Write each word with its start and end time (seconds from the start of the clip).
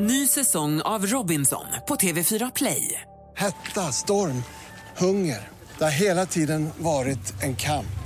Ny 0.00 0.26
säsong 0.26 0.80
av 0.80 1.06
Robinson 1.06 1.64
på 1.88 1.96
TV4 1.96 2.52
Play. 2.54 3.00
Hetta, 3.36 3.92
storm, 3.92 4.42
hunger. 4.96 5.48
Det 5.78 5.84
har 5.84 5.90
hela 5.90 6.26
tiden 6.26 6.70
varit 6.78 7.42
en 7.42 7.56
kamp. 7.56 7.98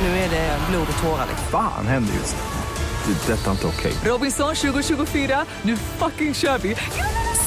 Nu 0.00 0.06
är 0.06 0.30
det 0.30 0.58
blod 0.70 0.86
och 0.96 1.02
tårar. 1.02 1.26
Fan 1.50 1.86
händer 1.86 2.14
just 2.14 2.36
nu. 2.36 3.14
Det. 3.14 3.32
är 3.32 3.36
Detta 3.36 3.46
är 3.46 3.52
inte 3.52 3.66
okej. 3.66 3.92
Robinson 4.04 4.54
2024, 4.54 5.44
nu 5.62 5.76
fucking 5.76 6.34
kör 6.34 6.58
vi! 6.58 6.76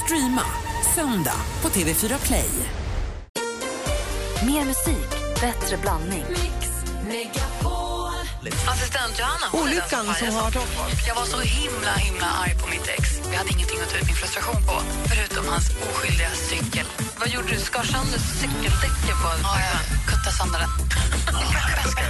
Streama 0.04 0.44
söndag 0.96 1.42
på 1.62 1.70
TV4 1.70 2.26
Play. 2.26 2.50
Mer 4.46 4.66
musik, 4.66 5.10
bättre 5.42 5.78
blandning. 5.82 6.26
Assistent 8.68 9.20
Johanna. 9.20 9.48
hon 9.52 9.62
är 9.62 9.66
den 9.66 9.80
Olyckan 9.80 10.16
som 10.16 10.36
har. 10.36 10.52
Jag 11.08 11.16
var 11.16 11.26
så 11.26 11.40
himla 11.40 11.92
himla 11.92 12.26
arg 12.26 12.56
på 12.62 12.68
mitt 12.70 12.88
ex. 12.88 13.17
Jag 13.32 13.38
hade 13.38 13.52
ingenting 13.56 13.80
att 13.84 13.90
ta 13.90 13.98
ut 13.98 14.06
min 14.06 14.16
frustration 14.16 14.62
på, 14.68 14.76
förutom 15.10 15.46
hans 15.54 15.68
oskyldiga 15.70 16.30
cykel. 16.50 16.86
Vad 17.20 17.30
gjorde 17.30 17.48
du? 17.54 17.60
Skar 17.60 17.84
sönder 17.84 18.20
cykeldäcket 18.42 19.16
på 19.24 19.30
Ja, 19.44 19.54
jag 19.70 19.80
kuttade 20.10 20.36
sönder 20.40 20.60
den. 20.64 20.72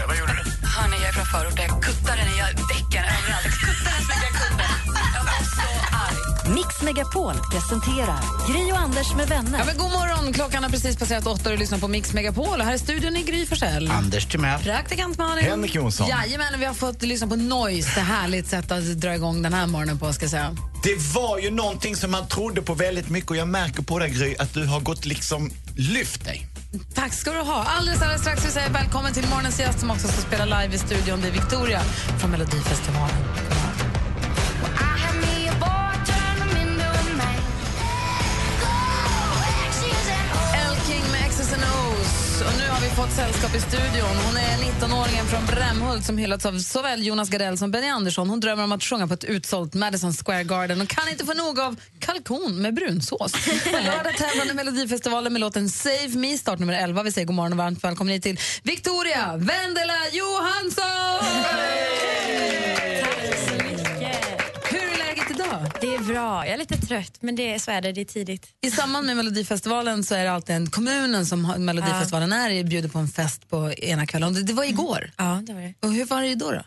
Vad 0.08 0.18
gjorde 0.20 0.34
du? 0.40 0.44
Hörni, 0.76 0.96
jag 1.02 1.10
är 1.10 1.16
från 1.20 1.26
förort. 1.26 1.60
Jag 1.64 1.84
kuttade 1.88 2.18
den 2.22 2.30
i 2.34 2.38
däcken 2.72 3.04
överallt. 3.16 3.54
Kuttade 3.66 4.00
så 4.08 4.14
mycket 4.24 4.87
Mix 6.68 6.82
Megapol 6.82 7.34
presenterar 7.52 8.20
Gri 8.52 8.72
och 8.72 8.78
Anders 8.78 9.16
med 9.16 9.28
vänner. 9.28 9.60
Ja, 9.60 9.66
men 9.66 9.78
god 9.78 9.92
morgon! 9.92 10.34
Klockan 10.34 10.64
har 10.64 10.70
precis 10.70 10.98
passerat 10.98 11.28
åtta 11.28 11.50
och 11.50 11.52
du 11.52 11.58
lyssnar 11.58 11.78
på 11.78 11.88
Mix 11.88 12.14
Megapol. 12.14 12.60
Och 12.60 12.66
här 12.66 12.74
i 12.74 12.80
studion 12.80 13.16
är 13.16 13.24
Gry 13.24 13.46
Forssell. 13.46 13.92
Anders 13.92 14.26
Timell. 14.26 14.64
Praktikant 14.64 15.18
Malin. 15.18 15.46
Henrik 15.46 15.76
Jonsson. 15.76 16.08
Jajamän, 16.08 16.60
vi 16.60 16.66
har 16.66 16.74
fått 16.74 17.02
lyssna 17.02 17.28
på 17.28 17.36
Noise. 17.36 17.90
Ett 17.90 18.08
härligt 18.08 18.48
sätt 18.48 18.72
att 18.72 18.84
dra 18.84 19.16
igång 19.16 19.42
den 19.42 19.54
här 19.54 19.68
morgonen 19.68 20.00
på. 20.00 20.14
Ska 20.14 20.24
jag 20.24 20.32
säga. 20.32 20.56
Det 20.84 20.98
var 21.16 21.40
ju 21.40 21.52
någonting 21.52 21.96
som 21.96 22.12
man 22.12 22.28
trodde 22.28 22.62
på 22.62 22.74
väldigt 22.74 23.10
mycket 23.10 23.30
och 23.32 23.38
jag 23.38 23.48
märker 23.48 23.84
på 23.84 24.00
dig 24.00 24.10
Gry 24.10 24.36
att 24.40 24.54
du 24.54 24.66
har 24.66 24.80
gått 24.80 25.06
liksom 25.06 25.52
lyft 25.76 26.26
dig. 26.26 26.48
Tack 26.94 27.14
ska 27.14 27.32
du 27.32 27.40
ha. 27.40 27.64
Alldeles, 27.64 28.02
alldeles 28.02 28.22
strax 28.22 28.46
vi 28.46 28.52
säger 28.52 28.70
välkommen 28.70 29.14
till 29.14 29.28
morgonens 29.30 29.60
gäst 29.60 29.80
som 29.80 29.92
också 29.92 30.08
ska 30.08 30.22
spela 30.22 30.46
live 30.46 30.76
i 30.76 30.78
studion. 30.78 31.22
Det 31.22 31.28
är 31.28 31.32
Victoria 31.32 31.82
från 32.20 32.32
Melodifestivalen. 32.32 33.47
Fått 42.98 43.12
sällskap 43.12 43.56
i 43.56 43.60
studion. 43.60 44.16
Hon 44.26 44.38
är 44.38 44.58
19-åringen 44.58 45.26
från 45.26 45.46
Brämhult 45.46 46.06
som 46.06 46.18
hyllats 46.18 46.46
av 46.46 46.60
såväl 46.60 47.06
Jonas 47.06 47.30
Gardell 47.30 47.58
som 47.58 47.72
Benny 47.72 47.88
Andersson. 47.88 48.30
Hon 48.30 48.40
drömmer 48.40 48.64
om 48.64 48.72
att 48.72 48.84
sjunga 48.84 49.08
på 49.08 49.14
ett 49.14 49.24
utsålt 49.24 49.74
Madison 49.74 50.14
Square 50.14 50.44
Garden 50.44 50.82
och 50.82 50.88
kan 50.88 51.10
inte 51.10 51.26
få 51.26 51.34
nog 51.34 51.60
av 51.60 51.76
kalkon 52.00 52.62
med 52.62 52.74
brunsås. 52.74 53.32
På 53.64 53.72
lördag 53.72 54.18
tävlar 54.18 54.52
i 54.52 54.54
Melodifestivalen 54.54 55.34
med 55.34 55.40
låten 55.40 55.70
Save 55.70 56.08
Me, 56.08 56.38
start 56.38 56.60
nummer 56.60 56.74
11. 56.74 57.04
Vi 57.04 57.12
säger 57.12 57.28
god 57.28 57.36
morgon 57.36 57.52
och 57.52 57.58
varmt 57.58 57.84
välkommen 57.84 58.14
hit 58.14 58.24
till 58.24 58.40
Victoria 58.64 59.34
Vendela 59.36 59.98
Johansson! 60.12 61.26
Hur 62.02 62.17
bra. 66.18 66.46
Jag 66.46 66.54
är 66.54 66.58
lite 66.58 66.78
trött, 66.78 67.18
men 67.22 67.36
det 67.36 67.54
är, 67.54 67.60
så 67.60 67.72
är 67.72 67.82
det. 67.82 67.92
Det 67.92 68.02
är 68.02 68.06
tidigt. 68.06 68.48
I 68.62 68.72
samband 68.72 69.06
med 69.06 69.18
Melodifestivalen 69.18 70.04
så 70.04 70.16
är 70.16 70.24
det 70.24 70.32
alltid 70.32 70.56
en 70.56 70.70
kommunen 70.70 71.26
som 71.26 71.46
har- 71.46 71.58
Melodifestivalen 71.58 72.32
är 72.34 72.50
i 72.50 72.64
bjuder 72.64 72.90
på 72.90 73.00
en 73.00 73.08
fest 73.08 73.50
på 73.50 73.74
ena 73.74 74.06
kvällen. 74.08 74.34
Det, 74.34 74.44
det 74.44 74.54
var 74.54 74.64
igår. 74.64 75.12
Ja, 75.18 75.42
det 75.48 75.54
var 75.54 75.62
det. 75.62 75.74
Och 75.82 75.94
hur 75.94 76.06
var 76.06 76.22
det 76.22 76.36
då? 76.36 76.52
då? 76.52 76.64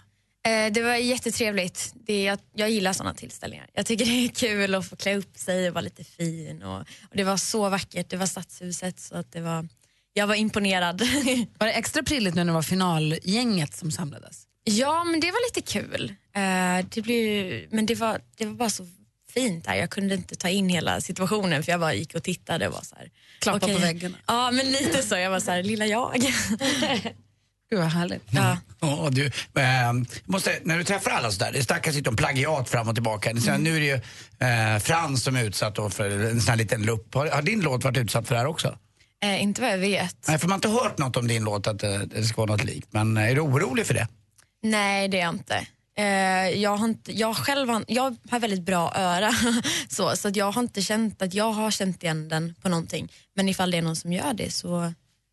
Eh, 0.51 0.73
det 0.73 0.83
var 0.83 0.95
jättetrevligt. 0.95 1.93
Det, 2.07 2.23
jag, 2.23 2.39
jag 2.55 2.71
gillar 2.71 2.93
såna 2.93 3.15
tillställningar. 3.15 3.67
Jag 3.75 3.87
tycker 3.87 4.05
det 4.05 4.11
är 4.25 4.29
kul 4.29 4.75
att 4.75 4.89
få 4.89 4.97
klä 4.97 5.17
upp 5.17 5.37
sig 5.39 5.69
och 5.69 5.75
vara 5.75 5.83
lite 5.83 6.05
fin. 6.05 6.63
Och, 6.63 6.79
och 6.81 7.17
det 7.17 7.25
var 7.25 7.37
så 7.37 7.69
vackert. 7.69 8.11
Det 8.11 8.17
var 8.17 8.27
Stadshuset, 8.27 9.01
så 9.01 9.17
att 9.17 9.33
det 9.33 9.41
var, 9.41 9.69
jag 10.13 10.27
var 10.27 10.35
imponerad. 10.35 11.01
Var 11.59 11.67
det 11.67 11.73
extra 11.73 12.03
prilligt 12.03 12.35
nu 12.35 12.41
när 12.45 12.53
det 12.53 12.55
var 12.55 12.63
finalgänget 12.63 13.77
som 13.77 13.91
samlades? 13.91 14.47
ja, 14.65 15.05
men 15.05 15.21
det 15.21 15.27
var 15.27 15.49
lite 15.49 15.73
kul. 15.73 16.15
Eh, 16.35 16.87
det 16.91 17.03
blev, 17.03 17.67
men 17.71 17.87
det 17.87 17.95
var, 17.95 18.21
det 18.37 18.47
var 18.47 18.55
bara 18.55 18.71
så 18.71 18.87
fint 19.31 19.65
där. 19.65 19.75
Jag 19.75 19.91
kunde 19.91 20.15
inte 20.15 20.37
ta 20.37 20.49
in 20.49 20.69
hela 20.69 21.01
situationen 21.01 21.63
för 21.63 21.73
jag 21.73 21.81
bara 21.81 21.95
gick 21.95 22.15
och 22.15 22.23
tittade 22.23 22.69
och 22.69 22.75
var 22.75 22.83
så 22.83 22.97
här. 22.97 23.11
Klappa 23.41 23.67
okej. 23.67 23.75
på 23.75 23.81
väggen. 23.81 24.17
Ja, 24.27 24.51
men 24.51 24.67
lite 24.67 25.03
så. 25.03 25.17
Jag 25.17 25.31
var 25.31 25.41
så 25.41 25.51
här, 25.51 25.63
lilla 25.63 25.87
jag. 25.87 26.13
Gud 27.71 27.79
vad 27.79 27.89
härligt. 27.89 28.23
ja. 28.31 28.59
Ja, 28.81 29.09
du, 29.13 29.27
eh, 29.27 29.93
måste, 30.25 30.59
när 30.63 30.79
du 30.79 30.85
träffar 30.85 31.11
alla 31.11 31.31
sådär, 31.31 31.53
det 31.53 31.63
snackas 31.65 31.95
lite 31.95 32.11
om 32.11 32.17
plagiat 32.17 32.69
fram 32.69 32.89
och 32.89 32.95
tillbaka. 32.95 33.37
Sen, 33.37 33.63
Nu 33.63 33.77
är 33.77 33.81
det 33.81 33.87
ju 33.87 33.95
eh, 34.49 34.79
Frans 34.79 35.23
som 35.25 35.37
är 35.37 35.45
utsatt 35.45 35.75
då 35.75 35.91
för 35.91 36.11
en 36.11 36.41
sån 36.41 36.51
här 36.51 36.57
liten 36.57 36.83
lupp. 36.83 37.15
Har, 37.15 37.27
har 37.27 37.43
din 37.43 37.61
låt 37.61 37.85
varit 37.85 37.97
utsatt 37.99 38.29
för 38.29 38.35
det 38.35 38.41
här 38.41 38.47
också? 38.47 38.79
Eh, 39.23 39.43
inte 39.43 39.61
vad 39.61 39.71
jag 39.71 39.79
vet. 39.79 40.17
Nej, 40.29 40.39
för 40.39 40.49
man 40.49 40.51
har 40.51 40.57
inte 40.57 40.85
hört 40.85 40.99
något 40.99 41.17
om 41.17 41.29
din 41.29 41.45
låt, 41.45 41.67
att 41.67 41.79
det 41.79 42.25
ska 42.25 42.37
vara 42.41 42.53
något 42.53 42.65
likt. 42.65 42.89
Men 42.91 43.17
eh, 43.17 43.31
är 43.31 43.35
du 43.35 43.41
orolig 43.41 43.87
för 43.87 43.95
det? 43.95 44.09
Nej, 44.63 45.09
det 45.09 45.17
är 45.21 45.25
jag 45.25 45.35
inte. 45.35 45.67
Eh, 45.99 46.49
jag, 46.63 46.77
har 46.77 46.89
inte 46.89 47.13
jag 47.13 47.37
själv 47.37 47.69
har, 47.69 47.85
jag 47.89 48.17
har 48.31 48.41
väldigt 48.41 48.63
bra 48.63 48.93
öra, 48.97 49.33
så, 49.89 50.17
så 50.17 50.29
att 50.29 50.37
jag 50.37 50.53
har 50.53 50.63
inte 50.63 50.83
känt 50.83 51.23
att 51.23 51.35
jag 51.35 51.53
har 51.53 51.71
känt 51.71 52.03
igen 52.03 52.29
den 52.29 52.55
på 52.63 52.69
någonting. 52.69 53.13
Men 53.37 53.49
ifall 53.49 53.71
det 53.71 53.79
är 53.79 53.83
någon 53.83 53.97
som 53.97 54.13
gör 54.13 54.35
det 54.35 54.51
så... 54.51 54.93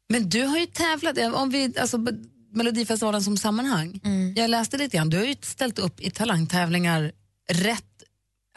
Men 0.10 0.30
du 0.30 0.44
har 0.44 0.58
ju 0.58 0.66
tävlat, 0.66 1.18
om 1.34 1.50
vi, 1.50 1.74
alltså 1.80 1.98
Melodifestivalen 2.52 3.24
som 3.24 3.38
sammanhang. 3.38 4.02
Jag 4.36 4.50
läste 4.50 4.78
lite 4.78 4.98
grann, 4.98 5.10
du 5.10 5.18
har 5.18 5.26
ju 5.26 5.36
ställt 5.42 5.80
upp 5.80 6.02
i 6.02 6.10
talangtävlingar 6.12 7.12
rätt 7.50 7.97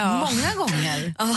många 0.09 0.55
gånger. 0.55 1.15
Ja, 1.19 1.37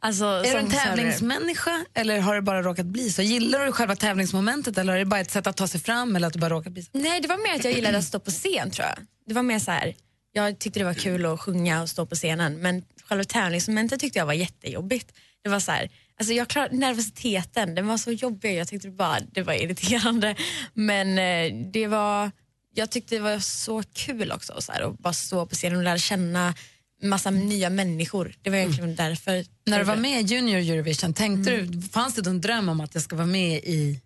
alltså, 0.00 0.24
Är 0.24 0.52
du 0.52 0.58
en 0.58 0.70
tävlingsmänniska 0.70 1.84
eller 1.94 2.20
har 2.20 2.34
det 2.34 2.42
bara 2.42 2.62
råkat 2.62 2.86
bli 2.86 3.10
så? 3.10 3.22
Gillar 3.22 3.66
du 3.66 3.72
själva 3.72 3.96
tävlingsmomentet 3.96 4.78
eller 4.78 4.92
är 4.92 4.98
det 4.98 5.04
bara 5.04 5.20
ett 5.20 5.30
sätt 5.30 5.46
att 5.46 5.56
ta 5.56 5.68
sig 5.68 5.80
fram 5.80 6.16
eller 6.16 6.26
att 6.26 6.32
det 6.32 6.38
bara 6.38 6.50
råkat 6.54 6.72
bli 6.72 6.82
så? 6.82 6.90
Nej, 6.92 7.20
det 7.20 7.28
var 7.28 7.48
mer 7.48 7.58
att 7.58 7.64
jag 7.64 7.72
gillade 7.74 7.98
att 7.98 8.04
stå 8.04 8.18
på 8.18 8.30
scen 8.30 8.70
tror 8.70 8.86
jag. 8.86 9.06
Det 9.26 9.34
var 9.34 9.42
mer 9.42 9.58
så 9.58 9.70
här, 9.70 9.94
jag 10.32 10.58
tyckte 10.58 10.80
det 10.80 10.84
var 10.84 10.94
kul 10.94 11.26
att 11.26 11.40
sjunga 11.40 11.82
och 11.82 11.88
stå 11.88 12.06
på 12.06 12.14
scenen 12.14 12.58
men 12.60 12.84
själva 13.08 13.24
tävlingsmomentet 13.24 14.00
tyckte 14.00 14.18
jag 14.18 14.26
var 14.26 14.32
jättejobbigt. 14.32 15.12
Det 15.42 15.48
var 15.48 15.60
så 15.60 15.72
här, 15.72 15.90
alltså 16.18 16.34
jag 16.34 16.48
klar, 16.48 16.68
nervositeten, 16.72 17.74
den 17.74 17.86
var 17.86 17.96
så 17.96 18.10
jobbig. 18.12 18.58
Jag 18.58 18.68
tyckte 18.68 18.90
bara 18.90 19.20
det 19.20 19.42
var 19.42 19.52
irriterande. 19.54 20.36
Men 20.74 21.18
eh, 21.18 21.70
det 21.72 21.86
var, 21.86 22.30
jag 22.74 22.90
tyckte 22.90 23.14
det 23.14 23.20
var 23.20 23.38
så 23.38 23.82
kul 23.82 24.32
också 24.32 24.60
så 24.60 24.72
här, 24.72 24.80
att 24.82 24.98
bara 24.98 25.12
stå 25.12 25.46
på 25.46 25.54
scenen 25.54 25.78
och 25.78 25.84
lära 25.84 25.98
känna 25.98 26.54
massa 27.02 27.30
nya 27.30 27.70
människor. 27.70 28.34
Det 28.42 28.50
var 28.50 28.56
egentligen 28.56 28.94
därför. 28.96 29.44
När 29.66 29.78
du 29.78 29.84
var 29.84 29.96
med 29.96 30.20
i 30.20 30.34
Junior 30.34 30.58
Eurovision, 30.58 31.14
tänkte 31.14 31.54
Mm. 31.54 31.70
du, 31.70 31.88
fanns 31.88 32.14
det 32.14 32.26
en 32.30 32.40
dröm 32.40 32.68
om 32.68 32.80
att 32.80 32.94
jag 32.94 33.02
ska 33.02 33.16
vara 33.16 33.26
med 33.26 33.56
i 33.64 34.00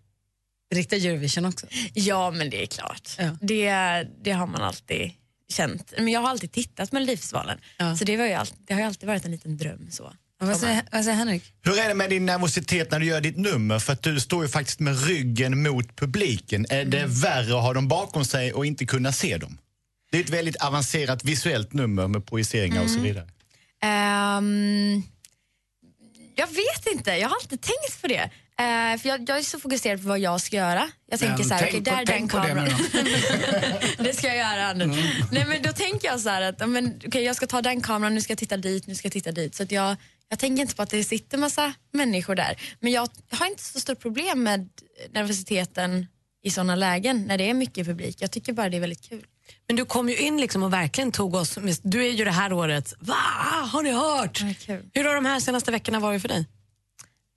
riktiga 0.75 1.11
Eurovision 1.11 1.45
också? 1.45 1.67
Ja, 1.93 2.31
men 2.31 2.49
det 2.49 2.61
är 2.63 2.65
klart. 2.67 3.09
Ja. 3.17 3.37
Det, 3.41 3.71
det 4.23 4.31
har 4.31 4.47
man 4.47 4.61
alltid 4.61 5.11
känt. 5.49 5.93
Men 5.97 6.07
jag 6.07 6.19
har 6.21 6.29
alltid 6.29 6.51
tittat 6.51 6.89
på 6.89 6.95
Melodifestivalen. 6.95 7.57
Ja. 7.77 7.97
Så 7.97 8.05
det, 8.05 8.17
var 8.17 8.25
ju 8.25 8.33
all, 8.33 8.47
det 8.67 8.73
har 8.73 8.81
ju 8.81 8.87
alltid 8.87 9.07
varit 9.07 9.25
en 9.25 9.31
liten 9.31 9.57
dröm. 9.57 9.87
så. 9.91 10.13
Vad 10.39 10.57
säger, 10.57 10.81
vad 10.91 11.03
säger 11.03 11.17
Henrik? 11.17 11.43
Hur 11.61 11.79
är 11.79 11.87
det 11.87 11.93
med 11.95 12.09
din 12.09 12.25
nervositet 12.25 12.91
när 12.91 12.99
du 12.99 13.05
gör 13.05 13.21
ditt 13.21 13.37
nummer? 13.37 13.79
För 13.79 13.93
att 13.93 14.01
du 14.03 14.19
står 14.19 14.43
ju 14.43 14.49
faktiskt 14.49 14.79
med 14.79 15.07
ryggen 15.07 15.63
mot 15.63 15.95
publiken. 15.95 16.65
Är 16.69 16.85
det 16.85 17.05
värre 17.07 17.57
att 17.57 17.63
ha 17.63 17.73
dem 17.73 17.87
bakom 17.87 18.25
sig 18.25 18.53
och 18.53 18.65
inte 18.65 18.85
kunna 18.85 19.11
se 19.11 19.37
dem? 19.37 19.57
Det 20.11 20.17
är 20.17 20.23
ett 20.23 20.29
väldigt 20.29 20.55
avancerat 20.55 21.23
visuellt 21.23 21.73
nummer 21.73 22.07
med 22.07 22.25
projiceringar 22.25 22.83
och 22.83 22.89
så 22.89 22.99
vidare. 22.99 23.27
Ehm, 23.83 25.03
jag 26.35 26.47
vet 26.47 26.87
inte, 26.93 27.11
jag 27.11 27.29
har 27.29 27.35
alltid 27.35 27.61
tänkt 27.61 28.01
på 28.01 28.07
det. 28.07 28.29
Eh, 28.59 28.97
för 29.01 29.09
jag, 29.09 29.29
jag 29.29 29.37
är 29.37 29.41
så 29.41 29.59
fokuserad 29.59 30.01
på 30.01 30.07
vad 30.07 30.19
jag 30.19 30.41
ska 30.41 30.55
göra. 30.55 30.89
Jag 31.09 31.19
tänker 31.19 31.37
Men 31.37 31.47
så 31.47 31.53
här, 31.53 31.61
tänk 31.71 31.73
okej, 31.73 31.83
på- 31.83 31.89
där 31.89 32.01
är 32.01 32.05
den 32.19 32.27
kameran. 32.27 32.69
Det, 33.97 34.13
ska 34.13 34.27
jag 34.27 34.37
göra 34.37 34.73
nu. 34.73 34.85
Nej, 35.31 35.45
men 35.47 35.61
då 35.61 35.71
tänker 35.73 36.07
jag 36.07 36.19
så 36.19 36.29
här 36.29 36.41
att 36.41 36.55
ja, 36.59 36.67
men, 36.67 36.99
okej, 37.07 37.23
jag 37.23 37.35
ska 37.35 37.47
ta 37.47 37.61
den 37.61 37.81
kameran, 37.81 38.15
nu 38.15 38.21
ska 38.21 38.31
jag 38.31 38.37
titta 38.37 38.57
dit, 38.57 38.87
nu 38.87 38.95
ska 38.95 39.05
jag 39.05 39.13
titta 39.13 39.31
dit. 39.31 39.55
Så 39.55 39.63
att 39.63 39.71
jag, 39.71 39.95
jag 40.29 40.39
tänker 40.39 40.61
inte 40.61 40.75
på 40.75 40.81
att 40.81 40.89
det 40.89 41.03
sitter 41.03 41.37
massa 41.37 41.73
människor 41.93 42.35
där. 42.35 42.61
Men 42.79 42.91
jag 42.91 43.09
har 43.31 43.45
inte 43.47 43.63
så 43.63 43.79
stort 43.79 43.99
problem 43.99 44.43
med 44.43 44.69
nervositeten 45.11 46.07
i 46.43 46.51
såna 46.51 46.75
lägen 46.75 47.25
när 47.25 47.37
det 47.37 47.49
är 47.49 47.53
mycket 47.53 47.87
publik. 47.87 48.17
Jag 48.21 48.31
tycker 48.31 48.53
bara 48.53 48.69
det 48.69 48.77
är 48.77 48.81
väldigt 48.81 49.09
kul. 49.09 49.25
Men 49.67 49.75
du 49.75 49.85
kom 49.85 50.09
ju 50.09 50.17
in 50.17 50.41
liksom 50.41 50.63
och 50.63 50.73
verkligen 50.73 51.11
tog 51.11 51.35
oss, 51.35 51.57
med, 51.57 51.77
du 51.83 52.05
är 52.05 52.11
ju 52.11 52.25
det 52.25 52.31
här 52.31 52.53
året, 52.53 52.93
va, 52.99 53.15
har 53.71 53.83
ni 53.83 53.91
hört? 53.91 54.37
Kul. 54.65 54.89
Hur 54.93 55.03
har 55.03 55.15
de 55.15 55.25
här 55.25 55.39
senaste 55.39 55.71
veckorna 55.71 55.99
varit 55.99 56.21
för 56.21 56.29
dig? 56.29 56.45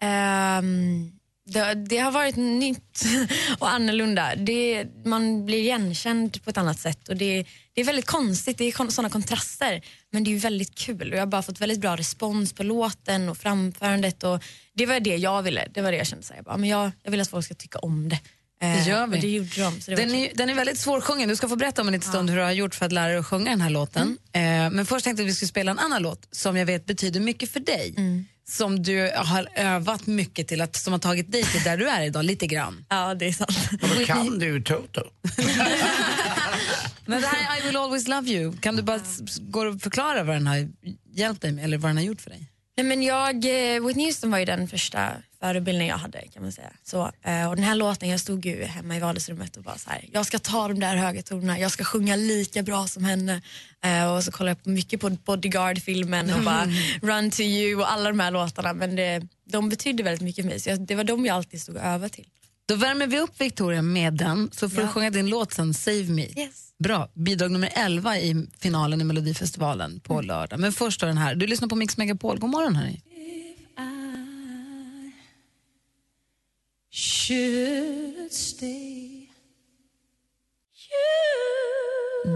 Ehm, 0.03 1.12
det, 1.47 1.75
det 1.75 1.99
har 1.99 2.11
varit 2.11 2.37
nytt 2.37 3.05
och 3.59 3.71
annorlunda. 3.71 4.35
Det, 4.37 4.87
man 5.05 5.47
blir 5.47 5.59
igenkänd 5.59 6.44
på 6.44 6.50
ett 6.50 6.59
annat 6.59 6.79
sätt. 6.79 7.09
Och 7.09 7.17
det, 7.17 7.47
det 7.73 7.81
är 7.81 7.85
väldigt 7.85 8.06
konstigt, 8.06 8.59
det 8.59 8.65
är 8.65 8.73
kon, 8.73 8.91
såna 8.91 9.11
kontraster. 9.11 9.82
Men 10.11 10.25
det 10.25 10.35
är 10.35 10.38
väldigt 10.38 10.75
kul 10.75 11.11
och 11.11 11.17
jag 11.17 11.23
har 11.23 11.27
bara 11.27 11.43
fått 11.43 11.61
väldigt 11.61 11.81
bra 11.81 11.97
respons 11.97 12.53
på 12.53 12.62
låten 12.62 13.29
och 13.29 13.38
framförandet. 13.38 14.23
Och 14.23 14.44
det 14.75 14.87
var 14.87 15.00
det 15.00 15.17
jag 15.17 15.43
ville, 15.43 15.69
det 15.75 15.82
var 15.82 15.93
det 15.93 15.99
jag 15.99 16.06
kände. 16.06 16.25
Så 16.25 16.35
jag, 16.37 16.44
bara, 16.44 16.56
men 16.56 16.69
jag, 16.69 16.91
jag 17.03 17.11
vill 17.11 17.21
att 17.21 17.31
folk 17.31 17.44
ska 17.44 17.55
tycka 17.55 17.79
om 17.79 18.09
det. 18.09 18.19
Det 18.60 18.82
gör 18.86 19.06
vi. 19.06 19.16
Och 19.16 19.20
det 19.20 19.28
gjorde 19.28 19.60
de. 19.60 19.80
Så 19.80 19.90
det 19.90 19.96
Den 19.96 20.14
är, 20.14 20.30
den 20.34 20.50
är 20.50 20.54
väldigt 20.54 20.78
svårsjungen. 20.78 21.28
Du 21.28 21.36
ska 21.36 21.48
få 21.48 21.56
berätta 21.56 21.82
om 21.82 21.88
en 21.88 21.92
liten 21.92 22.08
stund 22.08 22.30
hur 22.30 22.36
du 22.36 22.42
har 22.42 22.52
gjort 22.52 22.74
för 22.74 22.86
att 22.86 22.92
lära 22.92 23.08
dig 23.08 23.16
att 23.16 23.26
sjunga 23.26 23.50
den 23.50 23.60
här 23.60 23.70
låten. 23.70 24.18
Mm. 24.32 24.66
Eh, 24.66 24.70
men 24.76 24.86
först 24.86 25.04
tänkte 25.04 25.22
jag 25.22 25.26
att 25.26 25.30
vi 25.30 25.34
skulle 25.34 25.48
spela 25.48 25.70
en 25.70 25.78
annan 25.78 26.02
låt 26.02 26.28
som 26.30 26.56
jag 26.56 26.66
vet 26.66 26.86
betyder 26.86 27.20
mycket 27.20 27.50
för 27.52 27.60
dig. 27.60 27.94
Mm. 27.96 28.24
Som 28.48 28.82
du 28.82 29.12
har 29.16 29.48
övat 29.54 30.06
mycket 30.06 30.48
till, 30.48 30.60
att, 30.60 30.76
som 30.76 30.92
har 30.92 31.00
tagit 31.00 31.32
dig 31.32 31.44
till 31.44 31.62
där 31.62 31.76
du 31.76 31.88
är 31.88 32.02
idag, 32.02 32.24
lite 32.24 32.46
grann. 32.46 32.84
Ja, 32.90 33.14
det 33.14 33.26
är 33.26 33.32
sant. 33.32 33.70
Då 33.80 34.04
kan 34.04 34.38
du 34.38 34.62
Toto. 34.62 35.02
Men 37.06 37.20
det 37.20 37.26
här 37.26 37.56
är 37.56 37.62
I 37.62 37.66
will 37.66 37.76
always 37.76 38.08
love 38.08 38.30
you. 38.30 38.56
Kan 38.56 38.76
du 38.76 38.82
bara 38.82 39.00
gå 39.40 39.60
och 39.60 39.80
förklara 39.80 40.22
vad 40.22 40.36
den 40.36 40.46
har 40.46 40.68
hjälpt 41.14 41.42
dig 41.42 41.52
med, 41.52 41.64
eller 41.64 41.78
vad 41.78 41.88
den 41.88 41.96
har 41.96 42.04
gjort 42.04 42.20
för 42.20 42.30
dig? 42.30 42.46
Nej, 42.76 42.86
men 42.86 43.02
jag, 43.02 43.34
eh, 43.34 43.86
Whitney 43.86 44.06
Houston 44.06 44.30
var 44.30 44.38
ju 44.38 44.44
den 44.44 44.68
första 44.68 45.12
förebilden 45.40 45.87
jag 45.87 45.96
hade 45.98 46.19
kan 46.34 46.42
man 46.42 46.52
säga. 46.52 46.70
Så, 46.84 47.10
eh, 47.22 47.48
och 47.48 47.56
den 47.56 47.64
här 47.64 47.75
låten, 47.75 48.08
jag 48.08 48.20
stod 48.20 48.46
ju 48.46 48.64
hemma 48.64 48.96
i 48.96 49.00
vardagsrummet 49.00 49.56
och 49.56 49.62
bara 49.62 49.78
så 49.78 49.90
här, 49.90 50.04
jag 50.12 50.26
ska 50.26 50.38
ta 50.38 50.69
de 50.69 50.81
där 50.81 50.96
höga 50.96 51.22
tonerna, 51.22 51.58
jag 51.58 51.70
ska 51.70 51.84
sjunga 51.84 52.16
lika 52.16 52.62
bra 52.62 52.87
som 52.87 53.04
henne. 53.04 53.42
Eh, 53.84 54.12
och 54.14 54.25
så 54.25 54.32
kollade 54.32 54.56
jag 54.64 54.72
mycket 54.72 55.00
på 55.00 55.10
Bodyguard-filmen 55.10 56.31
och 56.34 56.42
bara 56.42 56.66
Run 57.02 57.31
to 57.31 57.40
you 57.40 57.81
och 57.81 57.92
alla 57.92 58.08
de 58.08 58.20
här 58.20 58.31
låtarna. 58.31 58.72
Men 58.72 58.96
det, 58.96 59.22
de 59.50 59.69
betydde 59.69 60.02
väldigt 60.02 60.22
mycket 60.22 60.44
för 60.44 60.50
mig, 60.50 60.60
så 60.60 60.75
det 60.76 60.94
var 60.94 61.04
de 61.04 61.26
jag 61.26 61.37
alltid 61.37 61.62
stod 61.62 61.76
och 61.76 61.82
övade 61.82 62.08
till. 62.08 62.26
Då 62.69 62.76
värmer 62.76 63.06
vi 63.06 63.19
upp 63.19 63.40
Victoria 63.40 63.82
med 63.82 64.12
den, 64.14 64.50
så 64.52 64.70
får 64.70 64.81
Ja. 64.81 64.86
du 64.86 64.93
sjunga 64.93 65.10
din 65.10 65.26
låt 65.26 65.52
sen, 65.52 65.75
Save 65.75 66.04
Me. 66.04 66.22
Yes. 66.22 66.66
Bra. 66.78 67.08
Bidrag 67.14 67.50
nummer 67.50 67.70
11 67.75 68.19
i 68.19 68.46
finalen 68.60 69.00
i 69.00 69.04
Melodifestivalen 69.04 70.00
på 70.00 70.20
lördag. 70.20 70.60
Men 70.60 70.72
först 70.72 71.00
då 71.00 71.06
den 71.06 71.19
här. 71.19 71.34
Du 71.34 71.46
lyssnar 71.46 71.69
på 71.69 71.76
Mix 71.76 71.96
Megapol. 71.96 72.38
God 72.38 72.50
morgon, 72.50 72.76
hörni. 72.76 73.00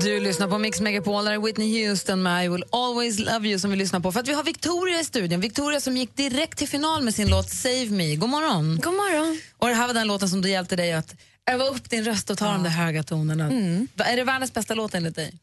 Du 0.01 0.21
lyssnar 0.21 0.49
på 0.49 0.59
Mix 0.59 0.81
Megapol, 0.81 1.25
där 1.25 1.33
är 1.33 1.39
Whitney 1.39 1.89
Houston 1.89 2.23
med 2.23 2.45
I 2.45 2.49
will 2.49 2.65
always 2.73 3.19
love 3.19 3.49
you 3.49 3.59
som 3.59 3.71
vi 3.71 3.77
lyssnar 3.77 4.01
på. 4.01 4.13
För 4.13 4.21
att 4.21 4.29
vi 4.29 4.33
har 4.33 4.43
Victoria 4.45 5.01
i 5.01 5.05
studion. 5.05 5.41
Victoria 5.41 5.81
som 5.81 5.97
gick 5.97 6.17
direkt 6.17 6.59
till 6.59 6.69
final 6.69 7.03
med 7.03 7.15
sin 7.15 7.31
låt 7.31 7.51
Save 7.51 7.87
Me. 7.91 8.17
God 8.17 8.29
morgon. 8.31 8.81
God 8.83 8.95
morgon. 8.95 9.41
Och 9.59 9.69
det 9.69 9.75
här 9.75 9.87
var 9.87 9.95
den 9.95 10.07
låten 10.07 10.29
som 10.29 10.41
du 10.41 10.49
hjälpte 10.51 10.77
dig 10.77 10.93
att 10.93 11.15
öva 11.51 11.65
upp 11.65 11.91
din 11.91 12.05
röst 12.05 12.31
och 12.31 12.39
ta 12.39 12.45
de 12.53 12.63
där 12.63 12.71
höga 12.71 13.03
tonerna. 13.03 13.49
Va- 13.95 14.05
Är 14.05 14.17
det 14.17 14.25
världens 14.25 14.53
bästa 14.55 14.75
låt 14.75 14.95
enligt 14.95 15.15
dig? 15.17 15.39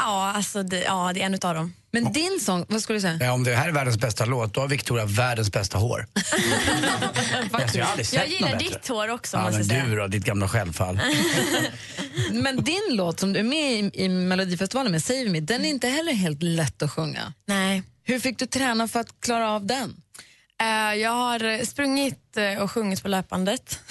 Ja, 0.00 0.32
alltså 0.36 0.62
det, 0.62 0.82
ja, 0.82 1.10
det 1.14 1.22
är 1.22 1.26
en 1.26 1.34
utav 1.34 1.54
dem. 1.54 1.74
Men 1.94 2.12
din 2.12 2.38
sång, 2.40 2.64
vad 2.68 2.82
skulle 2.82 2.96
du 2.96 3.00
säga? 3.00 3.18
Ja, 3.20 3.32
om 3.32 3.44
det 3.44 3.54
här 3.54 3.68
är 3.68 3.72
världens 3.72 3.98
bästa 3.98 4.24
låt, 4.24 4.54
då 4.54 4.60
har 4.60 4.68
Victoria 4.68 5.04
världens 5.06 5.52
bästa 5.52 5.78
hår. 5.78 6.06
Alltså, 7.52 7.78
jag 7.78 7.84
har 7.84 7.90
aldrig 7.90 8.06
sett 8.06 8.18
Jag 8.18 8.28
gillar 8.28 8.48
något 8.50 8.58
bättre. 8.58 8.74
ditt 8.78 8.88
hår 8.88 9.08
också 9.08 9.36
Ja, 9.36 9.42
måste 9.42 9.56
men 9.58 9.64
säga. 9.66 9.84
du 9.86 9.96
då, 9.96 10.06
ditt 10.06 10.24
gamla 10.24 10.48
självfall. 10.48 11.00
Men 12.32 12.64
din 12.64 12.82
låt 12.90 13.20
som 13.20 13.32
du 13.32 13.40
är 13.40 13.44
med 13.44 13.72
i, 13.72 13.90
i 14.04 14.08
Melodifestivalen 14.08 14.92
med, 14.92 15.02
Save 15.04 15.28
Me, 15.28 15.40
den 15.40 15.64
är 15.64 15.68
inte 15.68 15.88
heller 15.88 16.12
helt 16.12 16.42
lätt 16.42 16.82
att 16.82 16.90
sjunga. 16.90 17.32
Nej. 17.46 17.82
Hur 18.04 18.18
fick 18.20 18.38
du 18.38 18.46
träna 18.46 18.88
för 18.88 19.00
att 19.00 19.20
klara 19.20 19.50
av 19.50 19.66
den? 19.66 19.96
Eh, 20.60 20.94
jag 21.00 21.10
har 21.10 21.64
sprungit 21.64 22.36
eh, 22.36 22.62
och 22.62 22.70
sjungit 22.70 23.02
på 23.02 23.08
löpbandet. 23.08 23.78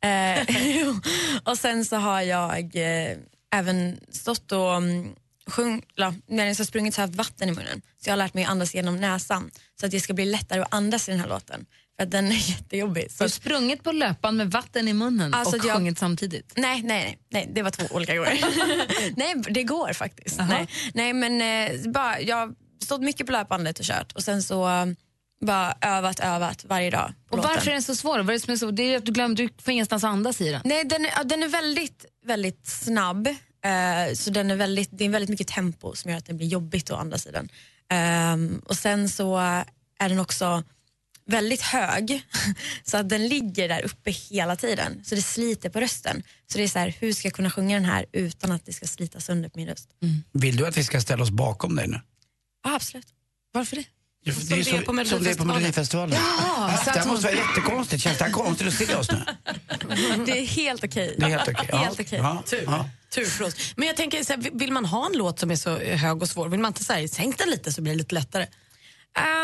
Eh, 0.00 0.56
jo. 0.76 1.00
och 1.44 1.58
sen 1.58 1.84
så 1.84 1.96
har 1.96 2.20
jag 2.22 2.76
eh, 2.76 3.16
även 3.54 4.00
stått 4.12 4.52
och 4.52 4.76
mm, 4.76 5.08
sjung, 5.50 5.82
la, 5.96 6.14
när 6.26 6.46
jag 6.46 6.54
har 6.54 6.64
sprungit 6.64 6.94
så 6.94 7.00
har 7.00 7.02
jag 7.02 7.08
haft 7.08 7.18
vatten 7.18 7.48
i 7.48 7.52
munnen. 7.52 7.82
Så 8.02 8.08
jag 8.08 8.12
har 8.12 8.16
lärt 8.16 8.34
mig 8.34 8.44
att 8.44 8.50
andas 8.50 8.74
genom 8.74 8.96
näsan 8.96 9.50
så 9.80 9.86
att 9.86 9.92
det 9.92 10.00
ska 10.00 10.12
bli 10.14 10.24
lättare 10.24 10.60
att 10.60 10.74
andas 10.74 11.08
i 11.08 11.12
den 11.12 11.20
här 11.20 11.28
låten. 11.28 11.66
För 11.96 12.02
att 12.04 12.10
den 12.10 12.26
är 12.26 12.50
jättejobbig. 12.50 13.10
Så 13.10 13.16
Du 13.18 13.24
har 13.24 13.28
sprungit 13.28 13.82
på 13.84 13.92
löpan 13.92 14.36
med 14.36 14.50
vatten 14.50 14.88
i 14.88 14.92
munnen 14.92 15.34
Alltså 15.34 15.56
och 15.56 15.64
jag- 15.64 15.76
sjungit 15.76 15.98
samtidigt. 15.98 16.52
Nej, 16.56 16.82
nej, 16.82 17.04
nej, 17.04 17.18
nej, 17.30 17.50
det 17.54 17.62
var 17.62 17.70
två 17.70 17.84
olika 17.90 18.16
gånger. 18.16 18.38
nej, 19.16 19.34
det 19.50 19.62
går 19.62 19.92
faktiskt. 19.92 20.38
Nej, 20.48 20.68
nej, 20.94 21.12
men 21.12 21.40
eh, 21.42 21.90
bara, 21.90 22.20
jag 22.20 22.36
har 22.36 22.54
stått 22.84 23.00
mycket 23.00 23.26
på 23.26 23.32
löpbandet 23.32 23.78
och 23.78 23.84
kört 23.84 24.12
och 24.12 24.22
sen 24.22 24.42
så 24.42 24.68
eh, 24.68 24.86
bara 25.46 25.74
övat, 25.80 26.20
övat 26.20 26.64
varje 26.64 26.90
dag. 26.90 27.12
Och 27.30 27.36
låten. 27.36 27.50
varför 27.50 27.68
är 27.68 27.72
den 27.72 27.82
så 27.82 27.96
svår? 27.96 28.18
Vad 28.18 28.28
är 28.28 28.32
det, 28.32 28.40
som 28.40 28.52
är 28.52 28.56
så? 28.56 28.70
det 28.70 28.82
är 28.82 28.96
att 28.98 29.06
du 29.06 29.12
glömde, 29.12 29.42
du 29.42 29.48
får 29.62 29.72
ingenstans 29.72 30.04
att 30.04 30.10
andas 30.10 30.40
i 30.40 30.50
den. 30.50 30.60
Nej, 30.64 30.84
den 30.84 31.06
är, 31.06 31.24
den 31.24 31.42
är 31.42 31.48
väldigt, 31.48 32.04
väldigt 32.26 32.66
snabb. 32.66 33.28
Eh, 33.64 34.14
så 34.14 34.30
den 34.30 34.50
är 34.50 34.56
väldigt, 34.56 34.88
det 34.92 35.04
är 35.04 35.08
väldigt 35.08 35.30
mycket 35.30 35.48
tempo 35.48 35.94
som 35.94 36.10
gör 36.10 36.18
att 36.18 36.26
det 36.26 36.34
blir 36.34 36.46
jobbigt 36.46 36.90
att 36.90 37.00
andas 37.00 37.26
i 37.26 37.30
den. 37.30 37.48
Ehm, 37.90 38.62
och 38.64 38.76
sen 38.76 39.08
så 39.08 39.36
är 39.98 40.08
den 40.08 40.18
också 40.18 40.62
väldigt 41.26 41.62
hög. 41.62 42.22
Så 42.84 42.96
att 42.96 43.08
den 43.08 43.28
ligger 43.28 43.68
där 43.68 43.84
uppe 43.84 44.10
hela 44.10 44.56
tiden. 44.56 45.00
Så 45.04 45.14
det 45.14 45.22
sliter 45.22 45.70
på 45.70 45.80
rösten. 45.80 46.22
Så 46.52 46.58
det 46.58 46.64
är 46.64 46.68
så 46.68 46.78
här, 46.78 46.94
hur 47.00 47.12
ska 47.12 47.28
jag 47.28 47.34
kunna 47.34 47.50
sjunga 47.50 47.76
den 47.76 47.84
här 47.84 48.06
utan 48.12 48.52
att 48.52 48.66
det 48.66 48.72
ska 48.72 48.86
slita 48.86 49.20
sönder 49.20 49.48
på 49.48 49.58
min 49.58 49.68
röst? 49.68 49.88
Vill 50.32 50.56
du 50.56 50.66
att 50.66 50.76
vi 50.76 50.84
ska 50.84 51.00
ställa 51.00 51.22
oss 51.22 51.30
bakom 51.30 51.76
dig 51.76 51.88
nu? 51.88 52.00
Ja, 52.64 52.74
absolut. 52.74 53.06
Varför 53.52 53.76
det? 53.76 53.84
Ja, 54.24 54.32
för 54.32 54.46
det 54.46 54.54
är 54.54 54.82
på 54.82 55.04
som 55.04 55.24
det 55.24 55.30
är 55.30 55.34
på 55.34 55.44
Melodifestivalen. 55.44 56.18
Ja, 56.20 56.80
det 56.84 56.90
här 56.90 57.06
måste 57.06 57.26
vara 57.26 57.36
jättekonstigt. 57.36 58.02
Känns 58.02 58.18
det 58.18 58.24
här 58.24 58.32
konstigt 58.32 58.68
att 58.68 58.74
se 58.74 58.94
oss 58.94 59.10
nu? 59.10 59.18
Det 60.26 60.38
är 60.38 60.46
helt 60.46 60.84
okej. 60.84 61.14
Det 61.18 61.24
är 61.24 61.28
helt 61.28 61.48
okej. 61.48 61.68
Ja. 61.72 61.76
Helt 61.78 62.00
okej. 62.00 62.18
Ja. 62.18 62.42
Tur. 62.46 62.62
Ja. 62.66 62.90
Tur 63.10 63.24
för 63.24 63.44
oss. 63.44 63.72
Men 63.76 63.86
jag 63.86 63.96
tänker, 63.96 64.24
så 64.24 64.32
här, 64.32 64.50
vill 64.52 64.72
man 64.72 64.84
ha 64.84 65.06
en 65.06 65.12
låt 65.12 65.38
som 65.38 65.50
är 65.50 65.56
så 65.56 65.76
hög 65.78 66.22
och 66.22 66.28
svår, 66.28 66.48
vill 66.48 66.60
man 66.60 66.70
inte 66.70 66.84
säga 66.84 67.08
sänk 67.08 67.38
den 67.38 67.50
lite 67.50 67.72
så 67.72 67.82
blir 67.82 67.92
det 67.92 67.98
lite 67.98 68.14
lättare? 68.14 68.46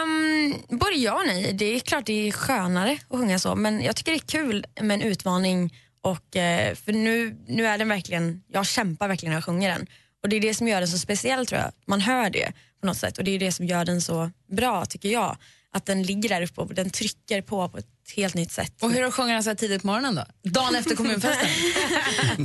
Um, 0.02 0.78
både 0.78 0.94
ja 0.94 1.14
och 1.14 1.26
nej. 1.26 1.52
Det 1.52 1.64
är 1.64 1.80
klart 1.80 2.06
det 2.06 2.28
är 2.28 2.32
skönare 2.32 2.92
att 2.92 3.18
sjunga 3.18 3.38
så 3.38 3.54
men 3.54 3.82
jag 3.82 3.96
tycker 3.96 4.12
det 4.12 4.18
är 4.18 4.42
kul 4.42 4.66
med 4.80 4.94
en 4.94 5.02
utmaning 5.02 5.74
och 6.00 6.36
eh, 6.36 6.74
för 6.74 6.92
nu, 6.92 7.36
nu 7.46 7.66
är 7.66 7.78
den 7.78 7.88
verkligen, 7.88 8.42
jag 8.48 8.66
kämpar 8.66 9.08
verkligen 9.08 9.30
när 9.30 9.36
jag 9.36 9.44
sjunger 9.44 9.70
den 9.70 9.86
och 10.22 10.28
det 10.28 10.36
är 10.36 10.40
det 10.40 10.54
som 10.54 10.68
gör 10.68 10.80
den 10.80 10.88
så 10.88 10.98
speciell 10.98 11.46
tror 11.46 11.60
jag. 11.60 11.72
Man 11.86 12.00
hör 12.00 12.30
det 12.30 12.52
på 12.80 12.86
något 12.86 12.96
sätt 12.96 13.18
och 13.18 13.24
det 13.24 13.30
är 13.30 13.38
det 13.38 13.52
som 13.52 13.66
gör 13.66 13.84
den 13.84 14.02
så 14.02 14.30
bra 14.50 14.86
tycker 14.86 15.08
jag. 15.08 15.36
Att 15.72 15.86
den 15.86 16.02
ligger 16.02 16.28
där 16.28 16.42
uppe 16.42 16.60
och 16.60 16.74
den 16.74 16.90
trycker 16.90 17.42
på 17.42 17.68
på 17.68 17.78
ett 17.78 17.93
helt 18.12 18.34
nytt 18.34 18.52
sätt. 18.52 18.72
Och 18.82 18.92
hur 18.92 19.10
sjunger 19.10 19.34
han 19.34 19.42
så 19.42 19.50
här 19.50 19.54
tidigt 19.54 19.80
på 19.80 19.86
morgonen 19.86 20.14
då? 20.14 20.50
Dagen 20.50 20.74
efter 20.74 20.96
kommunfesten? 20.96 21.48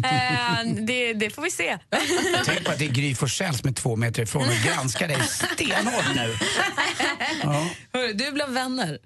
Eh, 0.04 0.66
det, 0.86 1.14
det 1.14 1.30
får 1.30 1.42
vi 1.42 1.52
se. 1.52 1.78
Tänk 2.46 2.66
på 2.66 2.72
att 2.72 2.80
det 2.80 2.86
är 2.86 2.90
Gry 2.90 3.16
Forssell 3.16 3.56
som 3.56 3.70
är 3.70 3.74
två 3.74 3.96
meter 3.96 4.22
ifrån 4.24 4.44
och 4.44 4.56
granskar 4.66 5.08
dig 5.08 5.18
stenhårt 5.28 6.16
nu. 6.16 6.38
Ja. 7.44 7.70
Hörru, 7.94 8.14
du 8.14 8.32
blev 8.32 8.50
vänner. 8.50 9.00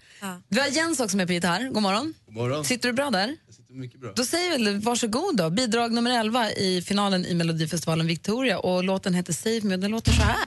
Vi 0.50 0.60
har 0.60 0.68
Jens 0.68 1.00
också 1.00 1.18
med 1.18 1.28
på 1.28 1.34
gitarr. 1.34 1.70
God 1.74 1.84
morgon. 1.84 2.14
God 2.26 2.36
morgon. 2.36 2.66
Sitter 2.66 2.90
du 2.90 2.94
bra 2.94 3.10
där? 3.10 3.36
Jag 3.46 3.56
sitter 3.56 3.74
mycket 3.74 4.00
bra. 4.00 4.14
Då 4.16 4.26
säger 4.26 4.60
vi 4.60 4.74
varsågod 4.74 5.38
då. 5.38 5.50
Bidrag 5.50 5.92
nummer 5.92 6.20
11 6.20 6.52
i 6.52 6.82
finalen 6.82 7.26
i 7.26 7.34
Melodifestivalen 7.34 8.08
Victoria 8.08 8.60
och 8.60 8.84
låten 8.84 9.14
heter 9.14 9.34
Save 9.34 9.62
Me 9.64 9.74
och 9.74 9.80
den 9.80 9.92
låter 9.92 10.12
så 10.12 10.22
här. 10.22 10.38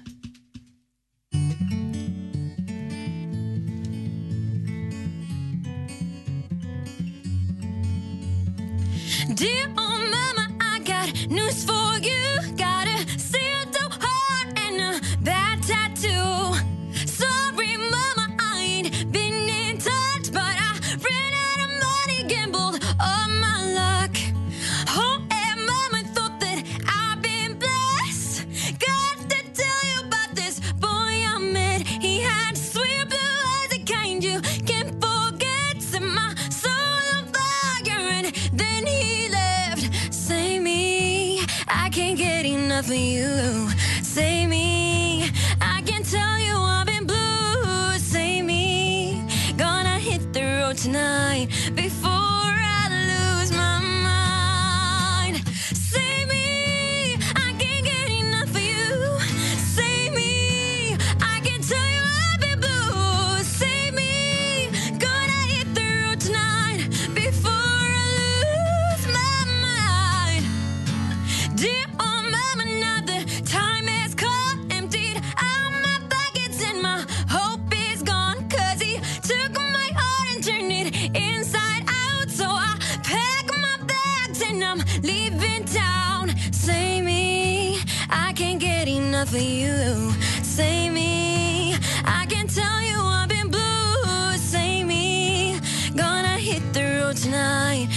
Dear 9.35 9.67
old 9.77 10.09
mama, 10.09 10.49
I 10.61 10.79
got 10.85 11.29
news 11.29 11.65
for 11.65 11.99
you. 11.99 12.57
Got 12.57 12.87
a 12.87 12.96
enough 42.77 42.91
of 42.91 42.95
you. 42.95 43.71
Save 44.03 44.51
me, 44.51 45.31
I 45.63 45.81
can 45.87 46.03
tell 46.03 46.39
you 46.39 46.55
I've 46.55 46.87
been 46.87 47.07
blue. 47.07 47.99
Save 47.99 48.45
me, 48.45 49.25
gonna 49.57 49.99
hit 49.99 50.35
the 50.35 50.43
road 50.43 50.77
tonight 50.77 51.56
enough 89.17 89.31
for 89.31 89.39
you. 89.39 90.13
Save 90.43 90.93
me. 90.93 91.75
I 92.05 92.27
can 92.29 92.47
tell 92.47 92.83
you 92.83 92.99
I've 93.01 93.31
been 93.31 93.49
blue. 93.49 94.37
Save 94.37 94.87
me. 94.87 95.59
Gonna 95.95 96.37
hit 96.37 96.63
the 96.75 96.85
road 97.01 97.17
tonight 97.17 97.89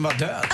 Joplin 0.00 0.02
var 0.02 0.14
död. 0.14 0.44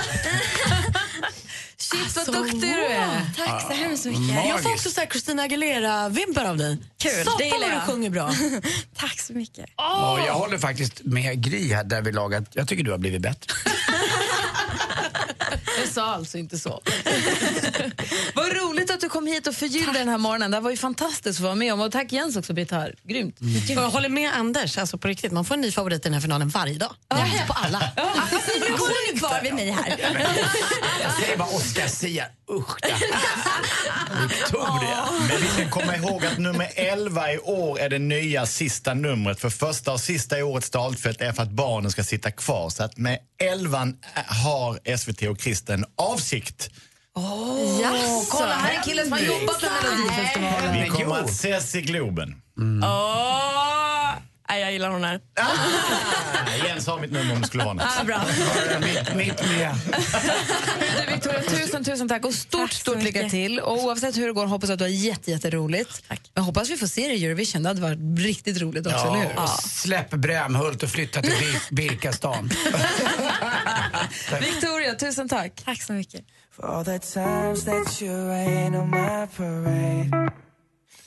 Shit, 1.77 2.27
vad 2.27 2.35
duktig 2.35 2.61
du 2.61 2.85
är. 2.85 3.21
Tack 3.37 3.61
så 3.61 3.73
hemskt 3.73 4.05
Magiskt. 4.05 4.21
mycket. 4.21 4.45
Jag 4.47 4.63
får 4.63 4.71
också 4.71 4.89
så 4.89 4.99
här 4.99 5.07
Christina 5.07 5.43
Aguilera-vimpar 5.43 6.45
av 6.45 6.57
dig. 6.57 6.77
Kul, 6.97 7.11
Satan 7.11 7.33
det 7.37 7.43
gillar 7.43 7.59
vad 7.59 7.87
du 7.87 7.91
sjunger 7.91 8.09
bra. 8.09 8.31
Tack 8.95 9.19
så 9.19 9.33
mycket. 9.33 9.65
Och 9.75 10.19
jag 10.27 10.33
håller 10.33 10.57
faktiskt 10.57 11.01
med 11.03 11.43
Gry 11.43 11.73
här 11.73 11.83
där 11.83 12.01
vi 12.01 12.11
lagat. 12.11 12.43
Jag 12.53 12.67
tycker 12.67 12.83
du 12.83 12.91
har 12.91 12.97
blivit 12.97 13.21
bättre. 13.21 13.53
Sa 15.97 16.05
alltså 16.05 16.37
inte 16.37 16.57
så. 16.57 16.69
Vad 18.33 18.53
roligt 18.53 18.91
att 18.91 19.01
du 19.01 19.09
kom 19.09 19.27
hit 19.27 19.47
och 19.47 19.55
förgyllde 19.55 19.99
den 19.99 20.09
här 20.09 20.17
morgonen. 20.17 20.51
Det 20.51 20.57
här 20.57 20.61
var 20.61 20.71
ju 20.71 20.77
fantastiskt 20.77 21.39
att 21.39 21.43
vara 21.43 21.55
med 21.55 21.73
om. 21.73 21.81
Och 21.81 21.91
tack 21.91 22.11
Jens 22.11 22.37
också, 22.37 22.53
Britt 22.53 22.71
här. 22.71 22.95
Grymt. 23.03 23.39
Och 23.69 23.83
jag 23.83 23.89
håller 23.89 24.09
med 24.09 24.33
Anders, 24.33 24.77
alltså 24.77 24.97
på 24.97 25.07
riktigt. 25.07 25.31
Man 25.31 25.45
får 25.45 25.55
en 25.55 25.61
ny 25.61 25.71
favorit 25.71 26.01
i 26.01 26.03
den 26.03 26.13
här 26.13 26.21
finalen 26.21 26.49
varje 26.49 26.77
dag. 26.77 26.95
Hejar 27.09 27.47
på 27.47 27.53
alla. 27.53 27.91
Nu 28.59 28.71
går 28.77 29.13
du 29.13 29.19
kvar 29.19 29.41
vid 29.43 29.53
mig 29.53 29.69
här. 29.71 29.95
Jag 31.01 31.13
säger 31.13 31.37
bara 31.37 31.47
Oscar 31.47 31.87
Sia. 31.87 32.25
Usch 32.51 32.81
da. 32.81 32.87
Victoria. 34.29 35.05
Men 35.29 35.41
vi 35.41 35.47
ska 35.47 35.69
komma 35.69 35.95
ihåg 35.95 36.25
att 36.25 36.37
nummer 36.37 36.67
11 36.75 37.33
i 37.33 37.37
år 37.37 37.79
är 37.79 37.89
det 37.89 37.99
nya 37.99 38.45
sista 38.45 38.93
numret. 38.93 39.39
För 39.39 39.49
första 39.49 39.93
och 39.93 39.99
sista 39.99 40.39
i 40.39 40.43
årets 40.43 40.69
dalfält 40.69 41.21
är 41.21 41.31
för 41.31 41.43
att 41.43 41.51
barnen 41.51 41.91
ska 41.91 42.03
sitta 42.03 42.31
kvar. 42.31 42.69
Så 42.69 42.83
att 42.83 42.97
med 42.97 43.19
11 43.41 43.87
har 44.27 44.97
SVT 44.97 45.21
och 45.21 45.39
Kristen 45.39 45.85
avsikt. 45.95 46.69
Jaså, 47.81 48.25
kolla 48.31 48.53
här 48.53 48.71
är 48.73 48.77
en 48.77 48.83
kille 48.83 49.03
som 49.03 49.11
har 49.11 49.19
jobbat 49.19 49.61
med 49.61 49.71
Melodifestivalen. 49.83 50.83
Vi 50.83 50.89
kommer 50.89 51.15
att 51.19 51.29
ses 51.29 51.75
i 51.75 51.81
Globen. 51.81 52.41
Åh! 52.83 53.46
Gillar 54.77 54.89
hon 54.89 55.03
här. 55.03 55.19
Ah, 55.39 56.65
Jens 56.67 56.87
har 56.87 56.99
mitt 56.99 57.11
nummer 57.11 57.33
om 57.33 57.41
det 57.41 57.47
skulle 57.47 57.63
vara 57.63 57.73
något. 57.73 57.85
Ah, 57.99 58.03
bra. 58.03 58.21
Mitt, 58.81 59.15
mitt 59.15 59.41
med. 59.49 59.75
Du 61.05 61.11
Victoria, 61.13 61.41
tusen, 61.41 61.83
tusen 61.83 62.07
tack 62.07 62.25
och 62.25 62.33
stort, 62.33 62.71
stort 62.73 63.03
lycka 63.03 63.29
till. 63.29 63.59
Och 63.59 63.83
oavsett 63.83 64.17
hur 64.17 64.27
det 64.27 64.33
går 64.33 64.45
hoppas 64.45 64.69
jag 64.69 64.73
att 64.75 64.79
du 64.79 64.85
har 64.85 64.89
jätte, 64.89 65.31
jätteroligt. 65.31 66.03
Jag 66.33 66.41
hoppas 66.43 66.69
vi 66.69 66.77
får 66.77 66.87
se 66.87 67.07
dig 67.07 67.17
i 67.21 67.25
Eurovision. 67.25 67.63
Det 67.63 67.69
hade 67.69 67.81
varit 67.81 67.99
riktigt 68.19 68.61
roligt 68.61 68.87
också, 68.87 69.07
eller 69.07 69.17
hur? 69.17 69.29
Ja, 69.35 69.47
släpp 69.63 70.09
Brämhult 70.09 70.83
och 70.83 70.89
flytta 70.89 71.21
till 71.21 71.31
Bir- 71.31 71.61
Birkastan. 71.73 72.49
Victoria, 74.41 74.95
tusen 74.95 75.29
tack. 75.29 75.61
Tack 75.65 75.81
så 75.83 75.93
mycket. 75.93 76.21
For 76.55 76.77
all 76.77 76.85
the 76.85 76.99
times 76.99 77.65
that 77.65 78.01
you 78.01 78.27
rain 78.27 78.75
on 78.75 78.89
my 78.89 79.27
parade. 79.37 80.31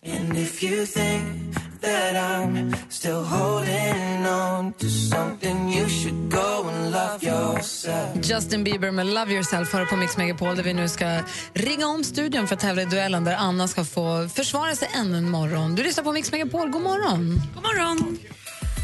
And 0.07 0.39
if 0.39 0.62
you 0.62 0.87
think 0.87 1.57
that 1.81 2.17
I'm 2.17 2.77
still 2.89 3.25
holding 3.25 4.27
on 4.27 4.73
to 4.73 4.89
something, 4.89 5.69
you 5.73 5.89
should 5.89 6.31
go 6.33 6.69
and 6.69 6.91
love 6.93 7.23
yourself. 7.23 8.31
Justin 8.31 8.65
Bieber 8.65 8.91
med 8.91 9.07
Love 9.07 9.33
Yourself 9.33 9.73
hör 9.73 9.85
på 9.85 9.97
Mix 9.97 10.17
Megapol 10.17 10.57
där 10.57 10.63
vi 10.63 10.73
nu 10.73 10.89
ska 10.89 11.23
ringa 11.55 11.87
om 11.87 12.05
studion 12.05 12.47
för 12.47 12.55
att 12.55 12.61
tävla 12.61 12.83
i 12.83 12.85
duellen 12.85 13.25
där 13.25 13.37
Anna 13.37 13.69
ska 13.69 13.85
få 13.85 14.29
försvara 14.29 14.75
sig 14.75 14.89
ännu 14.95 15.19
en 15.19 15.31
morgon. 15.31 15.75
Du 15.75 15.83
lyssnar 15.83 16.05
på 16.05 16.13
Mix 16.13 16.33
Megapol. 16.33 16.69
God 16.69 16.83
morgon! 16.83 17.41
God 17.55 17.63
morgon! 17.63 18.19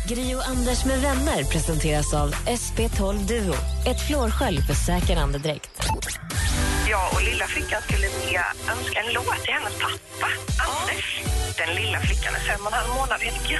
Gri 0.08 0.34
och 0.34 0.48
Anders 0.48 0.84
med 0.84 1.00
vänner 1.00 1.44
presenteras 1.44 2.14
av 2.14 2.34
SP12 2.34 3.26
Duo. 3.26 3.54
Ett 3.86 4.06
flårskölj 4.06 4.58
för 4.62 4.74
säker 4.74 5.16
andedräkt. 5.16 5.82
Jag 6.90 7.12
och 7.12 7.22
lilla 7.22 7.46
flickan 7.46 7.82
skulle 7.82 8.08
vilja 8.08 8.44
önska 8.70 9.00
en 9.00 9.12
låt 9.12 9.42
till 9.44 9.52
hennes 9.52 9.74
pappa, 9.74 10.32
Anders. 10.58 11.15
Den 11.58 11.74
lilla 11.74 12.00
flickan 12.00 12.34
är 12.34 12.40
fem 12.40 12.60
och 12.66 12.72
en 12.72 12.78
halv 12.78 12.94
månad, 12.94 13.20
heter 13.20 13.48
Gry. 13.48 13.56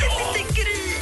Ja, 0.00 0.32
lite 0.34 0.54
Gry. 0.54 0.92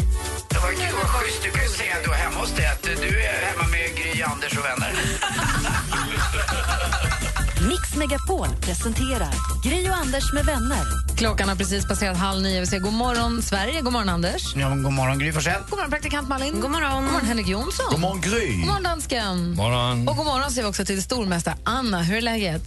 Det 0.49 0.59
var 0.59 0.73
kul, 0.73 0.95
vad 0.97 1.07
schysst. 1.11 1.43
Du 1.43 1.51
kan 1.51 1.63
ju 1.63 1.69
säga 1.69 1.95
då 2.07 2.13
hemma 2.13 2.41
hos 2.41 2.51
dig 2.51 2.67
att 2.67 2.83
du 2.83 3.21
är 3.21 3.47
hemma 3.47 3.67
med 3.71 3.97
Gry, 3.97 4.23
Anders 4.23 4.59
och 4.59 4.65
vänner. 4.65 4.93
Mix 7.69 7.95
Megapol 7.97 8.49
presenterar 8.61 9.33
Gri 9.65 9.91
och 9.91 9.95
Anders 9.95 10.33
med 10.33 10.45
vänner. 10.45 10.85
Klockan 11.17 11.49
har 11.49 11.57
precis 11.57 11.89
passerat 11.89 12.17
halv 12.17 12.43
nio. 12.43 12.61
Vi 12.61 12.67
säger 12.67 12.83
god 12.83 12.93
morgon, 12.93 13.43
Sverige. 13.43 13.81
God 13.81 13.93
morgon, 13.93 14.09
Anders. 14.09 14.55
Ja, 14.57 14.69
men 14.69 14.83
god 14.83 14.93
morgon 14.93 15.19
Gry 15.19 15.33
Forssell. 15.33 15.61
God 15.71 15.79
morgon, 15.79 15.91
praktikant 15.91 16.29
Malin. 16.29 16.61
God 16.61 16.71
morgon. 16.71 17.03
God 17.05 17.13
morgon, 17.13 17.27
Henrik 17.27 17.47
Jonsson. 17.49 17.87
God 17.91 18.01
morgon 18.01 18.21
Gry. 18.21 18.57
God 18.57 18.67
morgon, 18.67 18.83
dansken. 18.83 19.55
Morgon. 19.55 20.09
Och 20.09 20.17
god 20.17 20.27
morgon 20.27 20.51
säger 20.51 20.63
vi 20.63 20.69
också 20.71 20.85
till 20.85 21.03
stormästare 21.03 21.55
Anna. 21.65 22.03
Hur 22.03 22.17
är 22.17 22.21
läget? 22.21 22.63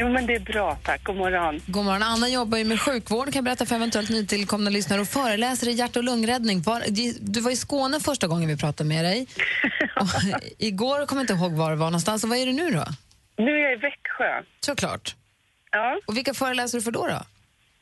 Jo, 0.00 0.08
men 0.08 0.26
det 0.26 0.34
är 0.34 0.40
bra, 0.40 0.78
tack. 0.82 1.04
God 1.04 1.16
morgon. 1.16 1.60
God 1.66 1.84
morgon. 1.84 2.02
Anna 2.02 2.28
jobbar 2.28 2.58
ju 2.58 2.64
med 2.64 2.80
sjukvård 2.80 3.24
kan 3.26 3.34
jag 3.34 3.44
berätta 3.44 3.66
för 3.66 3.74
eventuellt 3.74 4.10
nytillkomna 4.10 4.70
lyssnare 4.70 5.00
och 5.00 5.08
föreläser 5.08 5.68
i 5.68 5.72
hjärt 5.72 5.96
och 5.96 6.04
lungräddning. 6.04 6.62
Var, 6.62 6.82
du 7.20 7.40
var 7.40 7.50
i 7.50 7.56
Skåne 7.56 8.00
första 8.00 8.26
gången 8.26 8.48
vi 8.48 8.56
pratade 8.56 8.88
med 8.88 9.04
dig. 9.04 9.26
Och, 9.96 10.06
igår 10.58 11.06
kommer 11.06 11.22
jag 11.22 11.30
inte 11.30 11.32
ihåg 11.32 11.52
var 11.52 11.70
det 11.70 11.76
var 11.76 11.86
någonstans. 11.86 12.24
Och 12.24 12.30
vad 12.30 12.38
är 12.38 12.46
det 12.46 12.52
nu 12.52 12.70
då? 12.70 12.84
Nu 13.36 13.50
är 13.50 13.62
jag 13.62 13.72
i 13.72 13.76
Växjö. 13.76 14.42
Såklart. 14.60 15.14
Ja. 15.70 16.00
Och 16.06 16.16
vilka 16.16 16.34
föreläser 16.34 16.78
du 16.78 16.82
för 16.82 16.90
då? 16.90 17.06
då? 17.06 17.20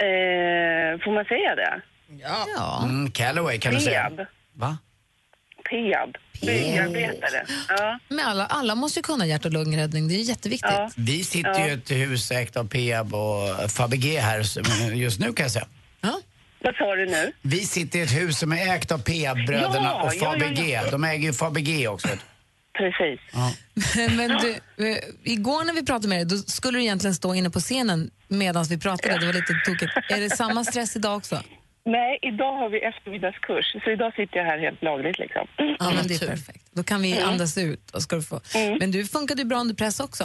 Eh, 0.04 0.98
får 1.04 1.14
man 1.14 1.24
säga 1.24 1.54
det? 1.54 1.80
Ja. 2.20 2.82
Mm, 2.84 3.10
Calloway 3.10 3.58
kan 3.58 3.74
du 3.74 3.80
säga. 3.80 4.02
Peab. 4.02 4.26
Va? 4.52 4.78
Peab. 5.70 6.16
Byggarbetare. 6.40 7.46
Ja. 7.68 7.98
Men 8.08 8.26
alla, 8.26 8.46
alla 8.46 8.74
måste 8.74 8.98
ju 8.98 9.02
kunna 9.02 9.26
hjärt 9.26 9.44
och 9.44 9.52
lungräddning. 9.52 10.08
Det 10.08 10.14
är 10.14 10.18
jätteviktigt. 10.18 10.70
Ja. 10.72 10.90
Vi 10.96 11.24
sitter 11.24 11.64
ju 11.64 11.70
i 11.70 11.74
ett 11.74 11.90
hus 11.90 12.30
ägt 12.30 12.56
av 12.56 12.68
Peab 12.68 13.14
och 13.14 13.70
Fabege 13.70 14.20
här 14.20 14.38
just 14.94 15.20
nu 15.20 15.32
kan 15.32 15.44
jag 15.44 15.52
säga. 15.52 15.66
Vad 16.60 16.74
sa 16.74 16.94
du 16.94 17.06
nu? 17.06 17.32
Vi 17.42 17.58
sitter 17.60 17.98
i 17.98 18.02
ett 18.02 18.12
hus 18.16 18.38
som 18.38 18.52
är 18.52 18.74
ägt 18.76 18.92
av 18.92 18.98
Peab-bröderna 18.98 19.84
Ja, 19.84 20.02
och 20.02 20.14
ja, 20.14 20.18
ja, 20.20 20.32
Fabege. 20.32 20.68
ja. 20.84 20.90
De 20.90 21.04
äger 21.04 21.22
ju 21.28 21.32
Fabege 21.32 21.88
också. 21.88 22.08
Precis. 22.78 23.20
Men 24.16 24.28
du, 24.28 24.50
eh, 24.88 24.98
igår 25.24 25.64
när 25.64 25.72
vi 25.74 25.84
pratade 25.86 26.08
med 26.08 26.18
dig, 26.18 26.24
då 26.26 26.36
skulle 26.36 26.78
du 26.78 26.82
egentligen 26.84 27.14
stå 27.14 27.34
inne 27.34 27.50
på 27.50 27.60
scenen 27.60 28.10
medan 28.28 28.64
vi 28.64 28.78
pratade. 28.78 29.18
Det 29.18 29.26
var 29.26 29.32
lite 29.32 29.54
tokigt. 29.64 29.92
Är 30.08 30.20
det 30.20 30.30
samma 30.36 30.64
stress 30.64 30.96
idag 30.96 31.16
också? 31.16 31.42
Nej, 31.96 32.18
idag 32.22 32.52
har 32.60 32.68
vi 32.68 32.78
eftermiddagskurs, 32.90 33.66
så 33.84 33.90
idag 33.90 34.12
sitter 34.14 34.36
jag 34.40 34.44
här 34.44 34.58
helt 34.58 34.82
lagligt 34.82 35.18
liksom. 35.18 35.44
Ja, 35.56 35.90
men 35.96 36.06
det 36.08 36.14
är 36.22 36.26
perfekt. 36.36 36.64
Då 36.78 36.82
kan 36.82 37.02
vi 37.02 37.12
Mm. 37.16 37.28
andas 37.28 37.58
ut. 37.58 37.90
Och 37.94 38.02
ska 38.02 38.16
du 38.16 38.22
få. 38.22 38.40
Men 38.80 38.90
du 38.90 39.04
funkade 39.06 39.44
bra 39.44 39.58
under 39.58 39.74
press 39.74 40.00
också. 40.00 40.24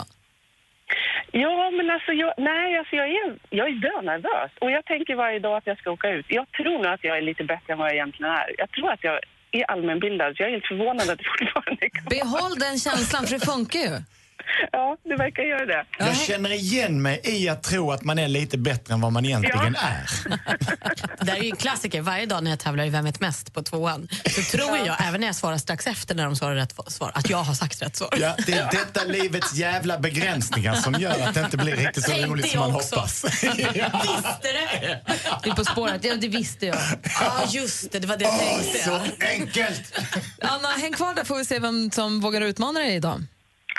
Ja, 1.31 1.71
men 1.77 1.89
alltså 1.89 2.11
jag, 2.11 2.33
nej, 2.37 2.77
alltså 2.79 2.95
jag 2.95 3.07
är, 3.07 3.37
jag 3.49 3.67
är 3.67 3.73
dönervös. 3.89 4.51
Och 4.61 4.71
jag 4.71 4.85
tänker 4.85 5.15
varje 5.15 5.39
dag 5.39 5.57
att 5.57 5.67
jag 5.67 5.77
ska 5.77 5.91
åka 5.91 6.09
ut. 6.09 6.25
Jag 6.29 6.51
tror 6.51 6.77
nog 6.83 6.87
att 6.93 7.03
jag 7.03 7.17
är 7.17 7.21
lite 7.21 7.43
bättre 7.43 7.73
än 7.73 7.79
vad 7.79 7.87
jag 7.87 7.95
egentligen 7.95 8.31
är. 8.31 8.55
Jag 8.57 8.71
tror 8.71 8.91
att 8.91 9.03
jag 9.03 9.19
är 9.51 9.63
allmänbildad, 9.71 10.35
så 10.35 10.43
jag 10.43 10.47
är 10.49 10.53
helt 10.53 10.67
förvånad 10.67 11.09
att 11.09 11.17
det 11.17 11.25
fortfarande 11.39 11.85
är 11.85 11.89
kvar. 11.89 12.09
Behåll 12.09 12.55
den 12.59 12.77
känslan, 12.79 13.25
för 13.27 13.33
det 13.39 13.45
funkar 13.45 13.79
ju. 13.79 13.95
Ja, 14.71 14.97
det 15.03 15.15
verkar 15.15 15.43
göra 15.43 15.65
det. 15.65 15.85
Jag 15.99 16.17
känner 16.17 16.51
igen 16.53 17.01
mig 17.01 17.21
i 17.23 17.49
att 17.49 17.63
tro 17.63 17.91
att 17.91 18.03
man 18.03 18.19
är 18.19 18.27
lite 18.27 18.57
bättre 18.57 18.93
än 18.93 19.01
vad 19.01 19.11
man 19.11 19.25
egentligen 19.25 19.75
är. 19.75 20.09
Det 21.25 21.31
här 21.31 21.39
är 21.39 21.43
ju 21.43 21.49
en 21.49 21.55
klassiker. 21.55 22.01
Varje 22.01 22.25
dag 22.25 22.43
när 22.43 22.51
jag 22.51 22.59
tävlar 22.59 22.85
i 22.85 22.89
Vem 22.89 23.05
vet 23.05 23.19
mest 23.19 23.53
på 23.53 23.63
tvåan 23.63 24.07
så 24.35 24.57
tror 24.57 24.77
jag, 24.77 24.95
även 25.07 25.19
när 25.21 25.27
jag 25.27 25.35
svarar 25.35 25.57
strax 25.57 25.87
efter 25.87 26.15
när 26.15 26.25
de 26.25 26.35
svarar 26.35 26.55
rätt 26.55 26.73
svar, 26.87 27.11
att 27.15 27.29
jag 27.29 27.37
har 27.37 27.53
sagt 27.53 27.81
rätt 27.81 27.95
svar. 27.95 28.09
Ja, 28.21 28.35
det 28.45 28.53
är 28.53 28.71
detta 28.71 29.03
livets 29.07 29.53
jävla 29.53 29.99
begränsningar 29.99 30.73
som 30.75 30.93
gör 30.93 31.27
att 31.27 31.33
det 31.33 31.39
inte 31.41 31.57
blir 31.57 31.75
riktigt 31.75 32.03
så 32.03 32.11
Tänkte 32.11 32.27
roligt 32.29 32.49
som 32.51 32.59
man 32.59 32.75
också. 32.75 32.95
hoppas. 32.95 33.23
Visste 33.23 34.51
det? 34.51 35.01
Du 35.43 35.49
är 35.49 35.55
På 35.55 35.65
spåret, 35.65 36.03
ja, 36.05 36.15
det 36.15 36.27
visste 36.27 36.65
jag. 36.65 36.77
Ja, 37.21 37.33
just 37.49 37.91
det. 37.91 37.99
Det 37.99 38.07
var 38.07 38.17
det 38.17 38.23
jag 38.25 38.39
tänkte. 38.39 38.79
Så 38.79 38.99
enkelt! 39.25 39.99
Anna, 40.41 40.67
häng 40.69 40.93
kvar 40.93 41.13
där 41.15 41.23
får 41.23 41.37
vi 41.37 41.45
se 41.45 41.59
vem 41.59 41.91
som 41.91 42.19
vågar 42.19 42.41
utmana 42.41 42.79
dig 42.79 42.95
idag. 42.95 43.23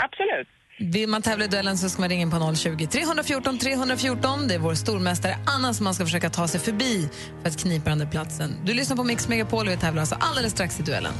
Absolut. 0.04 0.48
Vill 0.78 1.08
man 1.08 1.22
tävla 1.22 1.44
i 1.44 1.48
duellen 1.48 1.78
så 1.78 1.88
ska 1.88 2.00
man 2.00 2.08
ringa 2.08 2.22
in 2.22 2.30
på 2.30 2.54
020 2.54 2.86
314 2.86 3.58
314. 3.58 4.48
Det 4.48 4.54
är 4.54 4.58
vår 4.58 4.74
stormästare 4.74 5.38
Anna 5.46 5.74
som 5.74 5.84
man 5.84 5.94
ska 5.94 6.04
försöka 6.04 6.30
ta 6.30 6.48
sig 6.48 6.60
förbi 6.60 7.08
för 7.42 7.48
att 7.48 7.58
knipa 7.58 7.90
den 7.90 7.98
där 7.98 8.06
platsen. 8.06 8.60
Du 8.64 8.74
lyssnar 8.74 8.96
på 8.96 9.04
Mix 9.04 9.28
Megapol 9.28 9.66
och 9.66 9.72
vi 9.72 9.76
tävlar 9.76 10.00
alltså 10.00 10.16
alldeles 10.20 10.52
strax 10.52 10.80
i 10.80 10.82
duellen. 10.82 11.12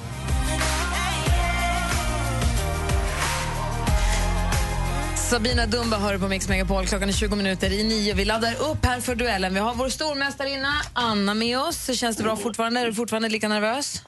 Sabina 5.16 5.66
Dumba 5.66 5.99
hör 5.99 6.18
på 6.18 6.28
Mix 6.28 6.49
Megapol. 6.49 6.87
Klockan 6.87 7.08
är 7.08 7.12
20 7.12 7.37
minuter 7.37 7.73
i 7.73 7.84
nio. 7.84 8.14
Vi 8.14 8.25
laddar 8.25 8.54
upp 8.54 8.84
här 8.84 9.00
för 9.00 9.14
duellen. 9.14 9.54
Vi 9.54 9.61
har 9.61 9.75
vår 9.75 9.88
stormästarinna 9.88 10.73
Anna 10.92 11.34
med 11.34 11.58
oss. 11.58 11.99
Känns 11.99 12.16
det 12.16 12.23
bra 12.23 12.37
fortfarande? 12.37 12.80
Är 12.80 12.87
du 12.87 12.94
fortfarande 12.94 13.28
lika 13.28 13.49
nervös? 13.49 14.02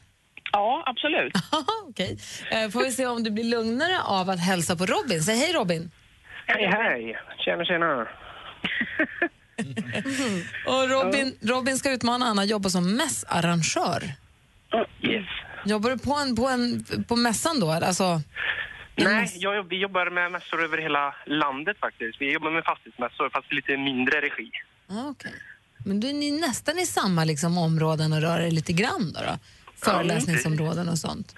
Ja, 0.52 0.82
absolut. 0.86 1.32
Okej. 1.88 2.18
Eh, 2.50 2.70
Får 2.70 2.82
vi 2.84 2.90
se 2.92 3.06
om 3.06 3.22
du 3.24 3.30
blir 3.30 3.44
lugnare 3.44 4.02
av 4.02 4.30
att 4.30 4.40
hälsa 4.40 4.76
på 4.76 4.86
Robin. 4.86 5.22
Säg 5.22 5.36
hej 5.36 5.52
Robin. 5.52 5.90
Hej, 6.46 6.66
hej. 6.66 7.18
Tjena, 7.44 7.64
tjena. 7.64 8.06
Och 10.66 10.88
Robin, 10.90 11.36
Robin 11.42 11.78
ska 11.78 11.90
utmana 11.92 12.26
Anna 12.26 12.42
att 12.42 12.48
jobba 12.48 12.68
som 12.68 12.96
mässarrangör. 12.96 14.02
Yes. 15.02 15.26
Jobbar 15.64 15.90
du 15.90 15.98
på, 15.98 16.14
en, 16.14 16.36
på, 16.36 16.48
en, 16.48 16.84
på 17.08 17.16
mässan 17.16 17.60
då? 17.60 17.70
Alltså, 17.70 18.20
Nej, 18.96 19.32
jag, 19.34 19.68
vi 19.68 19.76
jobbar 19.76 20.10
med 20.10 20.32
mässor 20.32 20.64
över 20.64 20.78
hela 20.78 21.14
landet 21.26 21.76
faktiskt. 21.80 22.20
Vi 22.20 22.32
jobbar 22.32 22.50
med 22.50 22.64
fastighetsmässor, 22.64 23.30
fast 23.30 23.52
i 23.52 23.54
lite 23.54 23.76
mindre 23.76 24.20
regi. 24.20 24.50
ah, 24.88 25.08
okej. 25.08 25.32
Men 25.84 26.00
du 26.00 26.08
är 26.08 26.12
ni 26.12 26.30
nästan 26.40 26.78
i 26.78 26.86
samma 26.86 27.24
liksom, 27.24 27.58
områden 27.58 28.12
och 28.12 28.20
rör 28.20 28.40
er 28.40 28.50
lite 28.50 28.72
grann 28.72 29.12
då? 29.14 29.20
då? 29.20 29.38
Föreläsningsområden 29.85 30.88
och 30.88 30.99
sånt. 30.99 31.35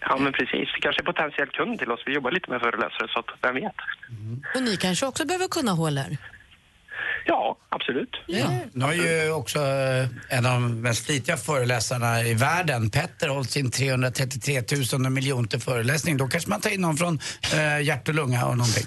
Ja, 0.00 0.16
men 0.16 0.32
precis. 0.32 0.68
Vi 0.74 0.80
kanske 0.80 1.02
är 1.02 1.04
potentiell 1.04 1.48
kund 1.48 1.78
till 1.78 1.90
oss. 1.90 2.00
Vi 2.06 2.14
jobbar 2.14 2.30
lite 2.30 2.50
med 2.50 2.60
föreläsare, 2.60 3.08
så 3.08 3.18
att 3.18 3.26
vem 3.42 3.54
vet? 3.54 3.74
Och 4.54 4.62
ni 4.62 4.76
kanske 4.76 5.06
också 5.06 5.26
behöver 5.26 5.48
kunna 5.48 5.72
HLR? 5.72 6.16
Ja, 7.24 7.56
absolut. 7.68 8.16
Ja. 8.26 8.46
Nu 8.72 8.84
har 8.84 8.92
ju 8.92 9.32
också 9.32 9.58
eh, 9.58 10.36
en 10.38 10.46
av 10.46 10.52
de 10.52 10.80
mest 10.80 11.06
flitiga 11.06 11.36
föreläsarna 11.36 12.22
i 12.22 12.34
världen, 12.34 12.90
Petter, 12.90 13.28
hållit 13.28 13.50
sin 13.50 13.70
333 13.70 14.62
000 14.92 15.10
miljonte 15.10 15.60
föreläsning. 15.60 16.16
Då 16.16 16.28
kanske 16.28 16.50
man 16.50 16.60
tar 16.60 16.70
in 16.70 16.80
någon 16.80 16.96
från 16.96 17.18
eh, 17.54 17.80
hjärt 17.82 18.08
och 18.08 18.14
lunga 18.14 18.46
och 18.46 18.56
någonting. 18.56 18.86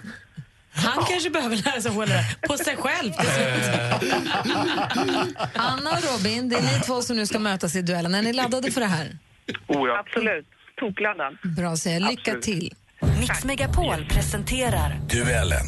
Han 0.75 1.05
kanske 1.05 1.29
behöver 1.29 1.55
lära 1.55 1.81
sig 1.81 1.91
HLR 1.91 2.47
på 2.47 2.57
sig 2.57 2.75
själv. 2.77 3.13
Anna 5.53 5.91
och 5.91 6.03
Robin, 6.11 6.49
det 6.49 6.55
är 6.55 6.61
ni 6.61 6.79
två 6.85 7.01
som 7.01 7.17
nu 7.17 7.25
ska 7.25 7.39
mötas 7.39 7.75
i 7.75 7.81
duellen. 7.81 8.15
Är 8.15 8.21
ni 8.21 8.33
laddade 8.33 8.71
för 8.71 8.81
det 8.81 8.87
här? 8.87 9.17
Oh, 9.67 9.87
ja. 9.87 9.99
Absolut. 9.99 10.45
Tokladdad. 10.79 11.37
Bra, 11.57 11.75
säger 11.77 11.99
jag. 11.99 12.09
Lycka 12.09 12.31
Absolut. 12.31 12.43
till. 12.43 12.73
Mix 13.19 13.45
Megapol 13.45 14.05
presenterar 14.09 14.99
Duellen. 15.09 15.65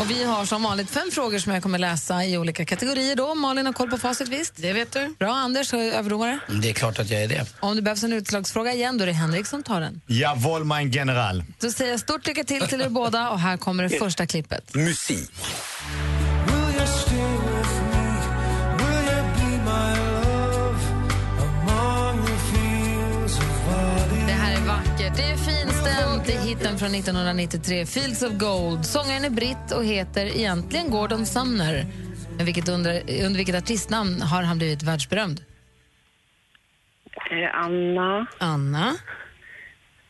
Och 0.00 0.10
vi 0.10 0.24
har 0.24 0.44
som 0.44 0.62
vanligt 0.62 0.90
fem 0.90 1.10
frågor 1.12 1.38
som 1.38 1.52
jag 1.54 1.62
kommer 1.62 1.78
läsa 1.78 2.24
i 2.24 2.38
olika 2.38 2.64
kategorier. 2.64 3.16
Då. 3.16 3.34
Malin 3.34 3.66
har 3.66 3.72
koll 3.72 3.90
på 3.90 3.98
facit, 3.98 4.28
visst? 4.28 4.52
Det 4.56 4.72
vet 4.72 4.92
du. 4.92 5.14
Bra, 5.18 5.32
Anders, 5.34 5.74
överdomare. 5.74 6.38
Det 6.62 6.70
är 6.70 6.72
klart 6.74 6.98
att 6.98 7.10
jag 7.10 7.22
är 7.22 7.28
det. 7.28 7.46
Om 7.60 7.76
det 7.76 7.82
behövs 7.82 8.02
en 8.04 8.12
utslagsfråga 8.12 8.72
igen, 8.72 8.98
då 8.98 9.02
är 9.02 9.06
det 9.06 9.12
Henrik 9.12 9.46
som 9.46 9.62
tar 9.62 9.80
den. 9.80 10.00
Ja, 10.06 10.34
voll 10.38 10.64
mein 10.64 10.90
general. 10.90 11.44
Då 11.60 11.70
säger 11.70 11.90
jag 11.90 12.00
stort 12.00 12.26
lycka 12.26 12.44
till 12.44 12.62
till 12.68 12.80
er 12.80 12.88
båda 12.88 13.30
och 13.30 13.40
här 13.40 13.56
kommer 13.56 13.82
det 13.82 13.88
första 13.98 14.26
klippet. 14.26 14.74
Musik. 14.74 15.30
Det 24.26 24.32
här 24.32 24.56
är 24.56 24.66
vackert, 24.66 25.16
det 25.16 25.22
är 25.22 25.36
finstämt. 25.36 25.73
Det 26.26 26.32
är 26.32 26.40
hitten 26.48 26.78
från 26.78 26.94
1993, 26.94 27.86
Fields 27.86 28.22
of 28.22 28.32
Gold. 28.32 28.86
Sångaren 28.86 29.24
är 29.24 29.30
britt 29.30 29.72
och 29.76 29.84
heter 29.84 30.26
egentligen 30.26 30.90
Gordon 30.90 31.26
Sumner. 31.26 31.86
Men 32.36 32.46
vilket 32.46 32.68
under, 32.68 32.92
under 33.24 33.36
vilket 33.36 33.54
artistnamn 33.54 34.22
har 34.22 34.42
han 34.42 34.58
blivit 34.58 34.82
världsberömd? 34.82 35.44
Eh, 37.30 37.54
Anna. 37.54 38.26
Anna. 38.38 38.88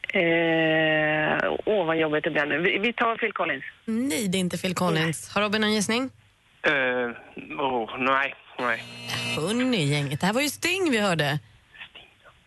Eh, 0.08 1.52
åh, 1.66 1.86
vad 1.86 1.98
jobbigt 1.98 2.24
det 2.24 2.30
blev 2.30 2.48
nu. 2.48 2.58
Vi, 2.58 2.78
vi 2.78 2.92
tar 2.92 3.16
Phil 3.16 3.32
Collins. 3.32 3.64
Nej, 3.84 4.28
det 4.28 4.38
är 4.38 4.40
inte 4.40 4.58
Phil 4.58 4.74
Collins. 4.74 5.28
Har 5.34 5.42
Robin 5.42 5.64
en 5.64 5.74
gissning? 5.74 6.10
Eh, 6.62 6.72
oh, 7.60 7.98
nej, 7.98 8.34
nej. 8.58 8.82
Hörni, 9.36 9.84
gänget. 9.84 10.20
Det 10.20 10.26
här 10.26 10.32
var 10.34 10.40
ju 10.40 10.48
Sting 10.48 10.90
vi 10.90 10.98
hörde. 10.98 11.38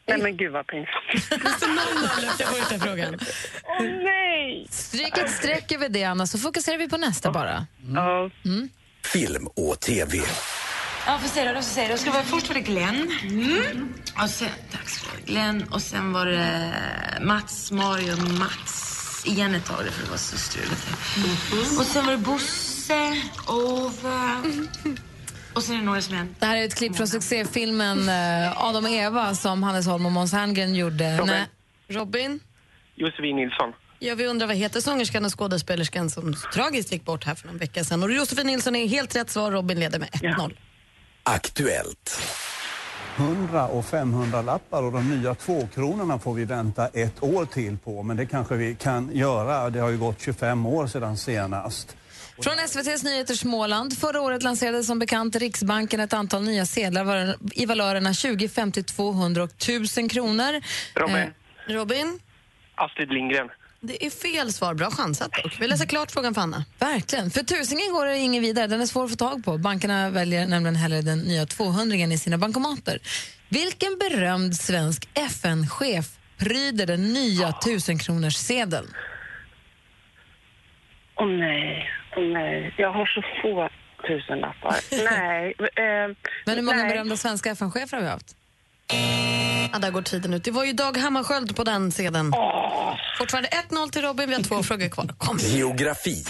Nej, 0.08 0.18
men 0.22 0.38
gud 0.38 0.52
vad 0.52 0.68
pinsamt. 0.68 1.30
Så 1.60 1.66
0-0 1.66 2.32
efter 2.32 2.46
första 2.46 2.80
frågan. 2.80 3.20
Åh, 3.64 3.86
nej! 4.04 4.68
Stryk 4.70 5.18
ett 5.18 5.32
streck 5.32 5.72
över 5.72 5.90
det, 5.90 6.04
Anna, 6.04 6.28
så 6.28 6.38
fokuserar 6.38 6.78
vi 6.78 6.90
på 6.90 6.98
nästa 6.98 7.32
bara. 7.32 7.66
Ja. 7.96 8.30
Mm. 8.46 8.70
Film 9.04 9.48
och 9.48 9.80
TV. 9.80 10.18
Ja, 11.08 11.20
får 11.20 11.30
se 11.30 11.48
då. 11.48 11.54
då 11.54 11.62
ska 11.62 11.82
jag 11.82 11.88
säga. 11.88 11.90
Då 11.90 11.98
ska 11.98 12.10
det 12.10 12.14
vara, 12.14 12.24
först 12.24 12.48
var 12.48 12.54
det 12.54 12.62
Glenn. 12.62 13.12
Mm. 13.24 13.94
Och 14.24 14.30
sen, 14.30 14.50
tack 14.72 14.86
du 15.02 15.10
ha. 15.10 15.16
Glenn 15.26 15.64
och 15.72 15.82
sen 15.82 16.14
var 16.14 16.26
det 16.26 16.74
Mats, 17.22 17.72
Mario, 17.72 18.16
Mats 18.40 19.24
igen 19.26 19.56
ett 19.56 19.66
tag 19.66 19.78
för 19.78 20.04
det 20.06 20.10
var 20.10 20.18
så 20.18 20.38
struligt. 20.38 20.88
Och 21.80 21.86
sen 21.86 22.06
var 22.06 22.12
det 22.12 22.18
Bosse, 22.18 23.22
Ove 23.48 24.42
och 25.58 25.64
sen 25.64 25.76
är 25.76 25.80
det 25.80 25.86
några 25.86 26.02
som 26.02 26.16
är 26.16 26.28
Det 26.40 26.46
här 26.46 26.58
är 26.58 26.66
ett 26.66 26.76
klipp 26.76 26.96
från 26.96 27.08
succéfilmen 27.08 28.10
eh, 28.10 28.64
Adam 28.66 28.86
och 28.86 28.92
Eva 28.92 29.36
som 29.36 29.64
Hannes 29.64 29.88
Holm 29.88 30.06
och 30.06 30.12
Måns 30.12 30.34
Herngren 30.34 30.76
gjorde. 30.76 31.18
Robin. 31.18 31.28
Nej. 31.28 31.48
Robin? 31.88 32.40
Josefin 32.96 33.36
Nilsson. 33.36 33.74
Ja, 34.00 34.16
vi 34.16 34.28
undrar 34.28 34.48
vad 34.48 34.56
heter 34.56 34.82
sångerskan 34.82 35.26
och 35.26 35.40
skådespelerskan 35.40 36.10
som 36.10 36.36
tragiskt 36.54 36.92
gick 36.92 37.06
bort 37.06 37.24
här 37.26 37.36
för 37.36 37.48
någon 37.48 37.58
vecka 37.58 37.84
sedan. 37.84 38.04
Och 38.04 38.12
Josefin 38.12 38.48
Nilsson 38.48 38.76
är 38.76 38.88
helt 38.88 39.16
rätt 39.16 39.30
svar. 39.30 39.52
Robin 39.52 39.80
leder 39.80 40.00
med 40.00 40.10
1-0. 40.10 40.54
Aktuellt. 41.24 42.22
100 43.16 43.68
och 43.68 43.86
500 43.86 44.42
lappar 44.42 44.84
och 44.84 44.92
de 44.92 45.10
nya 45.10 45.36
tvåkronorna 45.36 46.20
får 46.20 46.34
vi 46.34 46.46
vänta 46.46 46.88
ett 46.88 47.24
år 47.24 47.46
till 47.46 47.78
på. 47.78 48.04
Men 48.04 48.18
det 48.18 48.26
kanske 48.26 48.56
vi 48.56 48.76
kan 48.76 49.10
göra. 49.14 49.70
Det 49.70 49.80
har 49.80 49.90
ju 49.90 49.98
gått 49.98 50.22
25 50.22 50.66
år 50.66 50.88
sedan 50.88 51.18
senast. 51.18 51.98
Från 52.42 52.60
SVTs 52.60 53.04
Nyheter 53.04 53.34
Småland. 53.34 53.98
Förra 53.98 54.22
året 54.22 54.44
lanserade 54.44 54.84
som 54.84 55.00
bekant 55.00 55.36
Riksbanken 55.36 56.00
ett 56.00 56.14
antal 56.14 56.44
nya 56.44 56.66
sedlar 56.66 57.36
i 57.54 57.66
valörerna 57.66 58.14
20, 58.14 58.50
50, 58.50 58.84
200 58.84 59.44
och 59.44 59.50
1000 59.50 60.10
kronor. 60.10 60.62
Robin. 60.96 61.16
Eh, 61.16 61.74
Robin? 61.74 62.20
Astrid 62.76 63.14
Lindgren. 63.14 63.50
Det 63.80 64.06
är 64.06 64.10
fel 64.10 64.54
svar. 64.54 64.74
Bra 64.74 64.92
chansat 64.92 65.32
dock. 65.44 65.58
Vi 65.62 65.68
läser 65.68 65.86
klart 65.86 66.12
frågan 66.12 66.34
för 66.34 66.42
Anna. 66.42 66.66
Verkligen. 66.80 67.32
För 67.32 67.44
tusingen 67.44 67.94
går 67.94 68.06
det 68.06 68.18
ingen 68.18 68.44
vidare. 68.44 68.68
Den 68.68 68.82
är 68.82 68.86
svår 68.86 69.04
att 69.04 69.10
få 69.10 69.16
tag 69.16 69.46
på. 69.46 69.58
Bankerna 69.58 70.10
väljer 70.10 70.48
nämligen 70.48 70.76
hellre 70.76 71.02
den 71.02 71.20
nya 71.20 71.46
200 71.46 71.98
i 71.98 72.18
sina 72.18 72.38
bankomater. 72.38 73.00
Vilken 73.50 73.98
berömd 73.98 74.56
svensk 74.56 75.10
FN-chef 75.14 76.06
pryder 76.38 76.86
den 76.86 77.14
nya 77.14 77.50
1000 77.50 78.00
kronors 78.00 78.36
sedeln? 78.36 78.88
Åh 81.20 81.28
nej, 81.28 81.90
åh 81.90 81.97
nej. 82.18 82.74
Jag 82.78 82.92
har 82.94 83.06
så 83.06 83.22
få 83.42 83.70
tusenlappar. 84.08 84.76
nej. 85.12 85.56
Eh, 85.60 86.16
Men 86.46 86.56
hur 86.56 86.62
många 86.62 86.78
nej. 86.78 86.90
berömda 86.90 87.18
svenska 87.18 87.50
FN-chefer 87.52 87.98
har 87.98 88.04
vi 88.04 88.10
haft? 88.10 88.36
Ja, 89.74 89.80
där 89.80 89.92
går 89.92 90.02
tiden 90.02 90.34
ut. 90.34 90.44
Det 90.44 90.52
var 90.52 90.64
ju 90.66 90.74
Dag 90.74 90.98
Hammarskjöld 90.98 91.56
på 91.56 91.64
den 91.64 91.92
sedeln. 91.92 92.34
Fortfarande 93.20 93.50
1-0 93.70 93.90
till 93.92 94.02
Robin. 94.02 94.30
Vi 94.30 94.36
har 94.36 94.44
två 94.44 94.64
frågor 94.64 94.90
kvar. 94.90 95.06
Kom. 95.18 95.38
Geografi. 95.38 96.24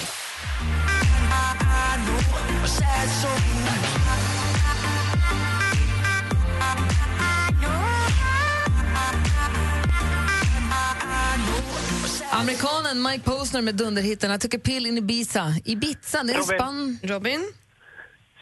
Amerikanen 12.39 13.01
Mike 13.01 13.23
Posner 13.23 13.61
med 13.61 13.75
dunderhitten 13.75 14.31
I 14.31 14.39
took 14.39 14.53
a 14.53 14.59
pill 14.63 14.85
in 14.85 14.97
Ibiza. 14.97 15.53
Ibiza, 15.65 16.23
det 16.23 16.33
är 16.33 16.37
Robin. 16.37 16.57
Span... 16.57 16.99
Robin? 17.03 17.53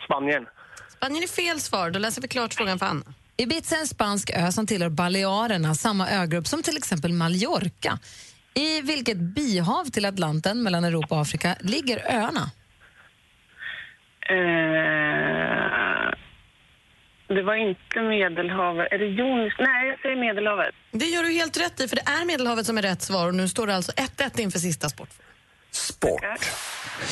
Spanien. 0.06 0.46
Spanien 0.90 1.24
är 1.24 1.28
fel 1.28 1.60
svar. 1.60 1.90
Då 1.90 2.00
läser 2.00 2.22
vi 2.22 2.28
klart 2.28 2.54
frågan 2.54 2.80
för 2.80 2.86
Anna. 2.86 3.04
Ibiza 3.38 3.76
är 3.76 3.80
en 3.80 3.88
spansk 3.88 4.30
ö 4.30 4.52
som 4.52 4.68
tillhör 4.68 4.90
Balearerna, 4.90 5.76
samma 5.76 6.10
ögrupp 6.10 6.48
som 6.48 6.64
till 6.64 6.78
exempel 6.78 7.14
Mallorca. 7.14 8.00
I 8.54 8.82
vilket 8.82 9.18
bihav 9.18 9.86
till 9.86 10.06
Atlanten 10.06 10.64
mellan 10.64 10.84
Europa 10.84 11.16
och 11.16 11.22
Afrika 11.22 11.56
ligger 11.60 12.12
öarna? 12.16 12.52
Eh, 14.30 16.14
det 17.28 17.42
var 17.42 17.56
inte 17.56 18.02
Medelhavet. 18.02 18.88
Är 18.92 18.98
det 18.98 19.06
Jonisk? 19.06 19.56
Nej, 19.60 19.88
jag 19.88 20.00
säger 20.00 20.16
Medelhavet. 20.16 20.76
Det 20.92 21.06
gör 21.06 21.24
du 21.24 21.32
helt 21.32 21.58
rätt 21.58 21.80
i, 21.80 21.88
för 21.88 21.96
det 21.96 22.02
är 22.02 22.26
Medelhavet 22.26 22.66
som 22.66 22.78
är 22.78 22.82
rätt 22.82 23.02
svar. 23.02 23.28
Och 23.28 23.36
nu 23.36 23.48
står 23.48 23.68
det 23.68 23.76
alltså 23.76 23.92
1-1 23.92 24.40
inför 24.40 24.60
sista 24.60 24.90
sport. 24.90 25.10
Sport. 25.72 26.22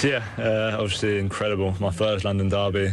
Yeah, 0.03 0.23
uh, 0.39 0.79
obviously 0.79 1.19
incredible. 1.19 1.73
My 1.81 1.91
first 1.91 2.23
London 2.23 2.49
derby. 2.49 2.87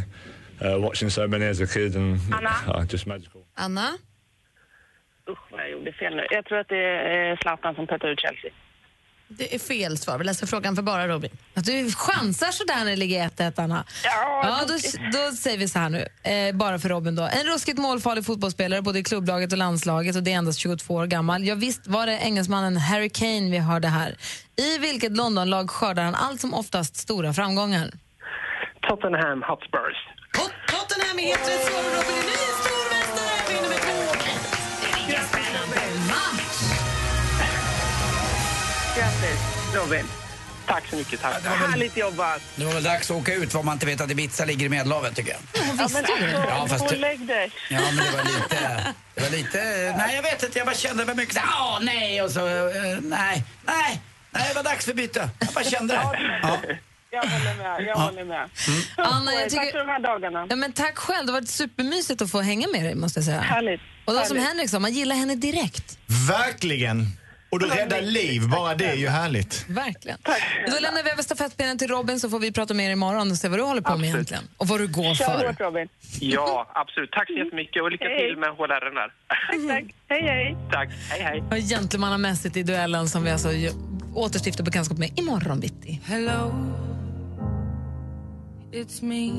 Uh, 0.64 0.78
watching 0.78 1.10
so 1.10 1.28
many 1.28 1.46
as 1.46 1.60
a 1.60 1.66
kid 1.66 1.96
and 1.96 2.18
Anna? 2.32 2.78
uh, 2.78 2.86
just 2.90 3.06
magical. 3.06 3.42
Anna? 3.54 3.88
Usch, 5.30 5.38
vad 5.50 5.60
jag 5.60 5.70
gjorde 5.70 5.92
fel 5.92 6.16
nu. 6.16 6.26
Jag 6.30 6.44
tror 6.44 6.58
att 6.58 6.68
det 6.68 6.76
är 6.76 7.36
Zlatan 7.36 7.74
som 7.74 7.86
petar 7.86 8.08
ut 8.08 8.20
Chelsea. 8.20 8.50
Det 9.32 9.54
är 9.54 9.58
fel 9.58 9.98
svar. 9.98 10.18
Vi 10.18 10.24
läser 10.24 10.46
frågan 10.46 10.76
för 10.76 10.82
bara 10.82 11.08
Robin. 11.08 11.30
Att 11.54 11.64
du 11.64 11.90
chansar 11.92 12.50
sådär 12.50 12.76
när 12.76 12.90
det 12.90 12.96
ligger 12.96 13.28
1-1, 13.28 13.52
Anna. 13.56 13.84
Ja, 14.04 14.60
då, 14.68 14.74
då 15.12 15.36
säger 15.36 15.58
vi 15.58 15.68
så 15.68 15.78
här 15.78 15.88
nu, 15.88 16.06
eh, 16.22 16.54
bara 16.56 16.78
för 16.78 16.88
Robin 16.88 17.16
då. 17.16 17.22
En 17.22 17.46
ruskigt 17.52 17.78
målfarlig 17.78 18.26
fotbollsspelare 18.26 18.82
både 18.82 18.98
i 18.98 19.04
klubblaget 19.04 19.52
och 19.52 19.58
landslaget 19.58 20.16
och 20.16 20.22
det 20.22 20.32
är 20.32 20.36
endast 20.36 20.58
22 20.58 20.94
år 20.94 21.06
gammal. 21.06 21.44
Ja, 21.44 21.54
visst 21.54 21.86
var 21.86 22.06
det 22.06 22.12
engelsmannen 22.18 22.76
Harry 22.76 23.10
Kane 23.10 23.50
vi 23.50 23.58
hörde 23.58 23.88
här. 23.88 24.16
I 24.56 24.78
vilket 24.78 25.16
Londonlag 25.16 25.70
skördar 25.70 26.02
han 26.02 26.14
allt 26.14 26.40
som 26.40 26.54
oftast 26.54 26.96
stora 26.96 27.32
framgångar? 27.32 27.90
Tottenham 28.88 29.42
Hotspurs. 29.42 29.96
Tottenham 30.72 31.18
är 31.18 31.26
helt 31.26 31.48
rätt 31.48 31.64
svar. 31.66 31.82
Robin 31.82 32.16
är 32.18 32.26
ny 32.30 32.49
Robin. 39.74 40.04
Tack 40.66 40.84
så 40.90 40.96
mycket. 40.96 41.20
Tack. 41.20 41.44
Härligt 41.44 41.96
jobbat. 41.96 42.42
Det 42.56 42.64
var 42.64 42.72
väl 42.72 42.82
dags 42.82 43.10
att 43.10 43.16
åka 43.16 43.34
ut 43.34 43.54
vad 43.54 43.64
man 43.64 43.72
inte 43.74 43.86
vet 43.86 44.00
att 44.00 44.10
Ibiza 44.10 44.44
ligger 44.44 44.66
i 44.66 44.68
Medelhavet 44.68 45.16
tycker 45.16 45.30
jag. 45.30 45.40
Ja, 45.54 45.60
men 45.72 45.80
alltså, 45.80 46.02
Ja, 46.48 46.66
fast 46.68 46.78
gå 46.80 46.86
och 46.86 46.92
det- 46.92 46.98
lägg 46.98 47.26
dig. 47.26 47.50
Ja, 47.70 47.80
men 47.80 47.96
det 47.96 48.10
var 48.16 48.24
lite... 48.24 48.94
Det 49.14 49.20
var 49.22 49.30
lite... 49.30 49.58
Nej, 49.98 50.14
jag 50.16 50.22
vet 50.22 50.42
inte. 50.42 50.58
Jag 50.58 50.66
bara 50.66 50.76
kände 50.76 51.06
för 51.06 51.14
mycket 51.14 51.34
så 51.34 51.40
här, 51.40 51.48
åh 51.60 51.78
nej, 51.82 52.22
och 52.22 52.30
så... 52.30 52.46
eh, 52.46 52.98
nej, 53.02 53.44
nej, 53.66 54.00
nej, 54.30 54.48
det 54.48 54.54
var 54.54 54.62
dags 54.62 54.84
för 54.84 54.94
byte. 54.94 55.30
Jag 55.38 55.48
bara 55.48 55.64
kände 55.64 55.94
det. 55.94 56.00
Ja. 56.42 56.58
Jag 57.12 57.22
håller 57.22 57.54
med. 57.56 57.80
Jag 57.80 57.86
Ja. 57.86 57.94
håller 57.94 58.24
med. 58.24 58.48
Anna, 58.96 59.32
jag 59.32 59.42
Tack 59.42 59.50
tycker- 59.50 59.72
för 59.72 59.78
de 59.78 59.88
här 59.88 60.00
dagarna. 60.00 60.46
Ja, 60.50 60.56
men 60.56 60.72
tack 60.72 60.96
själv, 60.98 61.26
det 61.26 61.32
har 61.32 61.40
varit 61.40 61.50
supermysigt 61.50 62.22
att 62.22 62.30
få 62.30 62.40
hänga 62.40 62.68
med 62.68 62.84
dig 62.84 62.94
måste 62.94 63.18
jag 63.18 63.24
säga. 63.24 63.40
Härligt. 63.40 63.80
Och 64.04 64.14
då 64.14 64.20
som 64.24 64.36
Härligt. 64.36 64.48
Henrik 64.48 64.70
sa, 64.70 64.78
man 64.78 64.92
gillar 64.92 65.16
henne 65.16 65.34
direkt. 65.34 65.98
Verkligen. 66.28 67.06
Och 67.50 67.58
du 67.60 67.66
räddar 67.66 68.00
liv, 68.02 68.48
bara 68.48 68.74
det 68.74 68.84
är 68.84 68.94
ju 68.94 69.08
härligt. 69.08 69.64
Verkligen. 69.68 70.18
Då 70.66 70.78
lämnar 70.80 71.02
vi 71.02 71.10
över 71.10 71.22
stafettpinnen 71.22 71.78
till 71.78 71.88
Robin 71.88 72.20
så 72.20 72.30
får 72.30 72.38
vi 72.38 72.52
prata 72.52 72.74
med 72.74 72.86
er 72.86 72.90
imorgon 72.90 73.30
och 73.30 73.36
se 73.36 73.48
vad 73.48 73.58
du 73.58 73.62
håller 73.62 73.80
på 73.80 73.96
med 73.96 74.08
egentligen. 74.08 74.42
Och 74.56 74.68
vad 74.68 74.80
du 74.80 74.86
går 74.88 75.14
Kör 75.14 75.24
för. 75.24 75.46
hårt, 75.46 75.60
Robin. 75.60 75.88
Ja, 76.20 76.70
absolut. 76.74 77.10
Tack 77.12 77.26
så 77.26 77.32
jättemycket 77.32 77.82
och 77.82 77.90
lycka 77.90 78.04
Hej. 78.04 78.28
till 78.28 78.36
med 78.38 78.48
HLR 78.48 78.94
där. 78.94 79.12
Tack, 79.28 79.68
tack. 79.68 79.94
Hej, 80.08 80.22
hej. 80.22 80.56
Tack. 80.72 80.88
Hej, 81.10 81.22
hej. 81.22 81.42
Och 81.50 81.56
gentlemannamässigt 81.68 82.56
i 82.56 82.62
duellen 82.62 83.08
som 83.08 83.24
vi 83.24 83.30
alltså 83.30 83.52
ju- 83.52 83.70
återstiftar 84.14 84.64
bekantskap 84.64 84.98
med 84.98 85.18
imorgon 85.18 85.60
bitti. 85.60 86.00
Hello, 86.04 86.52
it's 88.72 89.04
me. 89.04 89.30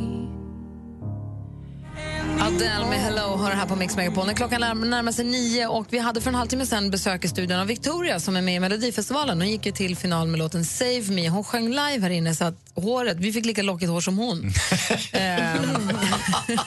Adele 2.41 2.89
med 2.89 2.99
Hello 2.99 3.35
har 3.35 3.49
det 3.49 3.55
här 3.55 3.65
på 3.67 3.75
Mix 3.75 3.95
Megapol. 3.95 4.33
Klockan 4.33 4.61
närmar, 4.61 5.11
sig 5.11 5.25
nio 5.25 5.67
och 5.67 5.85
vi 5.89 5.99
hade 5.99 6.21
för 6.21 6.29
en 6.29 6.35
halvtimme 6.35 6.65
sedan 6.65 6.91
besök 6.91 7.25
i 7.25 7.27
studion 7.27 7.59
av 7.59 7.67
Victoria 7.67 8.19
som 8.19 8.35
är 8.35 8.41
med 8.41 8.55
i 8.55 8.59
Melodifestivalen. 8.59 9.41
Hon 9.41 9.49
gick 9.49 9.65
ju 9.65 9.71
till 9.71 9.97
final 9.97 10.27
med 10.27 10.37
låten 10.39 10.65
Save 10.65 11.01
Me. 11.09 11.29
Hon 11.29 11.43
sjöng 11.43 11.69
live 11.69 11.99
här 11.99 12.09
inne 12.09 12.35
så 12.35 12.43
att 12.45 12.55
håret, 12.75 13.17
vi 13.17 13.33
fick 13.33 13.45
lika 13.45 13.61
lockigt 13.63 13.91
hår 13.91 14.01
som 14.01 14.17
hon. 14.17 14.51
Ehm, 15.11 15.91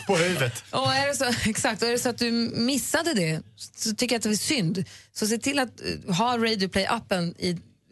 På 0.07 0.16
huvudet. 0.16 0.64
och 0.70 0.94
är 0.94 1.07
det 1.09 1.14
så, 1.14 1.49
exakt, 1.51 1.83
och 1.83 1.88
är 1.88 1.92
det 1.92 1.99
så 1.99 2.09
att 2.09 2.18
du 2.18 2.31
missade 2.55 3.14
det 3.14 3.42
så 3.77 3.94
tycker 3.94 4.14
jag 4.14 4.18
att 4.18 4.23
det 4.23 4.31
är 4.31 4.35
synd. 4.35 4.85
Så 5.12 5.27
se 5.27 5.38
till 5.38 5.59
att 5.59 5.81
eh, 6.09 6.14
ha 6.14 6.37
Radio 6.38 6.68
Play-appen 6.68 7.35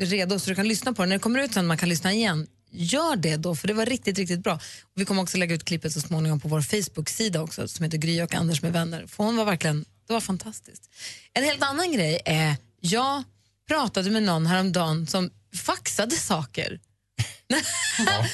redo 0.00 0.38
så 0.38 0.50
du 0.50 0.56
kan 0.56 0.68
lyssna 0.68 0.92
på 0.92 1.02
den. 1.02 1.08
När 1.08 1.16
det 1.16 1.20
kommer 1.20 1.40
ut 1.40 1.54
sen 1.54 1.66
man 1.66 1.78
kan 1.78 1.88
lyssna 1.88 2.12
igen, 2.12 2.46
gör 2.72 3.16
det 3.16 3.36
då 3.36 3.54
för 3.54 3.68
det 3.68 3.74
var 3.74 3.86
riktigt, 3.86 4.18
riktigt 4.18 4.40
bra. 4.42 4.54
Och 4.54 5.00
vi 5.00 5.04
kommer 5.04 5.22
också 5.22 5.38
lägga 5.38 5.54
ut 5.54 5.64
klippet 5.64 5.92
så 5.92 6.00
småningom 6.00 6.40
på 6.40 6.48
vår 6.48 6.60
Facebook-sida 6.60 7.42
också 7.42 7.68
som 7.68 7.84
heter 7.84 7.98
Gry 7.98 8.22
och 8.22 8.34
Anders 8.34 8.62
med 8.62 8.72
vänner. 8.72 9.06
För 9.06 9.24
hon 9.24 9.36
var 9.36 9.44
verkligen, 9.44 9.84
det 10.06 10.12
var 10.12 10.20
fantastiskt. 10.20 10.90
En 11.32 11.44
helt 11.44 11.62
annan 11.62 11.92
grej 11.92 12.20
är, 12.24 12.56
jag 12.80 13.22
pratade 13.68 14.10
med 14.10 14.22
någon 14.22 14.46
häromdagen 14.46 15.06
som 15.06 15.30
faxade 15.54 16.16
saker. 16.16 16.80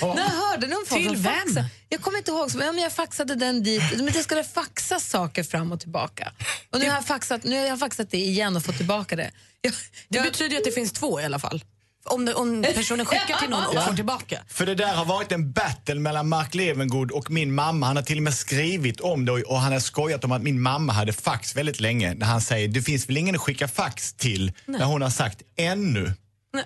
När 0.01 0.23
jag 0.23 0.31
hörde 0.31 0.67
någon 0.67 0.85
folk 0.87 1.03
Till 1.03 1.17
vem? 1.17 1.35
faxade. 1.35 1.69
Jag 1.89 2.01
kommer 2.01 2.19
inte 2.19 2.31
ihåg, 2.31 2.55
men 2.55 2.79
jag 2.79 2.93
faxade 2.93 3.35
den 3.35 3.63
dit. 3.63 3.83
Men 3.97 4.07
det 4.07 4.23
skulle 4.23 4.45
faxas 4.45 5.09
saker 5.09 5.43
fram 5.43 5.73
och 5.73 5.81
tillbaka. 5.81 6.33
Och 6.71 6.81
nu 6.81 6.89
har 6.89 6.95
jag 6.95 7.07
faxat, 7.07 7.45
nu 7.45 7.59
har 7.59 7.67
jag 7.67 7.79
faxat 7.79 8.11
det 8.11 8.19
igen 8.19 8.57
och 8.57 8.65
fått 8.65 8.77
tillbaka 8.77 9.17
det. 9.17 9.31
Jag, 9.61 9.73
Det 10.09 10.21
betyder 10.21 10.51
ju 10.51 10.57
att 10.57 10.65
det 10.65 10.73
finns 10.73 10.93
två 10.93 11.21
i 11.21 11.25
alla 11.25 11.39
fall. 11.39 11.65
Om, 12.11 12.25
det, 12.25 12.35
om 12.35 12.63
personen 12.75 13.07
skickar 13.07 13.39
till 13.39 13.51
någon 13.51 13.65
och 13.67 13.75
Ja. 13.75 13.81
får 13.83 13.95
tillbaka. 13.95 14.39
För 14.49 14.67
det 14.67 14.75
där 14.75 14.95
har 14.95 15.05
varit 15.05 15.33
en 15.33 15.53
battle 15.53 15.95
mellan 15.95 16.29
Mark 16.29 16.55
Levengood 16.55 17.11
och 17.11 17.31
min 17.31 17.55
mamma. 17.55 17.87
Han 17.87 17.97
har 17.97 18.03
till 18.03 18.17
och 18.17 18.23
med 18.23 18.35
skrivit 18.35 19.01
om 19.01 19.25
det 19.25 19.33
och 19.33 19.61
han 19.61 19.73
har 19.73 19.81
skojat 19.81 20.25
om 20.25 20.33
att 20.33 20.43
min 20.43 20.61
mamma 20.61 20.93
hade 20.93 21.13
fax 21.13 21.57
väldigt 21.57 21.81
länge. 21.81 22.15
När 22.15 22.27
han 22.27 22.41
säger, 22.41 22.69
det 22.69 22.83
finns 22.83 23.09
väl 23.09 23.17
ingen 23.17 23.35
att 23.35 23.41
skicka 23.41 23.69
fax 23.69 24.13
till? 24.13 24.53
När 24.67 24.85
hon 24.85 25.03
har 25.03 25.11
sagt, 25.11 25.43
ännu. 25.57 26.13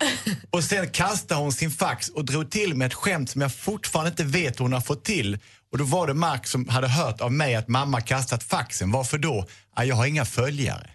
Och 0.50 0.64
sen 0.64 0.88
kastade 0.88 1.40
hon 1.40 1.52
sin 1.52 1.70
fax 1.70 2.08
och 2.08 2.24
drog 2.24 2.50
till 2.50 2.74
med 2.74 2.86
ett 2.86 2.94
skämt 2.94 3.30
som 3.30 3.40
jag 3.40 3.54
fortfarande 3.54 4.10
inte 4.10 4.24
vet 4.24 4.60
hur 4.60 4.64
hon 4.64 4.72
har 4.72 4.80
fått 4.80 5.04
till. 5.04 5.38
Och 5.72 5.78
då 5.78 5.84
var 5.84 6.06
det 6.06 6.14
Mark 6.14 6.46
som 6.46 6.68
hade 6.68 6.88
hört 6.88 7.20
av 7.20 7.32
mig 7.32 7.54
att 7.54 7.68
mamma 7.68 8.00
kastat 8.00 8.42
faxen. 8.42 8.90
Varför 8.90 9.18
då? 9.18 9.46
Ja, 9.76 9.84
jag 9.84 9.96
har 9.96 10.06
inga 10.06 10.24
följare. 10.24 10.90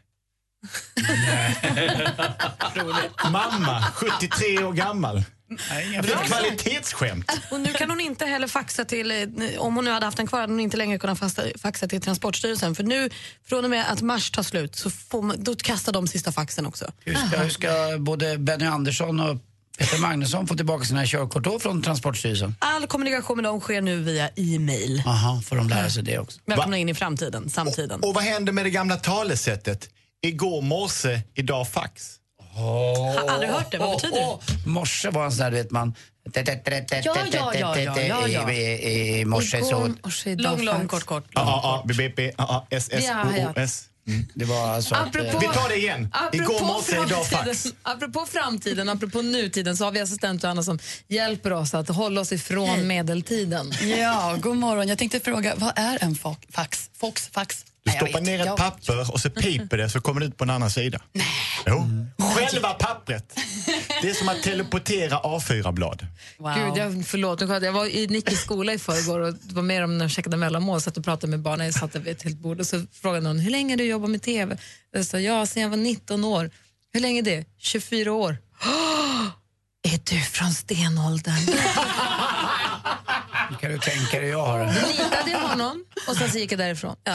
mamma, 3.31 3.83
73 3.93 4.63
år 4.63 4.73
gammal. 4.73 5.23
Det 5.49 5.95
är 5.95 5.99
ett 5.99 6.27
kvalitetsskämt. 6.27 7.31
Och 7.51 7.59
nu 7.59 7.73
kan 7.73 7.89
hon 7.89 7.99
inte 7.99 8.25
heller 8.25 8.47
faxa 8.47 8.85
till, 8.85 9.11
eh, 9.11 9.27
om 9.57 9.75
hon 9.75 9.85
nu 9.85 9.91
hade 9.91 10.05
haft 10.05 10.17
den 10.17 10.27
kvar, 10.27 10.39
hade 10.39 10.53
hon 10.53 10.59
inte 10.59 10.77
längre 10.77 10.99
kunnat 10.99 11.19
fasta, 11.19 11.43
faxa 11.61 11.87
till 11.87 12.01
Transportstyrelsen. 12.01 12.75
För 12.75 12.83
nu, 12.83 13.09
från 13.45 13.63
och 13.63 13.69
med 13.69 13.91
att 13.91 14.01
mars 14.01 14.31
tar 14.31 14.43
slut, 14.43 14.75
så 14.75 14.89
får 14.89 15.21
man, 15.21 15.43
då 15.43 15.55
kastar 15.55 15.93
de 15.93 16.07
sista 16.07 16.31
faxen 16.31 16.65
också. 16.65 16.91
Hur 17.05 17.15
ska, 17.15 17.37
hur 17.37 17.49
ska 17.49 17.97
både 17.99 18.37
Benny 18.37 18.65
Andersson 18.65 19.19
och 19.19 19.37
Peter 19.77 19.97
Magnusson 19.97 20.47
få 20.47 20.55
tillbaka 20.55 20.85
sina 20.85 21.05
körkort 21.05 21.43
då 21.43 21.59
från 21.59 21.81
Transportstyrelsen? 21.81 22.55
All 22.59 22.87
kommunikation 22.87 23.37
med 23.37 23.43
dem 23.43 23.59
sker 23.59 23.81
nu 23.81 24.03
via 24.03 24.29
e-mail. 24.35 25.03
Aha, 25.05 25.41
får 25.45 25.55
de 25.55 25.69
lära 25.69 25.89
sig 25.89 26.03
det 26.03 26.19
också. 26.19 26.39
Välkomna 26.45 26.77
in 26.77 26.89
i 26.89 26.93
framtiden, 26.93 27.49
samtiden. 27.49 27.99
Och 27.99 28.13
vad 28.13 28.23
händer 28.23 28.53
med 28.53 28.65
det 28.65 28.69
gamla 28.69 28.95
talesättet? 28.95 29.89
Igår 30.21 30.61
morse, 30.61 31.21
idag 31.35 31.67
fax. 31.69 32.15
Har 32.53 33.29
aldrig 33.29 33.51
hört 33.51 33.71
det. 33.71 33.77
Vad 33.77 33.95
betyder 33.95 34.17
det? 34.17 34.69
Morse 34.69 35.09
var 35.09 35.25
en 35.25 35.31
sån 35.31 35.43
där, 35.43 35.51
vet 35.51 35.71
man... 35.71 35.95
ja, 36.33 36.45
ja, 37.31 37.53
ja, 37.55 37.77
ja, 37.79 38.27
ja. 38.27 38.51
I, 38.51 39.19
i 39.19 39.25
morse 39.25 39.63
så... 39.63 39.89
Lång, 40.25 40.61
lång, 40.61 40.87
kort, 40.87 41.03
kort. 41.03 41.23
A, 41.35 41.61
A, 41.63 41.83
B, 41.97 42.11
B, 42.15 42.31
A, 42.37 42.63
S, 42.69 42.89
S, 42.91 43.05
Ja, 43.07 43.23
O, 43.23 43.31
ja. 43.37 43.49
O, 43.49 43.53
S. 43.55 43.85
Det 44.33 44.45
var 44.45 44.67
alltså 44.69 44.95
att, 44.95 45.07
Apropå, 45.07 45.27
eh, 45.27 45.39
Vi 45.39 45.47
tar 45.47 45.69
det 45.69 45.75
igen. 45.75 46.13
Igår 46.33 46.65
morse, 46.65 46.95
idag 47.07 47.27
fax. 47.27 47.65
apropå 47.83 48.25
framtiden, 48.25 48.89
apropå 48.89 49.21
nutiden 49.21 49.77
så 49.77 49.83
har 49.85 49.91
vi 49.91 49.99
assistent 49.99 50.43
Johanna 50.43 50.63
som 50.63 50.79
hjälper 51.07 51.53
oss 51.53 51.73
att 51.73 51.89
hålla 51.89 52.21
oss 52.21 52.31
ifrån 52.31 52.87
medeltiden. 52.87 53.71
Ja, 53.97 54.37
god 54.41 54.57
morgon. 54.57 54.87
Jag 54.87 54.97
tänkte 54.97 55.19
fråga, 55.19 55.53
vad 55.57 55.73
är 55.75 56.03
en 56.03 56.15
fax? 56.51 56.89
Fox, 56.97 57.29
fax? 57.33 57.65
Du 57.87 57.93
Nej, 57.93 58.01
stoppar 58.11 58.21
ner 58.25 58.39
ett 58.39 58.45
Jag- 58.45 58.57
papper 58.57 59.11
och 59.13 59.21
så 59.21 59.29
piper 59.29 59.77
det 59.77 59.89
så 59.89 60.01
kommer 60.01 60.19
det 60.21 60.25
ut 60.27 60.37
på 60.37 60.43
en 60.43 60.49
annan 60.49 60.71
sida. 60.71 61.01
Nej. 61.13 61.25
Jo. 61.65 62.05
Själva 62.35 62.69
pappret. 62.73 63.35
Det 64.01 64.09
är 64.09 64.13
som 64.13 64.29
att 64.29 64.43
teleportera 64.43 65.19
A4-blad. 65.19 66.07
Gud, 66.37 66.77
jag, 66.77 67.05
förlåt, 67.07 67.41
jag- 67.41 67.71
var 67.71 67.85
i 67.85 68.07
Nickis 68.07 68.39
skola 68.41 68.73
i 68.73 68.79
förrgår 68.79 69.19
och 69.19 69.35
var 69.53 69.61
med 69.61 69.83
om 69.83 69.97
när 69.97 70.05
de 70.05 70.09
käkade 70.09 70.37
mellanmål 70.37 70.81
satt 70.81 70.97
och 70.97 71.03
pratade 71.03 71.27
med 71.31 71.39
barnen. 71.39 71.65
Jag 71.65 71.75
satt 71.75 71.95
vid 71.95 72.07
ett 72.07 72.23
helt 72.23 72.37
bord 72.37 72.59
och 72.59 72.67
så 72.67 72.85
frågade 73.01 73.21
någon 73.23 73.39
hur 73.39 73.51
länge 73.51 73.75
du 73.75 73.83
jobbat 73.83 74.09
med 74.09 74.21
TV. 74.21 74.57
Jag 74.91 75.05
sa 75.05 75.19
ja, 75.19 75.45
sen 75.45 75.63
jag 75.63 75.69
var 75.69 75.77
19 75.77 76.23
år. 76.23 76.51
Hur 76.93 76.99
länge 76.99 77.19
är 77.19 77.23
det? 77.23 77.45
24 77.59 78.11
år. 78.13 78.37
är 79.87 79.99
du 80.15 80.21
från 80.21 80.51
stenåldern? 80.51 81.33
Det 83.49 83.55
kan 83.61 83.71
du 83.71 83.77
tänka 83.77 84.19
dig 84.19 84.29
jag 84.29 84.45
har 84.45 84.59
det. 84.59 84.65
Du 84.65 85.03
litade 85.03 85.31
i 85.31 85.33
honom 85.33 85.83
och 86.07 86.15
sen 86.15 86.31
så 86.31 86.37
gick 86.37 86.51
jag 86.51 86.59
därifrån. 86.59 86.95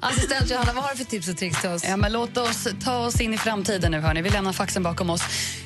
Assistent 0.00 0.50
Johanna, 0.50 0.72
vad 0.72 0.84
har 0.84 0.90
du 0.90 0.96
för 0.96 1.04
tips 1.04 1.28
och 1.28 1.36
tricks 1.36 1.60
till 1.60 1.70
oss? 1.70 1.84
Ja, 1.84 1.96
men 1.96 2.12
låt 2.12 2.36
oss 2.36 2.68
ta 2.84 2.98
oss 2.98 3.20
in 3.20 3.34
i 3.34 3.38
framtiden 3.38 3.92
nu. 3.92 4.00
Hörni. 4.00 4.22
Vi 4.22 4.30
lämnar 4.30 4.52
faxen 4.52 4.82
bakom 4.82 5.10
oss. 5.10 5.22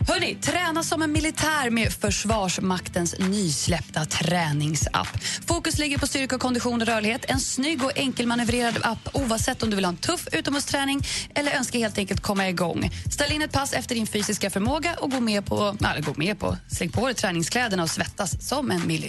Hörni, 0.09 0.35
träna 0.35 0.83
som 0.83 1.03
en 1.03 1.13
militär 1.13 1.71
med 1.71 1.93
Försvarsmaktens 1.93 3.15
nysläppta 3.19 4.05
träningsapp. 4.05 5.09
Fokus 5.47 5.79
ligger 5.79 5.99
på 5.99 6.07
styrka, 6.07 6.39
kondition 6.39 6.83
och 6.83 6.89
rörlighet. 6.89 7.25
En 7.29 7.41
snygg 7.41 7.85
och 7.85 7.93
enkelmanövrerad 7.97 8.79
app 8.83 9.09
oavsett 9.13 9.63
om 9.63 9.71
du 9.71 9.77
vill 9.77 9.85
ha 9.85 9.93
en 9.93 9.97
tuff 9.97 10.29
utomhusträning 10.33 11.01
eller 11.35 11.53
önskar 11.53 11.79
helt 11.79 11.99
enkelt 11.99 12.21
komma 12.21 12.49
igång. 12.49 12.91
Ställ 13.13 13.33
in 13.33 13.43
ett 13.43 13.53
pass 13.53 13.73
efter 13.73 13.95
din 13.95 14.07
fysiska 14.07 14.51
förmåga 14.51 14.95
och 15.01 15.11
gå 15.11 15.21
med 15.21 15.47
på, 15.47 15.77
eller 15.91 16.03
gå 16.03 16.13
med 16.17 16.39
på, 16.39 16.57
släng 16.69 16.91
på 16.91 17.07
dig 17.07 17.15
träningskläderna 17.15 17.83
och 17.83 17.91
svettas 17.91 18.49
som 18.49 18.71
en 18.71 18.87
militär. 18.87 19.02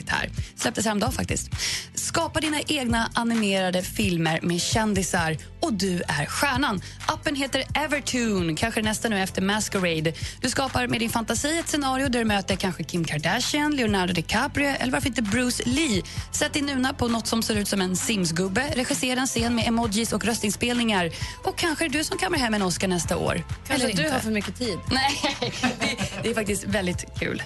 Släpptes 0.55 0.85
häromdagen 0.85 1.13
faktiskt. 1.13 1.49
Skapa 1.95 2.39
dina 2.39 2.61
egna 2.67 3.11
animerade 3.13 3.81
filmer 3.81 4.39
med 4.41 4.61
kändisar 4.61 5.37
och 5.59 5.73
du 5.73 6.01
är 6.07 6.25
stjärnan. 6.25 6.81
Appen 7.07 7.35
heter 7.35 7.63
Evertune, 7.75 8.55
kanske 8.55 8.81
nästa 8.81 9.09
nu 9.09 9.19
efter 9.19 9.41
Masquerade. 9.41 10.13
Du 10.41 10.49
skapar 10.49 10.87
med 10.87 10.99
din 10.99 11.09
fantasi 11.09 11.59
ett 11.59 11.69
scenario 11.69 12.09
där 12.09 12.19
du 12.19 12.25
möter 12.25 12.55
kanske 12.55 12.83
Kim 12.83 13.05
Kardashian, 13.05 13.75
Leonardo 13.75 14.13
DiCaprio 14.13 14.69
eller 14.79 14.91
varför 14.91 15.07
inte 15.07 15.21
Bruce 15.21 15.63
Lee. 15.65 16.03
Sätt 16.31 16.53
din 16.53 16.65
nuna 16.65 16.93
på 16.93 17.07
något 17.07 17.27
som 17.27 17.43
ser 17.43 17.55
ut 17.55 17.67
som 17.67 17.81
en 17.81 17.95
Sims-gubbe, 17.95 18.73
regissera 18.75 19.19
en 19.19 19.27
scen 19.27 19.55
med 19.55 19.67
emojis 19.67 20.13
och 20.13 20.25
röstinspelningar 20.25 21.11
och 21.43 21.57
kanske 21.57 21.85
är 21.85 21.89
det 21.89 21.97
du 21.97 22.03
som 22.03 22.17
kommer 22.17 22.37
hem 22.37 22.53
en 22.53 22.61
Oscar 22.61 22.87
nästa 22.87 23.17
år. 23.17 23.43
Kanske 23.67 23.73
eller 23.73 23.97
du 23.97 24.03
inte. 24.03 24.13
har 24.13 24.19
för 24.19 24.31
mycket 24.31 24.57
tid. 24.57 24.79
Nej, 24.91 25.37
det, 25.79 26.23
det 26.23 26.29
är 26.29 26.33
faktiskt 26.33 26.63
väldigt 26.63 27.19
kul. 27.19 27.43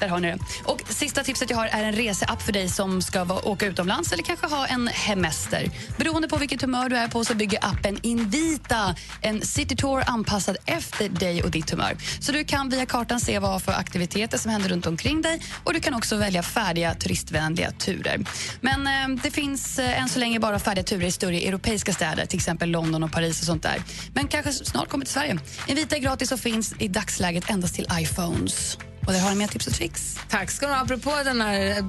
Där 0.00 0.08
har 0.08 0.20
ni 0.20 0.28
det. 0.28 0.38
Och 0.64 0.82
sista 0.88 1.24
tipset 1.24 1.50
jag 1.50 1.56
har 1.56 1.66
är 1.66 1.84
en 1.84 1.92
reseapp 1.92 2.42
för 2.42 2.52
dig 2.52 2.68
som 2.68 3.02
ska 3.02 3.24
vara, 3.24 3.48
åka 3.48 3.66
utomlands 3.66 4.12
eller 4.12 4.22
kanske 4.22 4.46
ha 4.46 4.66
en 4.66 4.88
hemester. 4.88 5.70
Beroende 5.98 6.28
på 6.28 6.36
vilket 6.36 6.62
humör 6.62 6.88
du 6.88 6.96
är 6.96 7.08
på 7.08 7.24
så 7.24 7.34
bygger 7.34 7.58
appen 7.64 7.98
Invita 8.02 8.94
en 9.20 9.42
citytour 9.42 10.02
anpassad 10.06 10.56
efter 10.66 11.08
dig 11.08 11.42
och 11.42 11.50
ditt 11.50 11.70
humör. 11.70 11.96
Så 12.20 12.32
du 12.32 12.44
kan 12.44 12.68
via 12.68 12.86
kartan 12.86 13.20
se 13.20 13.38
vad 13.38 13.62
för 13.62 13.72
aktiviteter 13.72 14.38
som 14.38 14.50
händer 14.50 14.68
runt 14.68 14.86
omkring 14.86 15.22
dig 15.22 15.42
och 15.64 15.72
du 15.74 15.80
kan 15.80 15.94
också 15.94 16.16
välja 16.16 16.42
färdiga 16.42 16.94
turistvänliga 16.94 17.70
turer. 17.70 18.24
Men 18.60 18.86
eh, 18.86 19.22
det 19.22 19.30
finns 19.30 19.78
eh, 19.78 20.00
än 20.00 20.08
så 20.08 20.18
länge 20.18 20.40
bara 20.40 20.58
färdiga 20.58 20.84
turer 20.84 21.06
i 21.06 21.12
större 21.12 21.40
europeiska 21.40 21.92
städer, 21.92 22.26
till 22.26 22.38
exempel 22.38 22.70
London 22.70 23.02
och 23.02 23.12
Paris 23.12 23.40
och 23.40 23.46
sånt 23.46 23.62
där. 23.62 23.82
Men 24.14 24.28
kanske 24.28 24.52
snart 24.52 24.88
kommer 24.88 25.04
till 25.04 25.14
Sverige. 25.14 25.38
Invita 25.66 25.96
är 25.96 26.00
gratis 26.00 26.32
och 26.32 26.40
finns 26.40 26.74
i 26.78 26.88
dagsläget 26.88 27.50
endast 27.50 27.74
till 27.74 27.86
iPhones 27.92 28.78
på 29.10 29.14
där 29.14 29.22
har 29.22 29.30
du 29.30 29.36
mer 29.36 29.46
tips 29.46 29.66
och 29.66 29.72
tricks. 29.72 30.18
Tack 30.28 30.50
ska 30.50 30.66
du 30.66 30.72
ha. 30.72 30.82
Apropå 30.82 31.10
den 31.24 31.40
här 31.40 31.78
eh, 31.78 31.84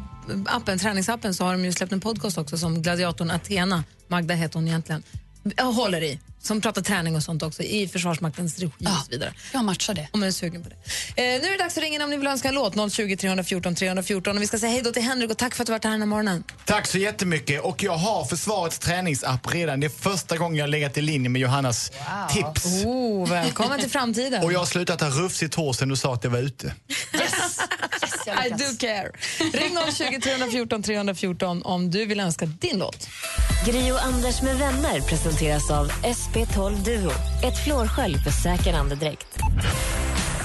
appen, 0.46 0.80
träningsappen 0.80 1.34
så 1.34 1.44
har 1.44 1.52
de 1.52 1.66
ju 1.66 1.72
släppt 1.72 1.92
en 1.92 2.00
podcast 2.00 2.38
också 2.38 2.58
som 2.58 2.82
gladiatorn 2.82 3.32
Athena, 3.32 3.84
Magda 4.08 4.34
heter 4.34 4.56
hon 4.56 4.68
egentligen, 4.68 5.04
håller 5.58 6.04
i. 6.04 6.20
Som 6.44 6.62
pratar 6.62 6.82
träning 6.82 7.16
och 7.16 7.24
sånt 7.24 7.44
också 7.44 7.64
i 7.64 7.88
Försvarsmaktens 7.88 8.60
regi 8.60 8.72
och 8.80 9.06
så 9.06 9.12
vidare. 9.12 9.34
Jag 9.54 9.66
matchar 9.66 9.94
det. 9.94 10.08
Om 10.12 10.20
man 10.20 10.28
är 10.28 10.32
sugen 10.32 10.64
på 10.64 10.70
det. 10.70 10.76
Eh, 10.76 11.42
nu 11.42 11.48
är 11.48 11.52
det 11.52 11.58
dags 11.64 11.78
att 11.78 11.84
ringa 11.84 11.96
in 11.96 12.02
om 12.02 12.10
ni 12.10 12.18
vill 12.18 12.28
önska 12.28 12.48
en 12.48 12.56
låt. 12.56 12.94
020 12.94 13.18
314 13.18 13.76
314. 13.76 14.36
Och 14.36 14.42
vi 14.42 14.48
ska 14.48 14.60
säga 14.60 14.72
hej 14.72 14.82
då 14.82 14.92
till 14.92 15.02
Henrik 15.02 15.32
och 15.32 15.38
tack 15.38 15.56
för 15.56 15.64
att 15.64 15.68
du 15.68 15.72
varit 15.72 15.84
här 15.84 15.92
den 15.92 16.02
här 16.02 16.08
morgonen. 16.08 16.44
Tack 16.66 16.88
så 16.88 16.98
jättemycket. 16.98 17.62
Och 17.62 17.84
jag 17.84 17.98
har 17.98 18.26
Försvarets 18.26 18.80
träningsapp 18.80 19.54
redan. 19.54 19.80
Det 19.80 19.88
är 19.88 19.90
första 19.90 20.38
gången 20.38 20.58
jag 20.58 20.64
har 20.64 20.70
legat 20.70 20.98
i 20.98 21.02
linje 21.02 21.30
med 21.30 21.42
Johannas 21.42 21.92
tips. 22.34 22.66
Oh, 22.86 23.30
välkommen 23.30 23.80
till 23.80 23.90
framtiden. 23.92 24.44
Och 24.44 24.54
jag 24.54 24.60
har 24.60 24.66
slutat 24.66 25.02
ha 25.02 25.10
rufsigt 25.10 25.56
hår 25.56 25.74
sen 25.74 25.90
du 25.90 25.96
sa 25.96 26.14
att 26.14 26.24
jag 26.24 26.32
var 26.32 26.40
ute. 26.40 26.74
I 28.28 28.50
do 28.50 28.78
care. 28.80 29.12
Ring 29.54 29.78
020 29.92 30.22
314 30.22 30.84
314 30.84 31.62
om 31.64 31.92
du 31.92 32.06
vill 32.06 32.20
önska 32.20 32.46
din 32.46 32.80
låt. 32.80 33.08
Gri 33.66 33.92
och 33.92 34.04
Anders 34.04 34.42
med 34.42 34.56
vänner 34.56 35.02
presenteras 35.02 35.72
av 35.72 35.92
SP12 35.92 36.76
Duo. 36.84 37.12
Ett 37.44 37.64
flårskölj 37.64 38.18
för 38.18 38.32
säker 38.32 38.74
andedräkt. 38.74 39.38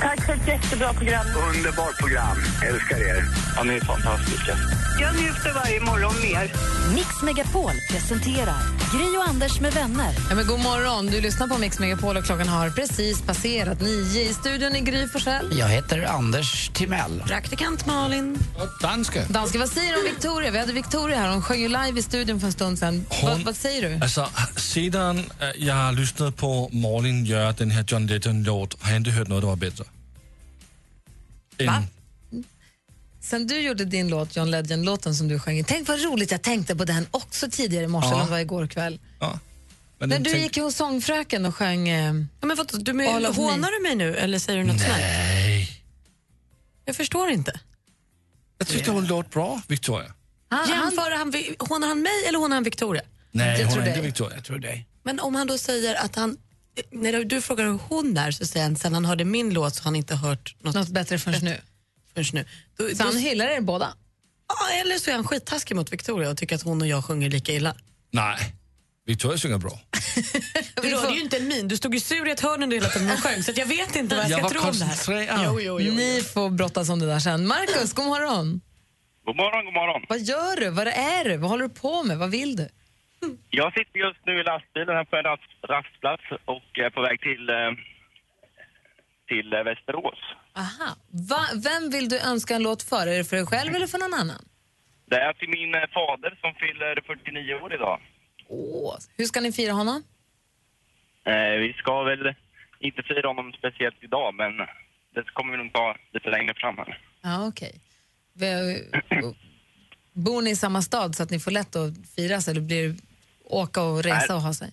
Tack 0.00 0.26
för 0.26 0.32
ett 0.32 0.48
jättebra 0.48 0.92
program. 0.92 1.26
Underbart 1.56 1.98
program. 1.98 2.36
Älskar 2.68 2.96
er. 2.96 3.24
Ja, 3.56 3.62
ni 3.62 3.74
är 3.74 3.80
fantastiska. 3.80 4.56
Jag 5.00 5.14
njuter 5.14 5.52
varje 5.54 5.80
morgon 5.80 6.14
mer. 6.22 6.52
Mix 6.94 7.22
Megapol 7.22 7.72
presenterar 7.90 8.76
Gri 8.92 9.16
och 9.18 9.28
Anders 9.28 9.60
med 9.60 9.72
vänner. 9.72 10.12
Ja, 10.28 10.34
men 10.34 10.46
god 10.46 10.60
morgon. 10.60 11.06
Du 11.06 11.20
lyssnar 11.20 11.48
på 11.48 11.58
Mix 11.58 11.78
Megapol 11.78 12.16
och 12.16 12.24
klockan 12.24 12.48
har 12.48 12.70
precis 12.70 13.22
passerat 13.22 13.80
nio. 13.80 14.22
I 14.30 14.34
studion 14.34 14.76
i 14.76 14.80
Gry 14.80 15.08
Forssell. 15.08 15.58
Jag 15.58 15.68
heter 15.68 16.02
Anders 16.02 16.70
Timell. 16.74 17.22
Praktikant 17.26 17.86
Malin. 17.86 18.38
Danska. 18.82 19.22
Danska, 19.28 19.58
vad 19.58 19.68
säger 19.68 19.92
du 19.92 19.98
om 19.98 20.04
Victoria? 20.04 20.50
Vi 20.50 20.58
hade 20.58 20.72
Victoria 20.72 21.18
här. 21.18 21.30
Hon 21.30 21.42
sjöng 21.42 21.60
ju 21.60 21.68
live 21.68 21.98
i 21.98 22.02
studion 22.02 22.40
för 22.40 22.46
en 22.46 22.52
stund 22.52 22.78
sedan. 22.78 23.06
Vad, 23.22 23.40
vad 23.40 23.56
säger 23.56 23.88
du? 23.90 23.98
Alltså, 24.02 24.28
sedan 24.56 25.18
äh, 25.18 25.24
jag 25.66 25.74
har 25.74 25.92
lyssnat 25.92 26.36
på 26.36 26.68
Malin 26.72 27.24
göra 27.24 27.52
den 27.52 27.70
här 27.70 27.84
John 27.88 28.06
Legend-låt 28.06 28.82
har 28.82 28.90
jag 28.90 28.96
inte 28.96 29.10
hört 29.10 29.28
något 29.28 29.40
som 29.40 29.48
var 29.48 29.56
bättre. 29.56 29.84
Va? 31.64 31.82
Sen 33.20 33.46
du 33.46 33.60
gjorde 33.60 33.84
din 33.84 34.08
låt, 34.08 34.36
John 34.36 34.50
Legend-låten 34.50 35.14
som 35.14 35.28
du 35.28 35.38
sjöng. 35.38 35.64
Tänk 35.64 35.88
vad 35.88 36.02
roligt 36.02 36.30
jag 36.30 36.42
tänkte 36.42 36.76
på 36.76 36.84
den 36.84 37.06
också 37.10 37.50
tidigare 37.50 37.84
i 37.84 37.88
morse, 37.88 38.08
Ja. 38.08 38.20
eller 38.20 38.30
var 38.30 38.38
igår 38.38 38.66
kväll. 38.66 39.00
Men 39.98 40.08
När 40.08 40.16
den 40.16 40.22
du 40.22 40.30
tänk- 40.30 40.42
gick 40.42 40.56
ju 40.56 40.62
hos 40.62 40.76
sångfröken 40.76 41.46
och 41.46 41.54
sjöng... 41.54 41.88
Eh, 41.88 42.14
Ja, 42.40 42.46
men 42.46 42.56
vad, 42.56 42.84
du 42.84 42.92
med, 42.92 43.08
All 43.08 43.26
of 43.26 43.36
me. 43.36 43.42
hånar 43.42 43.70
du 43.70 43.82
mig 43.82 43.94
nu 43.94 44.16
eller 44.16 44.38
säger 44.38 44.58
du 44.58 44.64
något 44.64 44.80
snällt? 44.80 44.96
Nej. 44.98 45.82
Jag 46.84 46.96
förstår 46.96 47.28
inte. 47.30 47.60
Jag 48.58 48.68
tyckte 48.68 48.90
hon 48.90 49.06
låt 49.06 49.30
bra, 49.30 49.62
Victoria. 49.68 50.12
Jämför 50.68 51.16
han, 51.16 51.34
hånar 51.68 51.88
han 51.88 52.02
mig 52.02 52.24
eller 52.28 52.38
hånar 52.38 52.56
han 52.56 52.64
Victoria? 52.64 53.02
Nej, 53.30 53.60
Jag 53.60 53.66
hon 53.66 53.74
tror 53.74 53.84
är 53.84 53.88
inte 53.88 54.00
Victoria. 54.00 54.34
Jag 54.36 54.44
tror 54.44 54.58
dig. 54.58 54.86
Men 55.02 55.20
om 55.20 55.34
han 55.34 55.46
då 55.46 55.58
säger 55.58 55.94
att 55.94 56.16
han... 56.16 56.36
När 56.90 57.24
du 57.24 57.40
frågar 57.42 57.64
hur 57.64 57.78
hon 57.88 58.16
är 58.16 58.30
så 58.30 58.46
säger 58.46 58.66
han 58.66 58.76
sen 58.76 58.94
han 58.94 59.04
hörde 59.04 59.24
min 59.24 59.54
låt 59.54 59.74
så 59.74 59.80
har 59.80 59.84
han 59.84 59.96
inte 59.96 60.14
hört 60.14 60.56
något, 60.60 60.74
något 60.74 60.88
bättre 60.88 61.18
förrän 61.18 61.44
nu. 61.44 61.60
Förrän 62.14 62.26
nu. 62.32 62.44
Då, 62.78 62.96
Så 62.96 63.02
han 63.02 63.16
hyllar 63.16 63.46
er 63.46 63.60
båda? 63.60 63.94
Ja, 64.48 64.80
eller 64.80 64.98
så 64.98 65.10
är 65.10 65.14
han 65.14 65.24
skittaskig 65.24 65.74
mot 65.76 65.92
Victoria 65.92 66.30
och 66.30 66.36
tycker 66.36 66.56
att 66.56 66.62
hon 66.62 66.80
och 66.82 66.88
jag 66.88 67.04
sjunger 67.04 67.30
lika 67.30 67.52
illa. 67.52 67.74
Nej, 68.10 68.54
Victoria 69.06 69.38
sjunger 69.38 69.58
bra. 69.58 69.80
Du 70.82 70.90
rörde 70.90 71.14
ju 71.14 71.20
inte 71.20 71.36
en 71.36 71.48
min. 71.48 71.68
Du 71.68 71.76
stod 71.76 71.94
ju 71.94 72.00
sur 72.00 72.28
i 72.28 72.30
ett 72.30 72.40
hörn 72.40 72.62
under 72.62 72.76
hela 72.76 72.88
tiden 72.88 73.10
och 73.10 73.18
sjöng 73.18 73.42
så 73.42 73.50
att 73.50 73.56
jag 73.58 73.66
vet 73.66 73.96
inte 73.96 74.16
vad 74.16 74.24
jag, 74.24 74.30
Jag 74.30 74.50
ska 74.50 74.60
var 74.60 74.70
tro 74.70 74.70
om 74.70 74.78
det 75.06 75.14
här. 75.32 75.44
Jo, 75.44 75.60
jo, 75.60 75.80
jo, 75.80 75.94
Ni 75.94 76.22
får 76.22 76.50
brottas 76.50 76.88
om 76.88 76.98
det 76.98 77.06
där 77.06 77.18
sen. 77.20 77.46
Markus, 77.46 77.92
god 77.92 78.04
morgon. 78.06 78.60
God 79.26 79.36
morgon, 79.36 79.64
god 79.64 79.74
morgon. 79.74 80.02
Vad 80.08 80.20
gör 80.20 80.60
du? 80.60 80.70
Vad 80.70 80.86
är 80.88 81.24
du? 81.24 81.36
Vad 81.36 81.50
håller 81.50 81.62
du 81.64 81.70
på 81.74 82.02
med? 82.02 82.18
Vad 82.18 82.30
vill 82.30 82.56
du? 82.56 82.68
Jag 83.50 83.72
sitter 83.72 83.98
just 83.98 84.26
nu 84.26 84.40
i 84.40 84.42
lastbilen 84.42 84.96
här 84.96 85.04
på 85.04 85.16
en 85.16 85.22
rast, 85.22 85.42
rastplats 85.68 86.22
och 86.44 86.78
är 86.78 86.90
på 86.90 87.00
väg 87.02 87.20
till, 87.20 87.50
eh, 87.50 87.70
till 89.28 89.52
eh, 89.52 89.62
Västerås. 89.62 90.18
Aha. 90.64 90.90
Va, 91.30 91.40
vem 91.64 91.90
vill 91.90 92.08
du 92.08 92.20
önska 92.30 92.54
en 92.54 92.62
låt 92.62 92.82
för? 92.82 93.06
Är 93.06 93.18
det 93.18 93.24
för 93.24 93.36
dig 93.36 93.46
själv 93.46 93.74
eller 93.74 93.86
för 93.86 93.98
någon 93.98 94.14
annan? 94.14 94.42
Det 95.06 95.16
är 95.16 95.32
till 95.32 95.48
min 95.48 95.74
eh, 95.74 95.80
fader 95.94 96.38
som 96.40 96.54
fyller 96.54 97.00
49 97.06 97.54
år 97.54 97.74
idag. 97.74 98.00
Åh, 98.48 98.94
hur 99.16 99.24
ska 99.24 99.40
ni 99.40 99.52
fira 99.52 99.72
honom? 99.72 100.02
Eh, 101.24 101.50
vi 101.60 101.72
ska 101.78 102.02
väl 102.02 102.34
inte 102.78 103.02
fira 103.02 103.28
honom 103.28 103.52
speciellt 103.52 103.96
idag, 104.04 104.34
men 104.34 104.56
det 105.14 105.22
kommer 105.32 105.52
vi 105.56 105.58
nog 105.64 105.72
ta 105.72 105.96
lite 106.12 106.30
längre 106.30 106.54
fram 106.54 106.76
här. 106.78 107.00
Ja, 107.22 107.46
okej. 107.48 107.80
Vi- 108.34 108.90
Bor 110.16 110.42
ni 110.42 110.50
i 110.50 110.56
samma 110.56 110.82
stad 110.82 111.14
så 111.16 111.22
att 111.22 111.30
ni 111.30 111.38
får 111.40 111.50
lätt 111.50 111.76
att 111.76 111.92
firas 112.16 112.48
eller 112.48 112.60
blir 112.60 112.94
åka 113.44 113.82
och 113.82 114.02
resa 114.02 114.24
Nej. 114.28 114.36
och 114.36 114.42
ha 114.42 114.54
sig? 114.54 114.70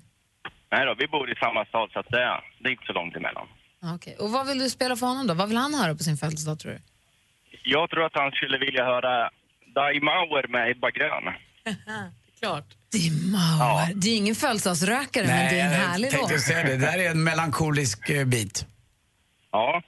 Nej 0.71 0.85
då, 0.85 0.95
vi 0.99 1.07
bor 1.07 1.31
i 1.31 1.35
samma 1.35 1.65
stad 1.65 1.89
så 1.93 1.99
att 1.99 2.09
det, 2.09 2.23
är- 2.23 2.43
det 2.59 2.67
är 2.69 2.71
inte 2.71 2.85
så 2.85 2.93
långt 2.93 3.15
emellan. 3.15 3.47
Ja, 3.81 3.95
okej. 3.95 4.15
Och 4.19 4.31
vad 4.31 4.47
vill 4.47 4.59
du 4.59 4.69
spela 4.69 4.95
för 4.95 5.07
honom 5.07 5.27
då? 5.27 5.33
Vad 5.33 5.47
vill 5.47 5.57
han 5.57 5.73
höra 5.73 5.95
på 5.95 6.03
sin 6.03 6.17
födelsedag 6.17 6.59
tror 6.59 6.71
du? 6.71 6.79
Jag 7.63 7.89
tror 7.89 8.05
att 8.05 8.11
han 8.15 8.31
skulle 8.31 8.57
vilja 8.57 8.83
höra 8.85 9.29
Die 9.65 9.99
Mauer 10.01 10.47
med 10.47 10.71
Ebba 10.71 10.89
Grön. 10.91 11.23
Klart. 12.39 12.65
Dimauer. 12.91 13.93
Det 13.95 14.09
är 14.09 14.17
ingen 14.17 14.35
födelsedagsrökare 14.35 15.27
men 15.27 15.53
det 15.53 15.59
är 15.59 15.65
en 15.65 15.71
härlig 15.73 16.05
jag 16.07 16.11
tänkte 16.13 16.33
låt. 16.33 16.41
säga 16.43 16.63
det. 16.63 16.71
Det 16.77 16.85
där 16.85 16.99
är 16.99 17.09
en 17.11 17.23
melankolisk 17.23 18.09
eh, 18.09 18.25
bit. 18.25 18.65
Ja, 19.51 19.83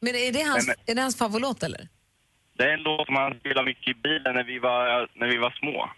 Men 0.00 0.14
är 0.14 0.32
det 0.32 0.42
hans, 0.42 0.66
Men- 0.66 0.76
är 0.86 0.94
det 0.94 1.02
hans 1.02 1.16
favoritlåt 1.18 1.62
eller? 1.62 1.88
Det 2.58 2.62
är 2.64 2.74
en 2.74 2.82
låt 2.82 3.06
som 3.06 3.16
han 3.16 3.34
spelade 3.40 3.66
mycket 3.66 3.88
i 3.88 3.94
bilen 3.94 4.34
när 4.34 4.44
vi 4.44 4.58
var, 4.58 5.08
när 5.20 5.26
vi 5.26 5.38
var 5.38 5.50
små. 5.60 5.90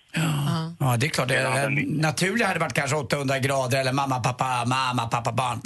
Ja, 0.81 0.97
det 0.97 1.07
är 1.07 1.11
klart. 1.11 1.29
Det, 1.29 1.69
naturligt 1.87 2.47
hade 2.47 2.61
varit 2.61 2.73
kanske 2.73 2.97
800 2.97 3.39
grader 3.39 3.81
eller 3.81 3.93
mamma, 3.93 4.21
pappa, 4.21 4.65
mamma, 4.67 5.07
pappa, 5.09 5.33
barn. 5.33 5.61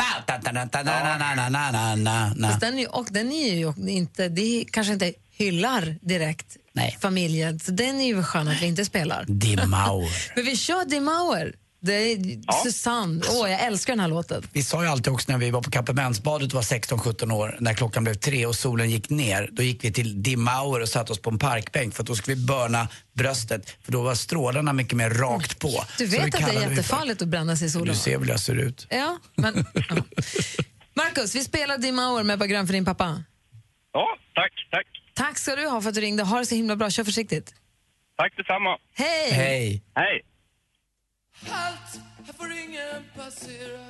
Fast 2.51 2.61
den 2.61 2.87
och 2.90 3.07
den 3.11 3.33
är 3.33 3.55
ju 3.55 3.72
inte, 3.88 4.29
det 4.29 4.40
är, 4.40 4.64
kanske 4.64 4.92
inte 4.92 5.12
hyllar 5.31 5.96
direkt 6.01 6.57
familjen, 7.01 7.61
så 7.61 7.72
den 7.72 8.01
är 8.01 8.07
ju 8.07 8.22
skön 8.22 8.48
att 8.48 8.62
vi 8.62 8.66
inte 8.66 8.85
spelar. 8.85 9.24
Dimauer. 9.29 10.11
Men 10.37 10.44
vi 10.44 10.57
kör 10.57 10.85
Dimauer. 10.85 11.55
Det 11.81 11.93
är 11.93 12.53
Susanne. 12.64 13.23
Åh, 13.31 13.51
jag 13.51 13.61
älskar 13.61 13.93
den 13.93 14.01
här 14.01 14.09
låten. 14.09 14.43
Vi 14.53 14.62
sa 14.62 14.83
ju 14.83 14.88
alltid 14.88 15.12
också 15.12 15.33
när 15.33 15.38
vi 15.38 15.51
var 15.51 15.62
på 15.62 15.71
Kapellmentsbadet 15.71 16.49
och 16.49 16.55
var 16.55 16.62
16-17 16.62 17.33
år, 17.33 17.57
när 17.61 17.75
klockan 17.75 18.05
blev 18.05 18.14
tre 18.14 18.47
och 18.47 18.55
solen 18.55 18.91
gick 18.91 19.11
ner, 19.11 19.49
då 19.53 19.62
gick 19.62 19.85
vi 19.85 19.93
till 19.93 20.23
Dimauer 20.23 20.81
och 20.81 20.88
satte 20.88 21.12
oss 21.12 21.23
på 21.23 21.31
en 21.31 21.38
parkbänk 21.38 21.95
för 21.95 22.03
att 22.03 22.07
då 22.07 22.14
skulle 22.14 22.37
vi 22.37 22.47
börna 22.47 22.88
bröstet, 23.12 23.77
för 23.83 23.93
då 23.93 24.03
var 24.03 24.14
strålarna 24.14 24.73
mycket 24.73 24.93
mer 24.97 25.11
rakt 25.11 25.59
på. 25.59 25.85
Du 25.99 26.07
Så 26.09 26.17
vet 26.17 26.35
att 26.35 26.51
det 26.51 26.57
är 26.57 26.71
jättefarligt 26.71 27.23
att 27.23 27.29
bränna 27.29 27.57
sig 27.57 27.67
i 27.67 27.71
solen? 27.71 27.95
Du 27.95 27.95
ser 27.95 28.19
väl 28.19 28.23
hur 28.27 28.31
jag 28.31 28.41
ser 28.41 28.57
ut. 28.57 28.87
Ja, 28.91 29.19
men... 29.35 29.64
Ja. 29.88 29.97
Marcus, 30.95 31.35
vi 31.35 31.45
spelar 31.45 31.79
Dim 31.79 31.99
Hour 31.99 32.23
med 32.23 32.35
Ebba 32.35 32.47
Grön 32.47 32.67
för 32.67 32.75
din 32.75 32.85
pappa. 32.85 33.23
Ja, 33.93 34.07
tack, 34.35 34.53
tack. 34.71 34.87
Tack 35.14 35.38
ska 35.38 35.57
du 35.57 35.67
ha 35.69 35.81
för 35.81 35.88
att 35.88 35.95
du 35.95 36.01
ringde. 36.01 36.23
Ha 36.23 36.38
det 36.38 36.47
så 36.47 36.55
himla 36.55 36.77
bra. 36.77 36.91
Kör 36.91 37.05
försiktigt. 37.05 37.55
Tack 38.17 38.37
detsamma. 38.37 38.79
Hej! 38.95 39.31
Hej! 39.33 39.83
Hej! 39.95 40.23
Halt, 41.46 42.01
här 42.27 42.33
får 42.33 42.53
ingen 42.53 43.05
passera. 43.16 43.85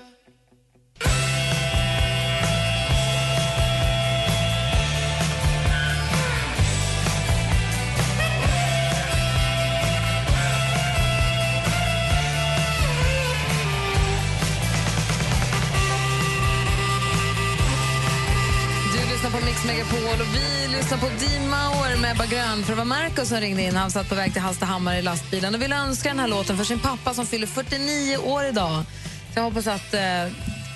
Lyssnar 19.28 19.40
på 19.40 19.46
Mix 19.46 19.64
Megapol 19.64 20.20
och 20.20 20.34
vi 20.34 20.76
lyssnar 20.76 20.98
på 20.98 21.06
Dean 21.06 21.48
Mauer 21.50 21.96
med 21.96 22.10
Ebba 22.10 22.26
Grön. 22.26 22.62
För 22.62 22.72
det 22.72 22.76
var 22.78 22.84
Marcus 22.84 23.28
som 23.28 23.40
ringde 23.40 23.62
in. 23.62 23.76
Han 23.76 23.90
satt 23.90 24.08
på 24.08 24.14
väg 24.14 24.32
till 24.32 24.42
Hallstahammar 24.42 24.96
i 24.96 25.02
lastbilen 25.02 25.54
och 25.54 25.62
ville 25.62 25.76
önska 25.76 26.08
den 26.08 26.18
här 26.18 26.28
låten 26.28 26.56
för 26.56 26.64
sin 26.64 26.78
pappa 26.78 27.14
som 27.14 27.26
fyller 27.26 27.46
49 27.46 28.16
år 28.16 28.44
idag. 28.44 28.84
Så 29.32 29.38
jag 29.38 29.42
hoppas 29.42 29.66
att 29.66 29.94
eh, 29.94 30.00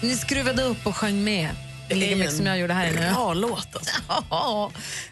ni 0.03 0.17
skruvade 0.17 0.63
upp 0.63 0.87
och 0.87 0.97
sjöng 0.97 1.25
med. 1.25 1.49
Det 1.89 2.13
är 2.13 2.17
mycket 2.17 2.37
som 2.37 2.47
jag 2.47 2.59
gjorde 2.59 2.75
här 2.75 2.87
inne. 2.87 3.13
bra 3.13 3.35
låt 3.35 3.77
alltså. 3.77 4.01
Ja, 4.31 4.71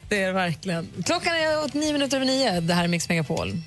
det 0.08 0.22
är 0.22 0.26
det 0.26 0.32
verkligen. 0.32 0.88
Klockan 1.06 1.34
är 1.34 1.64
åt 1.64 1.74
nio 1.74 1.92
minuter 1.92 2.16
över 2.16 2.26
nio. 2.26 2.60
Det 2.60 2.74
här 2.74 2.84
är 2.84 2.88
Mix 2.88 3.08
Megapol. 3.08 3.62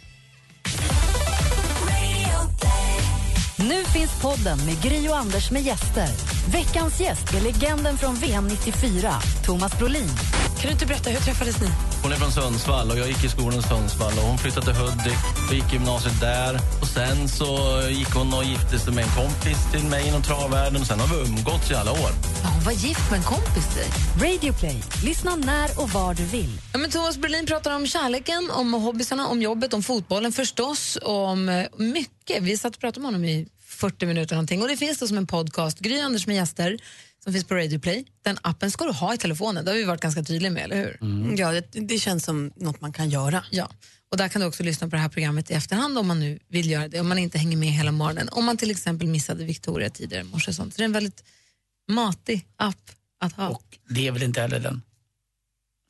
Nu 3.70 3.84
finns 3.84 4.22
podden 4.22 4.58
med 4.66 4.82
Gry 4.82 5.08
och 5.08 5.18
Anders 5.18 5.52
med 5.52 5.62
gäster. 5.64 6.08
Veckans 6.52 7.00
gäst 7.00 7.34
är 7.34 7.42
legenden 7.42 7.98
från 7.98 8.16
VM 8.16 8.48
94, 8.48 9.14
Thomas 9.46 9.78
Brolin. 9.78 10.10
Kan 10.60 10.68
du 10.68 10.72
inte 10.72 10.86
berätta, 10.86 11.10
hur 11.10 11.20
träffades 11.20 11.62
ni? 11.62 11.68
Hon 12.04 12.12
är 12.12 12.16
från 12.16 12.32
Sundsvall 12.32 12.92
och 12.92 12.98
jag 12.98 13.08
gick 13.08 13.24
i 13.24 13.30
skolan 13.30 13.60
i 13.60 13.62
Sundsvall 13.62 14.14
och 14.18 14.24
hon 14.24 14.38
flyttade 14.38 14.66
till 14.66 14.76
Hudik 14.76 15.18
och 15.50 15.56
gick 15.56 15.74
gymnasiet 15.74 16.22
där. 16.22 16.60
Och 16.82 16.88
sen 16.88 17.30
så 17.30 17.82
gick 17.90 18.14
hon 18.16 18.34
och 18.34 18.44
gifte 18.44 18.80
sig 18.80 18.94
med 18.94 19.04
en 19.04 19.10
kompis 19.10 19.58
till 19.72 19.84
mig 19.84 20.08
inom 20.08 20.22
travvärlden 20.22 20.82
och 20.82 20.88
sen 20.88 21.00
har 21.00 21.08
vi 21.08 21.22
umgåtts 21.30 21.72
i 21.72 21.76
alla 21.76 21.92
år. 21.92 22.12
Ja, 22.44 22.50
hon 22.56 22.64
var 22.64 22.72
gift 22.72 23.12
med 23.12 23.18
en 23.18 23.24
kompis 23.24 23.66
till 23.68 23.82
dig. 23.82 23.92
Radioplay. 24.32 24.84
Lyssna 25.04 25.36
när 25.36 25.82
och 25.82 25.90
var 25.90 26.14
du 26.14 26.24
vill. 26.24 26.62
Ja, 26.74 26.80
men 26.80 26.90
Thomas 26.90 27.18
Berlin 27.18 27.46
pratar 27.46 27.76
om 27.76 27.88
kärleken, 27.88 28.52
om 28.52 28.74
hobbysarna, 28.74 29.28
om 29.28 29.42
jobbet, 29.42 29.74
om 29.74 29.84
fotbollen 29.84 30.32
förstås, 30.32 30.96
och 30.96 31.28
om 31.28 31.50
eh, 31.50 31.66
mycket. 31.78 32.44
Vi 32.44 32.58
satt 32.58 32.76
och 32.76 32.82
pratade 32.82 33.00
med 33.02 33.08
honom 33.08 33.26
i 33.26 33.48
40 33.84 34.06
minuter 34.06 34.36
någonting. 34.36 34.62
och 34.62 34.68
det 34.68 34.78
finns 34.78 34.98
då 35.00 35.08
som 35.08 35.18
en 35.18 35.28
podcast, 35.28 35.80
Gry 35.80 36.00
Anders 36.00 36.28
med 36.28 36.36
gäster, 36.36 36.80
som 37.24 37.34
finns 37.34 37.46
på 37.46 37.56
Radio 37.56 37.80
Play. 37.80 38.06
Den 38.22 38.38
appen 38.42 38.72
ska 38.72 38.86
du 38.86 38.92
ha 38.92 39.14
i 39.14 39.18
telefonen, 39.18 39.66
det 39.66 39.72
har 39.72 39.78
vi 39.78 39.84
varit 39.84 40.02
ganska 40.02 40.24
tydliga 40.24 40.52
med, 40.52 40.64
eller 40.64 40.76
hur? 40.76 40.98
Ja, 41.40 41.52
det, 41.52 41.80
det 41.88 42.00
känns 42.00 42.24
som 42.24 42.52
något 42.56 42.82
man 42.82 42.94
kan 42.94 43.10
göra. 43.10 43.46
Ja, 43.52 43.72
och 44.12 44.18
där 44.18 44.28
kan 44.28 44.42
du 44.42 44.48
också 44.48 44.64
lyssna 44.64 44.88
på 44.88 44.96
det 44.96 45.02
här 45.02 45.10
programmet 45.10 45.52
i 45.52 45.54
efterhand 45.54 45.98
om 45.98 46.08
man 46.08 46.20
nu 46.20 46.40
vill 46.48 46.72
göra 46.72 46.88
det, 46.88 47.00
om 47.00 47.08
man 47.08 47.18
inte 47.18 47.38
hänger 47.38 47.58
med 47.58 47.70
hela 47.70 47.92
morgonen. 47.92 48.30
Om 48.30 48.46
man 48.46 48.58
till 48.58 48.72
exempel 48.72 49.08
missade 49.08 49.44
Victoria 49.44 49.90
tidigare 49.90 50.24
i 50.24 50.28
morse 50.28 50.54
sånt. 50.54 50.74
Så 50.74 50.78
det 50.78 50.84
är 50.84 50.86
en 50.86 50.94
väldigt 50.94 51.24
matig 51.92 52.48
app 52.56 52.92
att 53.20 53.34
ha. 53.34 53.50
Och 53.50 53.78
det 53.90 54.08
är 54.08 54.12
väl 54.12 54.24
inte 54.24 54.42
heller 54.42 54.60
den 54.60 54.82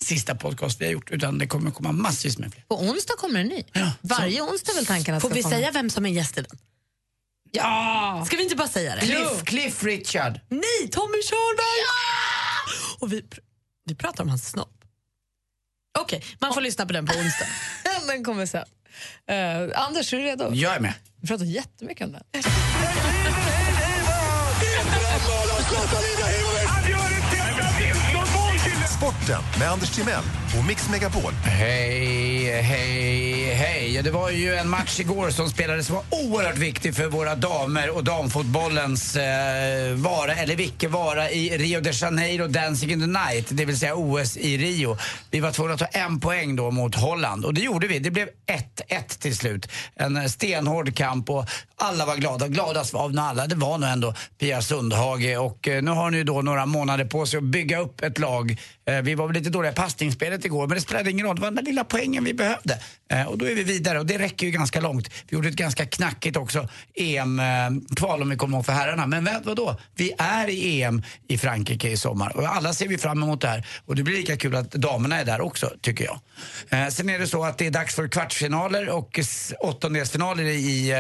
sista 0.04 0.36
podcast 0.36 0.82
vi 0.82 0.86
har 0.86 0.92
gjort, 0.92 1.12
utan 1.12 1.38
det 1.38 1.48
kommer 1.48 1.72
komma 1.72 1.92
massvis 1.92 2.38
med 2.38 2.54
fler. 2.54 2.64
På 2.68 2.82
onsdag 2.82 3.14
kommer 3.18 3.40
en 3.40 3.48
ny. 3.48 3.64
Varje 4.02 4.42
onsdag 4.42 4.72
är 4.72 4.76
väl 4.76 4.86
tanken 4.86 5.16
att 5.16 5.22
Får 5.22 5.30
ska 5.30 5.36
vi 5.36 5.42
komma. 5.44 5.56
säga 5.56 5.72
vem 5.72 5.90
som 5.90 6.06
är 6.06 6.10
gäst 6.10 6.38
i 6.38 6.42
den? 6.42 6.60
Ja! 7.56 8.24
Ska 8.28 8.38
vi 8.38 8.44
inte 8.44 8.56
bara 8.56 8.68
säga 8.68 8.96
det? 8.96 9.02
Cliff, 9.02 9.44
Cliff 9.44 9.84
Richard. 9.84 10.40
Nej, 10.50 10.90
Tommy 10.92 11.18
Körberg! 11.24 11.86
Och 13.00 13.14
vi, 13.14 13.22
pr- 13.22 13.40
vi 13.86 13.96
pratar 13.96 14.24
om 14.24 14.30
hans 14.30 14.50
snopp. 14.50 14.70
Okej, 16.00 16.24
man 16.40 16.54
får 16.54 16.62
lyssna 16.62 16.86
på 16.86 16.94
den 16.94 17.06
på 17.06 17.14
onsdag. 17.14 17.46
den 18.08 18.24
kommer 18.24 18.46
sen. 18.46 18.66
Eh, 19.30 19.80
Anders, 19.82 20.14
är 20.14 20.18
du 20.18 20.24
redo? 20.24 20.54
Jag 20.54 20.76
är 20.76 20.80
med. 20.80 20.94
Vi 21.22 21.28
pratar 21.28 21.46
jättemycket 21.46 22.06
om 22.06 22.12
den. 22.12 22.24
Sporten 29.04 29.44
med 29.60 29.72
Anders 29.72 29.90
Timell 29.90 30.24
och 30.60 30.66
Mix 30.68 30.90
Megapol. 30.90 31.32
Hej, 31.34 32.62
hej, 32.62 33.54
hej. 33.54 33.96
Ja, 33.96 34.02
Det 34.02 34.12
var 34.12 34.30
ju 34.30 34.56
en 34.56 34.70
match 34.70 35.00
igår 35.00 35.30
som 35.30 35.50
spelades 35.50 35.88
som 35.88 35.96
var 35.96 36.04
oerhört 36.10 36.58
viktig 36.58 36.96
för 36.96 37.08
våra 37.08 37.36
damer 37.36 37.90
och 37.90 38.04
damfotbollens 38.04 39.16
eh, 39.16 39.94
vara 39.94 40.36
eller 40.36 40.62
icke 40.62 40.88
vara 40.88 41.32
i 41.32 41.58
Rio 41.58 41.82
de 41.82 41.92
Janeiro 41.92 42.48
Dancing 42.48 42.92
in 42.92 43.00
the 43.00 43.08
night, 43.08 43.48
det 43.50 43.66
vill 43.66 43.80
säga 43.80 43.96
OS 43.96 44.38
i 44.38 44.58
Rio. 44.58 44.98
Vi 45.32 45.40
var 45.40 45.52
tvungna 45.52 45.74
att 45.74 45.80
ta 45.80 45.86
en 45.86 46.20
poäng 46.20 46.56
då 46.56 46.72
mot 46.72 46.96
Holland 46.96 47.46
och 47.46 47.54
det 47.54 47.62
gjorde 47.62 47.88
vi. 47.88 48.00
Det 48.00 48.12
blev 48.12 48.28
1-1 48.88 49.20
till 49.20 49.38
slut. 49.38 49.72
En 49.96 50.18
eh, 50.18 50.26
stenhård 50.26 50.96
kamp 50.96 51.30
och 51.30 51.46
alla 51.76 52.06
var 52.06 52.16
glada. 52.16 52.48
Gladast 52.48 52.94
av 52.94 53.20
alla, 53.20 53.48
det 53.48 53.56
var 53.56 53.78
nog 53.78 53.90
ändå 53.90 54.14
Pia 54.40 54.62
Sundhage 54.62 55.38
och 55.40 55.68
eh, 55.68 55.82
nu 55.82 55.92
har 55.92 56.12
ni 56.12 56.18
ju 56.18 56.24
då 56.24 56.42
några 56.42 56.66
månader 56.66 57.06
på 57.06 57.26
sig 57.26 57.38
att 57.38 57.44
bygga 57.44 57.80
upp 57.80 58.02
ett 58.02 58.20
lag. 58.20 58.58
Eh, 58.86 59.02
vi 59.02 59.16
var 59.16 59.34
lite 59.34 59.50
dåliga 59.50 59.72
i 59.72 59.76
passningsspelet 59.76 60.46
igår 60.46 60.68
men 60.68 60.76
det 60.76 60.82
spelade 60.82 61.12
ingen 61.12 61.26
roll. 61.26 61.36
Det 61.36 61.42
var 61.42 61.48
den 61.48 61.56
där 61.56 61.64
lilla 61.64 61.84
poängen 61.84 62.24
vi 62.24 62.34
behövde. 62.34 62.80
Eh, 63.12 63.24
och 63.24 63.38
då 63.38 63.46
är 63.46 63.56
vi 63.56 63.64
vidare 63.64 64.00
och 64.00 64.06
det 64.06 64.18
räcker 64.18 64.46
ju 64.46 64.52
ganska 64.52 64.82
långt. 64.82 65.10
Vi 65.30 65.36
gjorde 65.36 65.50
ett 65.50 65.56
ganska 65.56 65.86
knackigt 65.86 66.38
också 66.38 66.70
EM-kval 66.96 68.22
om 68.22 68.30
vi 68.30 68.36
kommer 68.36 68.58
ihåg 68.58 68.66
för 68.66 68.74
herrarna. 68.74 69.08
Men 69.08 69.26
vad, 69.26 69.46
vadå? 69.46 69.80
Vi 69.96 70.14
är 70.18 70.50
i 70.50 70.82
EM 70.82 71.04
i 71.28 71.38
Frankrike 71.38 71.90
i 71.90 71.98
sommar 71.98 72.38
och 72.38 72.56
alla 72.56 72.74
ser 72.74 72.88
vi 72.88 72.98
fram 72.98 73.24
emot 73.24 73.42
det 73.42 73.48
här. 73.48 73.68
Och 73.86 73.96
det 73.96 74.04
blir 74.04 74.16
lika 74.16 74.38
kul 74.38 74.56
att 74.56 74.72
damerna 74.72 75.20
är 75.20 75.26
där 75.26 75.42
också, 75.42 75.72
tycker 75.82 76.06
jag. 76.06 76.20
Eh, 76.70 76.90
sen 76.90 77.10
är 77.10 77.20
det 77.20 77.28
så 77.28 77.44
att 77.44 77.58
det 77.58 77.68
är 77.68 77.72
dags 77.72 77.96
för 77.96 78.08
kvartsfinaler 78.08 78.90
och 78.90 79.20
åttondelsfinaler 79.60 80.44
i 80.44 80.94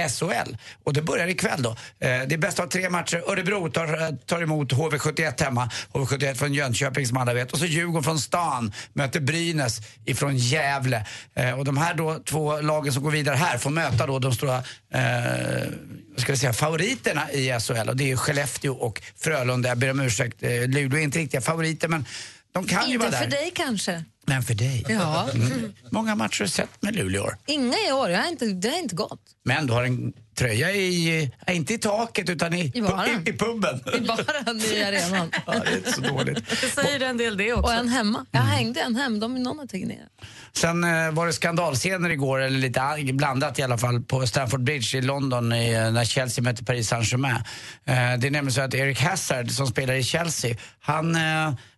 SHL. 0.00 0.56
Och 0.84 0.92
det 0.92 1.02
börjar 1.02 1.28
ikväll 1.28 1.62
då. 1.62 1.70
Eh, 1.70 1.76
det 1.98 2.32
är 2.34 2.38
bäst 2.38 2.60
av 2.60 2.66
tre 2.66 2.90
matcher. 2.90 3.22
Örebro 3.26 3.70
tar, 3.70 4.16
tar 4.26 4.42
emot 4.42 4.72
HV71 4.72 5.42
hemma. 5.44 5.70
HV71 5.92 6.34
från 6.34 6.54
Jönköping 6.54 7.06
som 7.06 7.16
alla 7.16 7.34
vet. 7.34 7.52
Och 7.52 7.58
så 7.58 7.66
Djurgården 7.66 8.02
från 8.02 8.18
stan 8.18 8.72
möter 8.92 9.20
Brynäs 9.20 9.80
ifrån 10.04 10.36
Gävle. 10.36 11.06
Eh, 11.34 11.58
och 11.58 11.64
de 11.64 11.76
här 11.76 11.94
då 11.94 12.18
två 12.24 12.60
lagen 12.60 12.92
som 12.92 13.02
går 13.02 13.10
vidare 13.10 13.36
här 13.36 13.58
får 13.58 13.70
möta 13.70 14.06
då 14.06 14.18
de 14.18 14.32
stora 14.34 14.56
eh, 14.94 15.68
ska 16.16 16.32
vi 16.32 16.38
säga, 16.38 16.52
favoriterna 16.52 17.32
i 17.32 17.60
SHL. 17.60 17.88
Och 17.88 17.96
det 17.96 18.04
är 18.04 18.08
ju 18.08 18.16
Skellefteå 18.16 18.72
och 18.74 19.02
Frölunda. 19.16 19.68
Jag 19.68 19.78
ber 19.78 19.90
om 19.90 20.00
ursäkt, 20.00 20.42
eh, 20.42 20.50
Luleå 20.50 20.98
är 20.98 21.02
inte 21.02 21.18
riktiga 21.18 21.40
favoriter 21.40 21.88
men 21.88 22.06
de 22.52 22.66
kan 22.66 22.90
ju 22.90 22.98
vara 22.98 23.08
Inte 23.08 23.18
där. 23.18 23.24
för 23.24 23.30
dig 23.30 23.52
kanske. 23.54 24.04
Men 24.26 24.42
för 24.42 24.54
dig. 24.54 24.84
Ja. 24.88 25.28
Mm. 25.34 25.72
Många 25.90 26.14
matcher 26.14 26.40
har 26.40 26.46
du 26.46 26.50
sett 26.50 26.82
med 26.82 26.96
Luleå 26.96 27.22
år. 27.22 27.36
Inga 27.46 27.76
i 27.88 27.92
år, 27.92 28.10
jag 28.10 28.18
har 28.18 28.28
inte, 28.28 28.46
det 28.46 28.68
har 28.68 28.78
inte 28.78 28.94
gått. 28.94 29.20
Men 29.44 29.66
du 29.66 29.72
har 29.72 29.84
en 29.84 30.12
tröja 30.38 30.72
i, 30.72 31.30
äh, 31.46 31.56
inte 31.56 31.74
i 31.74 31.78
taket 31.78 32.30
utan 32.30 32.54
i, 32.54 32.72
I 32.74 32.82
baren. 32.82 33.22
i, 33.26 33.30
i 33.30 33.32
puben. 33.32 33.80
I 33.94 34.00
baren 34.00 34.60
i 34.60 34.82
arenan. 34.82 35.30
ja, 35.46 35.52
det 35.52 35.70
är 35.70 35.76
inte 35.76 35.92
så 35.92 36.00
dåligt. 36.00 36.50
Det 36.60 36.82
säger 36.82 37.00
en 37.00 37.16
del 37.16 37.36
det 37.36 37.52
också. 37.52 37.62
Och 37.62 37.72
en 37.72 37.88
hemma. 37.88 38.26
Jag 38.30 38.40
hängde 38.40 38.80
en 38.80 38.96
hem, 38.96 39.20
de, 39.20 39.42
någon 39.42 39.58
har 39.58 39.66
tagit 39.66 39.88
ner. 39.88 40.08
Sen 40.52 40.84
eh, 40.84 41.10
var 41.10 41.26
det 41.26 41.32
skandalscener 41.32 42.10
igår, 42.10 42.38
eller 42.38 42.58
lite 42.58 43.12
blandat 43.12 43.58
i 43.58 43.62
alla 43.62 43.78
fall, 43.78 44.02
på 44.02 44.26
Stamford 44.26 44.62
Bridge 44.62 44.98
i 44.98 45.02
London 45.02 45.52
i, 45.52 45.72
eh, 45.72 45.90
när 45.90 46.04
Chelsea 46.04 46.44
mötte 46.44 46.64
Paris 46.64 46.88
Saint-Germain. 46.88 47.34
Eh, 47.34 47.40
det 47.84 47.92
är 47.92 48.30
nämligen 48.30 48.52
så 48.52 48.60
att 48.60 48.74
Eric 48.74 49.00
Hazard 49.00 49.50
som 49.50 49.66
spelar 49.66 49.94
i 49.94 50.02
Chelsea, 50.02 50.56
han, 50.80 51.14
eh, 51.14 51.20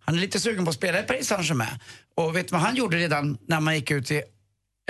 han 0.01 0.15
är 0.15 0.21
lite 0.21 0.41
sugen 0.41 0.65
på 0.65 0.71
att 0.71 0.77
spela 0.77 1.01
i 1.01 1.03
Paris 1.03 1.29
Saint-Germain. 1.29 1.79
Och 2.19 2.37
vet 2.37 2.49
du 2.49 2.53
vad 2.53 2.61
han 2.61 2.77
gjorde 2.77 2.97
redan 2.97 3.39
när 3.47 3.61
man 3.61 3.75
gick 3.75 3.91
ut 3.91 4.11
i, 4.11 4.23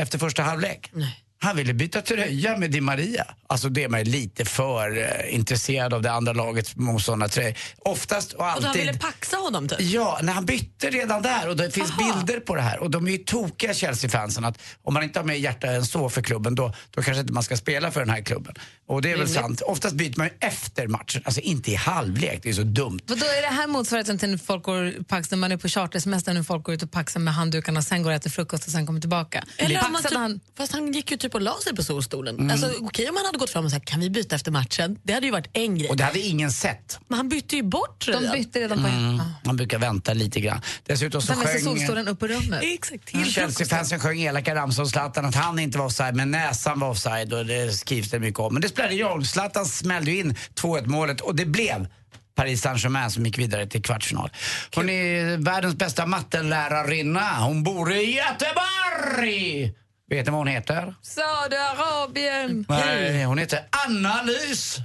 efter 0.01 0.19
första 0.19 0.43
halvlek? 0.43 0.93
Han 1.41 1.57
ville 1.57 1.75
byta 1.75 2.01
tröja 2.03 2.57
med 2.57 2.71
Di 2.71 2.81
Maria. 2.81 3.27
Alltså 3.47 3.69
det 3.69 3.85
är 3.85 3.89
man 3.89 4.03
lite 4.03 4.45
för 4.45 4.99
eh, 4.99 5.35
intresserad 5.35 5.95
av 5.95 6.03
det 6.03 6.13
andra 6.13 6.33
lagets 6.33 6.77
motståndartröja. 6.77 7.55
Oftast 7.79 8.33
och 8.33 8.41
Och 8.41 8.47
alltid. 8.47 8.63
du 8.63 8.69
han 8.69 8.77
ville 8.79 8.99
paxa 8.99 9.37
honom 9.37 9.69
typ? 9.69 9.81
Ja, 9.81 10.19
när 10.23 10.33
han 10.33 10.47
bytte 10.47 10.91
redan 10.91 11.23
där 11.23 11.49
och 11.49 11.57
det 11.57 11.71
finns 11.71 11.93
bilder 11.97 12.41
på 12.41 12.55
det 12.55 12.61
här. 12.63 12.79
Och 12.81 12.91
de 12.91 13.07
är 13.07 13.11
ju 13.11 13.19
tokiga 13.19 13.75
Chelsea-fansen 13.75 14.45
att 14.45 14.59
om 14.83 14.95
man 14.95 15.03
inte 15.03 15.19
har 15.19 15.25
mer 15.27 15.35
hjärta 15.35 15.67
än 15.67 15.87
så 15.87 16.09
för 16.09 16.23
klubben 16.23 16.55
då, 16.55 16.75
då 16.91 17.03
kanske 17.03 17.21
inte 17.21 17.33
man 17.33 17.43
ska 17.43 17.57
spela 17.57 17.91
för 17.91 18.01
den 18.01 18.11
här 18.11 18.23
klubben. 18.23 18.55
Och 18.89 19.03
det 19.03 19.09
är 19.09 19.11
väl 19.17 19.19
Rimligt. 19.27 19.41
sant. 19.41 19.61
Oftast 19.61 19.95
byter 19.95 20.15
man 20.19 20.27
ju 20.27 20.33
efter 20.49 20.87
matchen, 20.87 21.23
alltså 21.25 21.41
inte 21.41 21.71
i 21.71 21.75
halvlek. 21.75 22.41
Det 22.43 22.49
är 22.49 22.53
så 22.53 22.63
dumt. 22.63 23.01
Vadå, 23.07 23.25
är 23.27 23.43
det 23.43 23.49
här 23.57 23.67
motsvarigheten 23.67 24.19
till 24.19 24.31
när 24.31 24.39
folk 24.39 24.63
går 24.63 25.05
pax, 25.05 25.31
när 25.31 25.39
man 25.39 25.53
är 25.53 25.57
på 25.57 25.69
chartersemester 25.69 26.35
när 26.35 26.43
folk 26.43 26.65
går 26.65 26.75
ut 26.75 26.83
och 26.83 26.91
paxar 26.91 27.21
med 27.21 27.35
handdukarna 27.35 27.79
och 27.79 27.85
sen 27.85 28.03
går 28.03 28.11
och 28.11 28.17
äter 28.17 28.31
frukost 28.31 28.67
och 28.67 28.73
sen 28.73 28.87
kommer 28.87 29.01
tillbaka? 29.01 29.45
Eller 29.57 29.75
man 29.75 29.93
Paxade 29.93 30.09
typ, 30.09 30.19
han, 30.19 30.41
Fast 30.57 30.73
han 30.73 30.93
gick 30.93 31.11
ju 31.11 31.17
typ 31.17 31.28
tryckt 31.29 31.33
på 31.33 31.39
laser 31.39 31.73
på 31.77 31.83
solstolen. 31.83 32.35
Mm. 32.39 32.51
Alltså, 32.51 32.73
okej 32.81 33.09
om 33.09 33.17
han 33.17 33.27
hade 33.27 33.39
gått 33.39 33.51
fram 33.51 33.65
och 33.65 33.71
sagt 33.71 33.85
kan 33.85 34.01
vi 34.01 34.11
byta 34.11 34.37
efter 34.37 34.51
matchen. 34.51 34.99
Det 35.03 35.13
hade 35.13 35.27
ju 35.27 35.33
varit 35.33 35.51
en 35.53 35.79
grej. 35.79 35.89
Och 35.89 35.97
det 35.97 36.05
hade 36.05 36.21
ingen 36.21 36.53
sett. 36.53 36.99
Men 37.09 37.17
han 37.17 37.29
bytte 37.29 37.57
ju 37.57 37.63
bort 37.63 38.07
De 38.07 38.13
tröjan. 38.13 38.33
bytte 38.33 38.61
redan 38.61 38.83
på 38.83 38.89
Mm. 38.89 39.21
Man 39.45 39.57
brukar 39.57 39.79
vänta 39.79 40.15
lite 40.15 40.41
grann. 40.41 40.61
Dessutom 40.87 41.23
så 41.23 41.35
sig 41.35 41.45
sjöng... 41.45 41.61
solstolen 41.61 42.09
upp 42.09 42.19
på 42.21 42.27
rummet. 42.27 42.63
Exakt. 42.63 43.11
Chelsea-fansen 43.27 44.01
sjöng 44.01 44.21
elaka 44.21 44.55
ramsor 44.55 44.83
om 44.83 44.89
Zlatan 44.89 45.25
att 45.25 45.35
han 45.35 45.59
inte 45.59 45.79
var 45.79 45.87
offside, 45.87 46.15
men 46.15 46.31
näsan 46.31 46.81
var 46.81 46.89
offside 46.89 47.33
och 47.33 47.47
det 47.47 47.73
skrivs 47.73 48.11
det 48.11 48.19
mycket 48.19 48.41
om. 48.41 48.53
Men 48.53 48.63
det 48.63 48.69
spelade 48.69 48.95
ingen 48.95 49.09
roll. 49.09 49.27
Zlatan 49.27 49.67
smällde 49.67 50.11
ju 50.11 50.21
in 50.21 50.35
2-1 50.55 50.87
målet 50.87 51.21
och 51.21 51.37
det 51.37 51.47
blev 51.47 51.87
Paris 52.35 52.63
Saint-Germain 52.63 53.11
som 53.11 53.27
gick 53.27 53.39
vidare 53.39 53.67
till 53.67 53.83
kvartsfinal. 53.83 54.31
Hon 54.75 54.89
är 54.89 55.37
världens 55.37 55.75
bästa 55.75 56.07
mattelärarinna. 56.07 57.41
Hon 57.41 57.63
bor 57.63 57.93
i 57.93 58.17
Göteborg! 58.17 59.75
Vet 60.11 60.27
ni 60.27 60.31
vad 60.33 60.41
hon 60.41 60.47
heter? 60.49 60.95
Saudiarabien! 61.03 62.67
Nej, 62.69 63.25
hon 63.25 63.39
heter 63.39 63.61
Anna-Lys. 63.87 64.79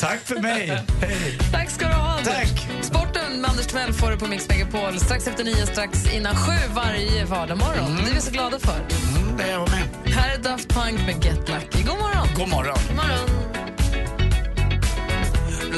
Tack 0.00 0.20
för 0.20 0.36
mig. 0.40 0.66
Hej. 1.00 1.38
Tack 1.52 1.70
ska 1.70 1.88
du 1.88 1.92
ha, 1.94 2.10
Anders. 2.18 2.34
Tack. 2.34 2.68
Sporten 2.82 3.40
med 3.40 3.50
Anders 3.50 3.66
Timell 3.66 3.92
får 3.92 4.10
du 4.10 4.18
på 4.18 4.26
Mix 4.26 4.48
Megapol 4.48 5.00
strax 5.00 5.26
efter 5.26 5.44
nio, 5.44 5.66
strax 5.66 6.14
innan 6.14 6.36
sju 6.36 6.52
varje 6.74 7.24
vardagsmorgon. 7.24 7.96
Det 8.04 8.10
är 8.10 8.14
vi 8.14 8.20
så 8.20 8.30
glada 8.30 8.58
för. 8.58 8.76
Mm, 8.76 9.36
det 9.36 9.42
är 9.42 9.52
jag 9.52 9.70
med. 9.70 9.88
Här 10.14 10.34
är 10.34 10.38
Daft 10.38 10.68
Punk 10.68 11.00
med 11.06 11.24
Get 11.24 11.48
Lucky. 11.48 11.82
God 11.82 11.98
morgon! 11.98 12.28
God 12.36 12.48
morgon. 12.48 12.78
God 12.88 12.96
morgon. 12.96 13.28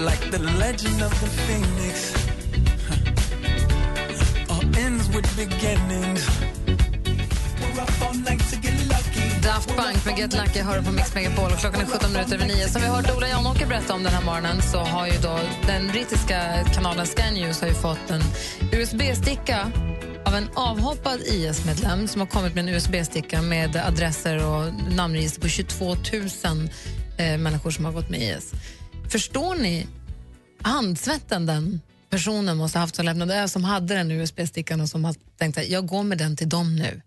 like 0.04 0.30
the 0.30 0.38
legend 0.38 1.02
of 1.02 1.20
the 1.20 1.26
phoenix. 1.46 2.05
Ends 4.78 5.08
with 5.08 5.36
beginnings. 5.36 6.22
We're 7.60 7.82
up 7.82 8.02
all 8.02 8.14
night 8.14 8.42
to 8.50 8.56
get 8.56 8.86
lucky. 8.88 9.40
Daft 9.42 9.68
Punk 9.76 10.04
med 10.04 10.18
Get 10.18 10.32
Lucky 10.32 10.60
hör 10.60 10.82
på 10.82 10.92
Mix 10.92 11.14
Megapol 11.14 11.52
och 11.52 11.58
klockan 11.58 11.80
är 11.80 11.86
17 11.86 12.12
minuter 12.12 12.34
över 12.34 12.46
9. 12.46 12.68
Som 12.68 12.82
vi 12.82 12.88
har 12.88 12.96
hört 12.96 13.16
Ola 13.16 13.28
Janåker 13.28 13.66
berätta 13.66 13.94
om 13.94 14.02
den 14.02 14.12
här 14.12 14.24
morgonen 14.24 14.62
så 14.62 14.78
har 14.78 15.06
ju 15.06 15.12
då 15.22 15.38
den 15.66 15.88
brittiska 15.88 16.64
kanalen 16.74 17.06
Sky 17.06 17.40
News 17.40 17.60
har 17.60 17.68
ju 17.68 17.74
fått 17.74 18.10
en 18.10 18.22
USB-sticka 18.72 19.72
av 20.26 20.34
en 20.34 20.48
avhoppad 20.54 21.20
IS-medlem 21.20 22.08
som 22.08 22.20
har 22.20 22.28
kommit 22.28 22.54
med 22.54 22.68
en 22.68 22.74
USB-sticka 22.74 23.42
med 23.42 23.76
adresser 23.76 24.46
och 24.46 24.72
namnregister 24.96 25.40
på 25.40 25.48
22 25.48 25.84
000 25.86 25.96
eh, 27.18 27.38
människor 27.38 27.70
som 27.70 27.84
har 27.84 27.92
gått 27.92 28.10
med 28.10 28.20
IS. 28.22 28.52
Förstår 29.08 29.54
ni 29.54 29.86
handsvetten 30.62 31.46
den 31.46 31.80
personen 32.16 32.56
måste 32.56 32.78
ha 32.78 32.82
haft 32.82 32.96
som 32.96 33.04
lämnade 33.04 33.48
som 33.48 33.64
hade 33.64 33.94
den 33.94 34.10
USB-stickan 34.10 34.80
och 34.80 34.88
som 34.88 35.04
har 35.04 35.14
tänkt 35.38 35.58
att 35.58 35.68
jag 35.68 35.86
går 35.86 36.02
med 36.02 36.18
den 36.18 36.36
till 36.36 36.48
dem 36.48 36.76
nu. 36.76 37.02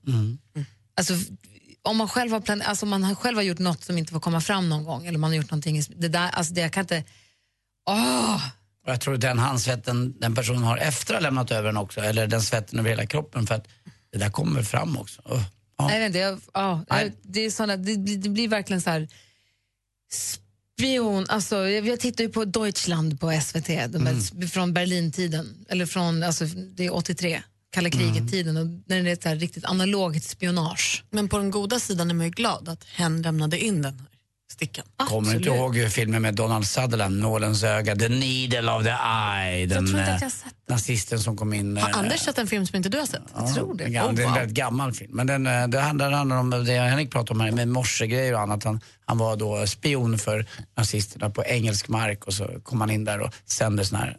Alltså, 0.97 1.13
om 1.81 1.97
man 1.97 2.07
själv 2.07 2.31
har, 2.31 2.41
plan- 2.41 2.61
alltså, 2.61 2.85
man 2.85 3.03
har 3.03 3.15
själv 3.15 3.37
har 3.37 3.43
gjort 3.43 3.59
något 3.59 3.83
som 3.83 3.97
inte 3.97 4.13
får 4.13 4.19
komma 4.19 4.41
fram 4.41 4.69
någon 4.69 4.83
gång, 4.83 5.05
eller 5.07 5.19
man 5.19 5.29
har 5.29 5.37
gjort 5.37 5.51
någonting, 5.51 5.83
det 5.95 6.07
där, 6.07 6.29
alltså, 6.29 6.53
det, 6.53 6.61
jag 6.61 6.73
kan 6.73 6.81
inte... 6.81 7.03
Åh! 7.89 8.35
Och 8.85 8.91
jag 8.91 9.01
tror 9.01 9.17
den 9.17 9.39
handsvetten 9.39 10.15
den 10.19 10.35
personen 10.35 10.63
har 10.63 10.77
efter 10.77 11.13
att 11.13 11.19
ha 11.19 11.23
lämnat 11.23 11.51
över 11.51 11.63
den 11.63 11.77
också, 11.77 12.01
eller 12.01 12.27
den 12.27 12.41
svetten 12.41 12.79
över 12.79 12.89
hela 12.89 13.05
kroppen 13.05 13.47
för 13.47 13.55
att 13.55 13.67
det 14.11 14.17
där 14.17 14.29
kommer 14.29 14.63
fram 14.63 14.97
också. 14.97 15.21
Jag 15.77 15.99
vet 15.99 16.05
inte, 16.05 16.19
jag, 16.19 16.39
ja, 16.53 16.85
jag, 16.89 17.11
det, 17.21 17.45
är 17.45 17.51
såna, 17.51 17.77
det, 17.77 17.95
det 17.95 18.29
blir 18.29 18.47
verkligen 18.47 18.81
så 18.81 18.89
här... 18.89 19.07
Spion, 20.79 21.25
alltså, 21.29 21.55
jag, 21.55 21.87
jag 21.87 21.99
tittar 21.99 22.23
ju 22.23 22.29
på 22.29 22.45
Deutschland 22.45 23.19
på 23.19 23.41
SVT, 23.41 23.67
de 23.67 24.07
är, 24.07 24.47
från 24.47 24.73
Berlintiden, 24.73 25.65
eller 25.69 25.85
från, 25.85 26.23
alltså, 26.23 26.45
det 26.45 26.85
är 26.85 26.93
83, 26.93 27.41
kalla 27.71 27.89
kriget-tiden, 27.89 28.57
och 28.57 28.67
när 28.85 29.03
det 29.03 29.11
är 29.11 29.17
så 29.23 29.29
här 29.29 29.35
riktigt 29.35 29.65
analogt 29.65 30.23
spionage. 30.23 31.03
Men 31.09 31.29
på 31.29 31.37
den 31.37 31.51
goda 31.51 31.79
sidan 31.79 32.09
är 32.09 32.13
man 32.13 32.25
ju 32.25 32.31
glad 32.31 32.69
att 32.69 32.83
hen 32.83 33.21
lämnade 33.21 33.59
in 33.59 33.81
den 33.81 34.08
stickan. 34.51 34.85
Kommer 34.97 35.35
inte 35.35 35.49
ihåg 35.49 35.87
filmen 35.91 36.21
med 36.21 36.35
Donald 36.35 36.67
Sutherland, 36.67 37.19
Nålens 37.19 37.63
öga, 37.63 37.95
The 37.95 38.09
Needle 38.09 38.71
of 38.71 38.83
the 38.83 38.89
Eye. 38.89 39.65
Den 39.65 39.87
tror 39.87 39.99
inte 39.99 40.01
att 40.01 40.07
eh, 40.09 40.13
jag 40.19 40.25
har 40.25 40.29
sett 40.29 40.53
nazisten 40.69 41.19
som 41.19 41.37
kom 41.37 41.53
in. 41.53 41.77
Har 41.77 41.89
eh, 41.89 41.97
Anders 41.97 42.19
sett 42.19 42.37
en 42.37 42.47
film 42.47 42.65
som 42.65 42.75
inte 42.77 42.89
du 42.89 42.97
har 42.99 43.05
sett? 43.05 43.21
Ja, 43.35 43.53
tror 43.53 43.73
det. 43.75 43.83
en 43.83 43.91
gammal- 43.93 44.09
en 44.09 44.19
Oh, 44.19 44.25
wow. 44.25 44.33
väldigt 44.35 44.55
gammal 44.55 44.93
film. 44.93 45.11
Men 45.15 45.27
den, 45.27 45.47
eh, 45.47 45.67
det 45.67 45.79
handlar, 45.79 46.11
handlar 46.11 46.37
om 46.37 46.49
det 46.49 46.73
Henrik 46.73 47.11
pratade 47.11 47.31
om 47.31 47.39
här 47.41 47.51
med 47.51 47.67
morsegrejer 47.67 48.33
och 48.33 48.39
annat. 48.41 48.63
Han, 48.63 48.79
han 49.05 49.17
var 49.17 49.35
då 49.35 49.67
spion 49.67 50.17
för 50.19 50.45
nazisterna 50.77 51.29
på 51.29 51.43
engelsk 51.43 51.87
mark 51.87 52.25
och 52.25 52.33
så 52.33 52.47
kom 52.63 52.81
han 52.81 52.89
in 52.89 53.05
där 53.05 53.19
och 53.19 53.33
sände 53.45 53.85
såna 53.85 53.99
här 54.01 54.17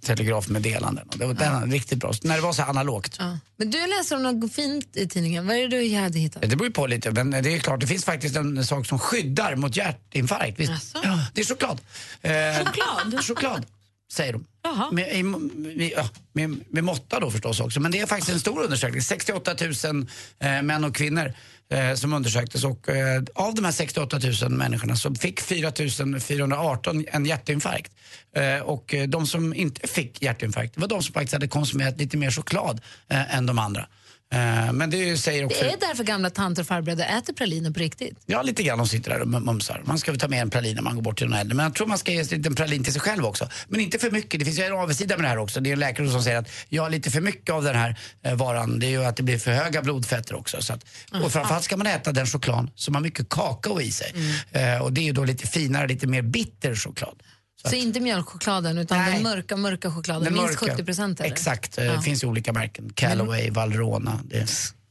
telegrafmeddelanden. 0.00 1.08
Och 1.08 1.18
det 1.18 1.26
var 1.26 1.34
den, 1.34 1.72
riktigt 1.72 1.98
bra. 1.98 2.12
Så 2.12 2.28
när 2.28 2.34
det 2.36 2.40
var 2.40 2.52
så 2.52 2.62
analogt. 2.62 3.16
Ja. 3.18 3.38
Men 3.56 3.70
du 3.70 3.86
läser 3.86 4.16
om 4.16 4.22
något 4.22 4.52
fint 4.52 4.96
i 4.96 5.08
tidningen. 5.08 5.46
Vad 5.46 5.56
är 5.56 5.68
det 5.68 5.80
du 5.80 5.96
hade 5.96 6.18
hittat? 6.18 6.42
Det 6.42 6.56
beror 6.56 6.70
på 6.70 6.86
lite, 6.86 7.10
men 7.10 7.30
det 7.30 7.54
är 7.54 7.58
klart, 7.58 7.80
det 7.80 7.86
finns 7.86 8.04
faktiskt 8.04 8.36
en 8.36 8.64
sak 8.64 8.86
som 8.86 8.98
skyddar 8.98 9.56
mot 9.56 9.76
hjärtinfarkt. 9.76 10.60
Visst? 10.60 10.96
Ja, 11.02 11.18
det 11.34 11.40
är 11.40 11.44
choklad. 11.44 11.80
Eh, 12.22 12.32
choklad? 12.64 13.24
Choklad, 13.24 13.66
säger 14.12 14.32
de. 14.32 14.44
Med, 14.92 15.16
i, 15.16 15.22
med, 15.22 15.92
ja, 15.96 16.08
med, 16.32 16.60
med 16.68 16.84
måtta 16.84 17.20
då 17.20 17.30
förstås 17.30 17.60
också. 17.60 17.80
Men 17.80 17.92
det 17.92 18.00
är 18.00 18.06
faktiskt 18.06 18.32
en 18.32 18.40
stor 18.40 18.62
undersökning. 18.62 19.02
68 19.02 19.54
000 19.84 20.06
eh, 20.38 20.62
män 20.62 20.84
och 20.84 20.94
kvinnor 20.94 21.32
eh, 21.68 21.94
som 21.94 22.12
undersöktes 22.12 22.64
och 22.64 22.88
eh, 22.88 23.22
av 23.34 23.54
de 23.54 23.64
här 23.64 23.72
68 23.72 24.18
000 24.42 24.50
människorna 24.50 24.96
så 24.96 25.14
fick 25.14 25.40
4 25.40 25.72
418 26.20 27.04
en 27.08 27.26
hjärtinfarkt. 27.26 27.92
Eh, 28.36 28.60
och 28.60 28.94
eh, 28.94 29.08
de 29.08 29.26
som 29.26 29.54
inte 29.54 29.88
fick 29.88 30.22
hjärtinfarkt 30.22 30.78
var 30.78 30.88
de 30.88 31.02
som 31.02 31.12
faktiskt 31.12 31.32
hade 31.32 31.48
konsumerat 31.48 31.98
lite 32.00 32.16
mer 32.16 32.30
choklad 32.30 32.80
eh, 33.08 33.36
än 33.36 33.46
de 33.46 33.58
andra. 33.58 33.86
Eh, 34.32 34.72
men 34.72 34.90
det 34.90 35.16
säger 35.16 35.44
också... 35.44 35.64
Det 35.64 35.70
är 35.70 35.76
därför 35.80 36.04
gamla 36.04 36.30
tanter 36.30 36.62
och 36.62 36.66
farbröder 36.66 37.18
äter 37.18 37.32
praliner 37.32 37.70
på 37.70 37.80
riktigt. 37.80 38.18
Ja, 38.26 38.42
lite 38.42 38.62
grann. 38.62 38.78
De 38.78 38.88
sitter 38.88 39.10
där 39.10 39.20
och 39.20 39.28
mumsar. 39.28 39.82
Man 39.84 39.98
ska 39.98 40.10
väl 40.10 40.20
ta 40.20 40.28
med 40.28 40.42
en 40.42 40.50
pralin 40.50 40.74
när 40.74 40.82
man 40.82 40.94
går 40.94 41.02
bort 41.02 41.18
till 41.18 41.28
någon 41.28 41.38
äldre. 41.38 41.56
Men 41.56 41.64
jag 41.64 41.74
tror 41.74 41.86
man 41.86 41.98
ska 41.98 42.12
ge 42.12 42.18
en 42.18 42.26
liten 42.26 42.54
pralin 42.54 42.84
till 42.84 42.92
sig 42.92 43.02
själv 43.02 43.24
också. 43.24 43.48
Men 43.68 43.80
inte 43.80 43.98
för 43.98 44.10
mycket. 44.10 44.40
Det 44.40 44.46
finns 44.46 44.58
ju 44.58 44.62
en 44.62 44.72
avigsida 44.72 45.16
med 45.16 45.24
det 45.24 45.28
här 45.28 45.38
också. 45.38 45.60
Det 45.60 45.70
är 45.70 45.72
en 45.72 45.78
läkare 45.78 46.10
som 46.10 46.22
säger 46.22 46.38
att 46.38 46.48
ja, 46.68 46.88
lite 46.88 47.10
för 47.10 47.20
mycket 47.20 47.54
av 47.54 47.64
den 47.64 47.76
här 47.76 47.98
eh, 48.22 48.34
varan, 48.34 48.78
det 48.78 48.86
är 48.86 48.90
ju 48.90 49.04
att 49.04 49.16
det 49.16 49.22
blir 49.22 49.38
för 49.38 49.50
höga 49.50 49.82
blodfetter 49.82 50.34
också. 50.34 50.62
Så 50.62 50.72
att, 50.72 50.84
och 51.22 51.32
framförallt 51.32 51.64
ska 51.64 51.76
man 51.76 51.86
äta 51.86 52.12
den 52.12 52.26
choklad 52.26 52.70
som 52.74 52.94
har 52.94 53.02
mycket 53.02 53.28
kakao 53.28 53.80
i 53.80 53.90
sig. 53.90 54.14
Eh, 54.52 54.82
och 54.82 54.92
det 54.92 55.00
är 55.00 55.04
ju 55.04 55.12
då 55.12 55.24
lite 55.24 55.46
finare, 55.46 55.86
lite 55.86 56.06
mer 56.06 56.22
bitter 56.22 56.74
choklad. 56.74 57.22
Så, 57.70 57.76
inte 57.76 58.00
mjölkchokladen, 58.00 58.78
utan 58.78 58.98
den 59.10 59.22
mörka, 59.22 59.56
mörka 59.56 59.90
chokladen. 59.90 60.24
Den 60.24 60.34
minst 60.34 60.60
mörka. 60.60 60.72
70 60.72 60.84
procent. 60.84 61.20
Exakt. 61.20 61.78
Eh, 61.78 61.84
Ja. 61.84 61.92
Det 61.92 62.02
finns 62.02 62.24
ju 62.24 62.26
olika 62.28 62.52
märken. 62.52 62.92
Callaway, 62.94 63.50
Valrhona. 63.50 64.20
Det... 64.24 64.50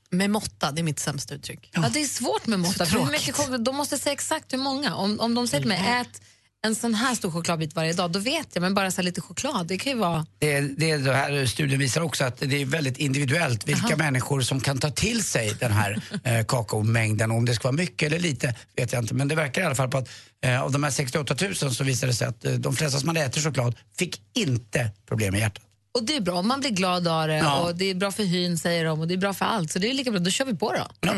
Med 0.09 0.29
måtta, 0.29 0.71
det 0.71 0.81
är 0.81 0.83
mitt 0.83 0.99
sämsta 0.99 1.35
uttryck. 1.35 1.69
Ja. 1.73 1.89
det 1.93 2.01
är 2.01 2.05
svårt 2.05 2.47
med 2.47 2.59
måtta. 2.59 2.85
För 2.85 3.57
de 3.57 3.75
måste 3.75 3.97
säga 3.97 4.13
exakt 4.13 4.53
hur 4.53 4.57
många. 4.57 4.95
Om, 4.95 5.19
om 5.19 5.35
de 5.35 5.47
säger 5.47 5.61
till 5.61 5.69
mig, 5.69 6.01
ät 6.01 6.21
en 6.65 6.75
sån 6.75 6.93
här 6.93 7.15
stor 7.15 7.31
chokladbit 7.31 7.75
varje 7.75 7.93
dag, 7.93 8.11
då 8.11 8.19
vet 8.19 8.47
jag. 8.53 8.61
Men 8.61 8.73
bara 8.73 8.91
så 8.91 9.01
lite 9.01 9.21
choklad, 9.21 9.67
det 9.67 9.77
kan 9.77 9.91
ju 9.93 9.99
vara... 9.99 10.25
Det, 10.39 10.59
det, 10.61 10.97
det 10.97 11.13
här 11.13 11.45
studien 11.45 11.79
visar 11.79 12.01
också 12.01 12.23
att 12.23 12.37
det 12.37 12.61
är 12.61 12.65
väldigt 12.65 12.97
individuellt 12.97 13.67
vilka 13.67 13.95
människor 13.97 14.41
som 14.41 14.61
kan 14.61 14.77
ta 14.77 14.89
till 14.89 15.23
sig 15.23 15.53
den 15.59 15.71
här 15.71 16.01
eh, 16.23 16.45
kakaomängden. 16.45 17.31
Om 17.31 17.45
det 17.45 17.53
ska 17.55 17.67
vara 17.67 17.75
mycket 17.75 18.07
eller 18.07 18.19
lite 18.19 18.55
vet 18.75 18.93
jag 18.93 19.03
inte. 19.03 19.13
Men 19.13 19.27
det 19.27 19.35
verkar 19.35 19.61
i 19.61 19.65
alla 19.65 19.75
fall 19.75 19.89
på 19.89 19.97
att 19.97 20.09
eh, 20.45 20.61
av 20.63 20.71
de 20.71 20.83
här 20.83 20.91
68 20.91 21.35
000 21.41 21.55
så 21.55 21.83
visade 21.83 22.11
det 22.11 22.15
sig 22.15 22.27
att 22.27 22.45
eh, 22.45 22.53
de 22.53 22.75
flesta 22.75 22.99
som 22.99 23.07
hade 23.07 23.21
ätit 23.21 23.43
choklad 23.43 23.75
fick 23.97 24.21
inte 24.35 24.89
problem 25.07 25.31
med 25.31 25.39
hjärtat. 25.41 25.63
Och 25.97 26.03
det 26.03 26.15
är 26.15 26.21
bra, 26.21 26.41
man 26.41 26.59
blir 26.59 26.69
glad 26.71 27.07
av 27.07 27.27
det 27.27 27.37
Ja. 27.37 27.59
och 27.61 27.75
det 27.75 27.85
är 27.85 27.95
bra 27.95 28.11
för 28.11 28.23
hyn 28.23 28.57
säger 28.57 28.85
de 28.85 28.99
och 28.99 29.07
det 29.07 29.13
är 29.13 29.17
bra 29.17 29.33
för 29.33 29.45
allt. 29.45 29.71
Så 29.71 29.79
det 29.79 29.89
är 29.89 29.93
lika 29.93 30.11
bra, 30.11 30.19
då 30.19 30.31
kör 30.31 30.45
vi 30.45 30.55
på 30.55 30.71
då. 30.73 31.09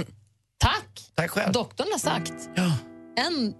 Tack! 0.59 1.11
Tack 1.15 1.31
själv. 1.31 1.51
Doktorn 1.53 1.87
har 1.91 1.99
sagt. 1.99 2.33
Ja. 2.55 2.71
En 3.27 3.53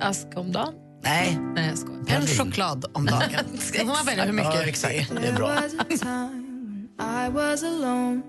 ask 0.00 0.26
om 0.36 0.52
dagen. 0.52 0.74
Nej. 1.02 1.38
Nej, 1.54 1.68
jag 1.68 1.78
skojar. 1.78 2.16
En 2.16 2.26
choklad 2.26 2.84
om 2.92 3.06
dagen. 3.06 3.30
Sen 3.58 3.86
får 3.86 3.86
man 3.86 4.06
välja 4.06 4.24
hur 4.24 4.32
mycket 4.32 4.54
Ja, 4.54 4.62
exakt. 4.62 5.12
Det 5.22 5.28
är 5.28 5.32
bra. 5.32 5.58
I 7.00 7.30
was 7.30 7.62
alone. 7.62 8.22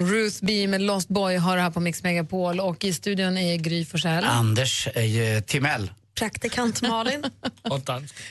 Ruth 0.00 0.36
B 0.42 0.68
med 0.68 0.80
Lost 0.80 1.08
Boy 1.08 1.36
har 1.36 1.56
det 1.56 1.62
här 1.62 1.70
på 1.70 1.80
Mix 1.80 2.02
Megapol 2.02 2.60
och 2.60 2.84
i 2.84 2.92
studion 2.92 3.36
är 3.38 3.56
Gry 3.56 3.84
Forssell. 3.84 4.24
Anders 4.24 4.88
eh, 4.88 5.40
Timell. 5.40 5.90
Praktikant 6.18 6.82
Malin. 6.82 7.24
Och. 7.62 7.80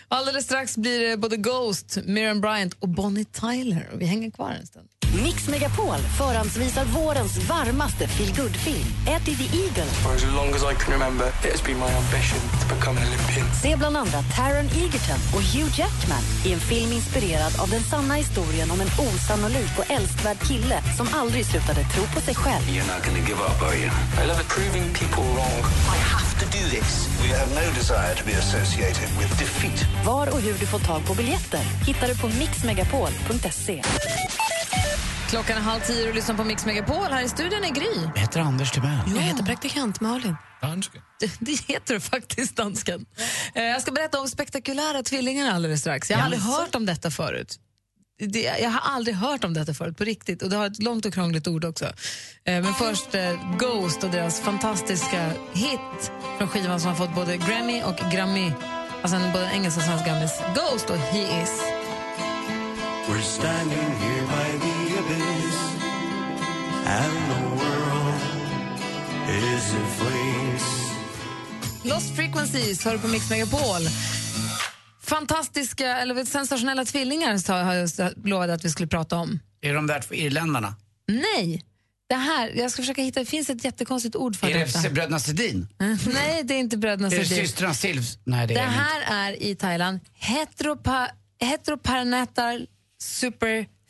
Alldeles 0.07 0.45
strax 0.45 0.77
blir 0.77 1.09
det 1.09 1.17
både 1.17 1.38
Ghost, 1.38 1.97
Miriam 2.05 2.41
Bryant 2.41 2.73
och 2.79 2.89
Bonnie 2.89 3.25
Tyler. 3.25 3.89
Vi 3.93 4.05
hänger 4.05 4.31
kvar 4.31 4.51
en 4.51 4.67
stund. 4.67 4.88
Mix 5.24 5.47
Megapol 5.47 5.97
förhandsvisar 6.18 6.86
vårens 6.86 7.38
varmaste 7.38 8.07
feelgood-film, 8.07 8.88
Eddie 9.07 9.36
the 9.36 9.57
Eagle. 9.57 9.91
For 10.03 10.13
as 10.16 10.26
long 10.39 10.49
as 10.57 10.63
I 10.72 10.74
can 10.82 10.93
remember, 10.93 11.28
it 11.45 11.51
has 11.51 11.63
been 11.63 11.80
my 11.80 11.91
ambition 12.03 12.39
to 12.61 12.76
become 12.76 12.97
an 13.01 13.07
Olympian. 13.07 13.47
Se 13.63 13.76
bland 13.76 13.97
andra 13.97 14.20
Taron 14.36 14.68
Egerton 14.84 15.20
och 15.36 15.43
Hugh 15.51 15.72
Jackman 15.80 16.24
i 16.45 16.53
en 16.53 16.59
film 16.59 16.91
inspirerad 16.91 17.53
av 17.61 17.70
den 17.70 17.84
sanna 17.91 18.13
historien 18.16 18.72
om 18.72 18.80
en 18.82 18.91
osannolik 19.07 19.74
och 19.80 19.91
älskvärd 19.91 20.39
kille 20.49 20.78
som 20.97 21.07
aldrig 21.13 21.45
slutade 21.45 21.82
tro 21.93 22.03
på 22.16 22.20
sig 22.22 22.36
själv. 22.36 22.66
You're 22.76 22.89
not 22.93 23.03
to 23.03 23.11
give 23.30 23.41
up, 23.49 23.59
are 23.68 23.78
you? 23.84 23.89
I 24.22 24.24
love 24.32 24.43
proving 24.55 24.86
people 25.01 25.26
wrong. 25.36 25.59
I 25.97 25.99
have 26.13 26.32
to 26.41 26.45
do 26.57 26.63
this. 26.76 26.91
We 27.24 27.30
have 27.39 27.49
no 27.61 27.66
desire 27.80 28.13
to 28.20 28.24
be 28.26 28.36
associated 28.43 29.09
with 29.20 29.32
defeat. 29.43 29.80
Var 30.05 30.28
och 30.34 30.41
hur 30.41 30.55
du 30.59 30.66
får 30.66 30.80
tag 30.80 31.05
på 31.07 31.13
biljetter 31.13 31.63
hittar 31.88 32.07
du 32.07 32.16
på 32.18 32.28
mixmegapol.se. 32.28 33.82
Klockan 35.30 35.57
är 35.57 35.61
halv 35.61 35.80
tio 35.82 36.09
och 36.09 36.15
lyssnar 36.15 36.36
på 36.36 36.43
Mix 36.43 36.65
Megapol. 36.65 37.05
Här 37.11 37.21
i 37.23 37.30
studion 37.30 37.63
är 37.63 37.69
Gry. 37.69 38.01
Jag 38.15 38.21
heter 38.21 38.39
Anders 38.39 38.71
Timell. 38.71 38.99
Jag 39.15 39.21
heter 39.21 39.43
praktikant 39.43 40.01
Malin. 40.01 40.36
Dansken. 40.61 41.01
Det, 41.19 41.32
det 41.39 41.51
heter 41.67 41.93
du 41.93 41.99
faktiskt, 41.99 42.55
dansken. 42.55 43.05
Eh, 43.55 43.63
Jag 43.63 43.82
ska 43.82 43.91
berätta 43.91 44.19
om 44.19 44.28
spektakulära 44.28 45.03
tvillingar 45.03 45.51
alldeles 45.53 45.80
strax. 45.82 46.09
Jag 46.09 46.17
har 46.17 46.23
aldrig 46.23 46.41
hört 46.41 46.76
om 46.76 46.86
detta 46.86 47.11
förut. 47.11 47.59
Det, 48.19 48.39
jag 48.61 48.69
har 48.69 48.95
aldrig 48.95 49.15
hört 49.15 49.43
om 49.43 49.53
detta 49.53 49.73
förut, 49.73 49.97
på 49.97 50.03
riktigt. 50.03 50.41
Och 50.41 50.49
Det 50.49 50.55
har 50.57 50.65
ett 50.67 50.84
långt 50.84 51.05
och 51.05 51.13
krångligt 51.13 51.47
ord 51.47 51.65
också. 51.65 51.86
Eh, 51.86 51.91
Men 52.45 52.73
först 52.73 53.15
eh, 53.15 53.57
Ghost 53.59 54.03
och 54.03 54.09
deras 54.09 54.39
fantastiska 54.41 55.32
hit 55.53 56.11
från 56.38 56.47
skivan 56.47 56.80
som 56.80 56.89
har 56.89 56.95
fått 56.97 57.15
både 57.15 57.38
Grammy 57.38 57.84
och 57.84 57.95
Grammy. 58.11 58.51
Alltså 59.01 59.17
en- 59.17 59.32
både 59.32 59.45
en 59.45 59.51
engelsk 59.51 59.78
och 59.78 59.84
svensk 59.84 60.05
Grammys. 60.05 60.32
Ghost 60.55 60.89
och 60.89 60.97
He 60.97 61.43
Is. 61.43 61.61
We're 63.07 63.21
standing 63.21 63.78
here 64.01 64.21
by 64.21 64.59
the 64.59 64.74
abyss, 65.06 65.56
and 66.86 67.14
the 67.30 67.41
world 67.56 68.22
is 69.30 69.74
in 69.74 69.86
flames. 69.97 70.64
Lost 71.84 72.16
Frequencies 72.16 72.86
hör 72.86 72.97
på 72.97 73.08
Mix 73.08 73.30
Megapol. 73.30 73.82
Fantastiska, 75.01 75.97
eller 75.97 76.26
sensationella 76.26 76.86
tvillingar 76.86 77.64
har 77.64 77.74
jag 77.74 77.89
lovat 78.26 78.49
att 78.49 78.66
vi 78.66 78.70
skulle 78.70 78.88
prata 78.88 79.16
om. 79.18 79.39
Är 79.62 79.74
de 79.74 79.88
där 79.88 79.99
två 80.01 80.14
irländarna? 80.16 80.76
Nej, 81.08 81.64
det 82.10 82.16
här, 82.16 82.51
jag 82.56 82.72
ska 82.72 82.82
försöka 82.82 83.01
hitta, 83.01 83.20
det 83.20 83.26
finns 83.26 83.49
ett 83.49 83.64
jättekonstigt 83.66 84.16
ord 84.16 84.36
för 84.36 84.47
Är 84.47 84.60
detta. 84.60 84.80
det 84.82 84.89
bröderna 84.89 85.20
Sedin? 85.20 85.68
Nej, 86.14 86.43
det 86.43 86.53
är 86.53 86.60
inte 86.60 86.78
bröderna 86.78 87.08
Är 87.08 87.20
det 87.20 87.26
Sedin. 87.26 87.45
systrarna 87.47 87.74
Silvs? 87.74 88.18
Nej, 88.24 88.47
det 88.47 88.53
Det 88.53 88.60
är 88.60 88.64
de 88.66 88.72
inte. 88.72 88.84
här 88.84 89.30
är 89.30 89.43
i 89.43 89.56
Thailand 89.56 89.99
heteropa, 90.14 91.10
heteroperinatal 91.39 92.68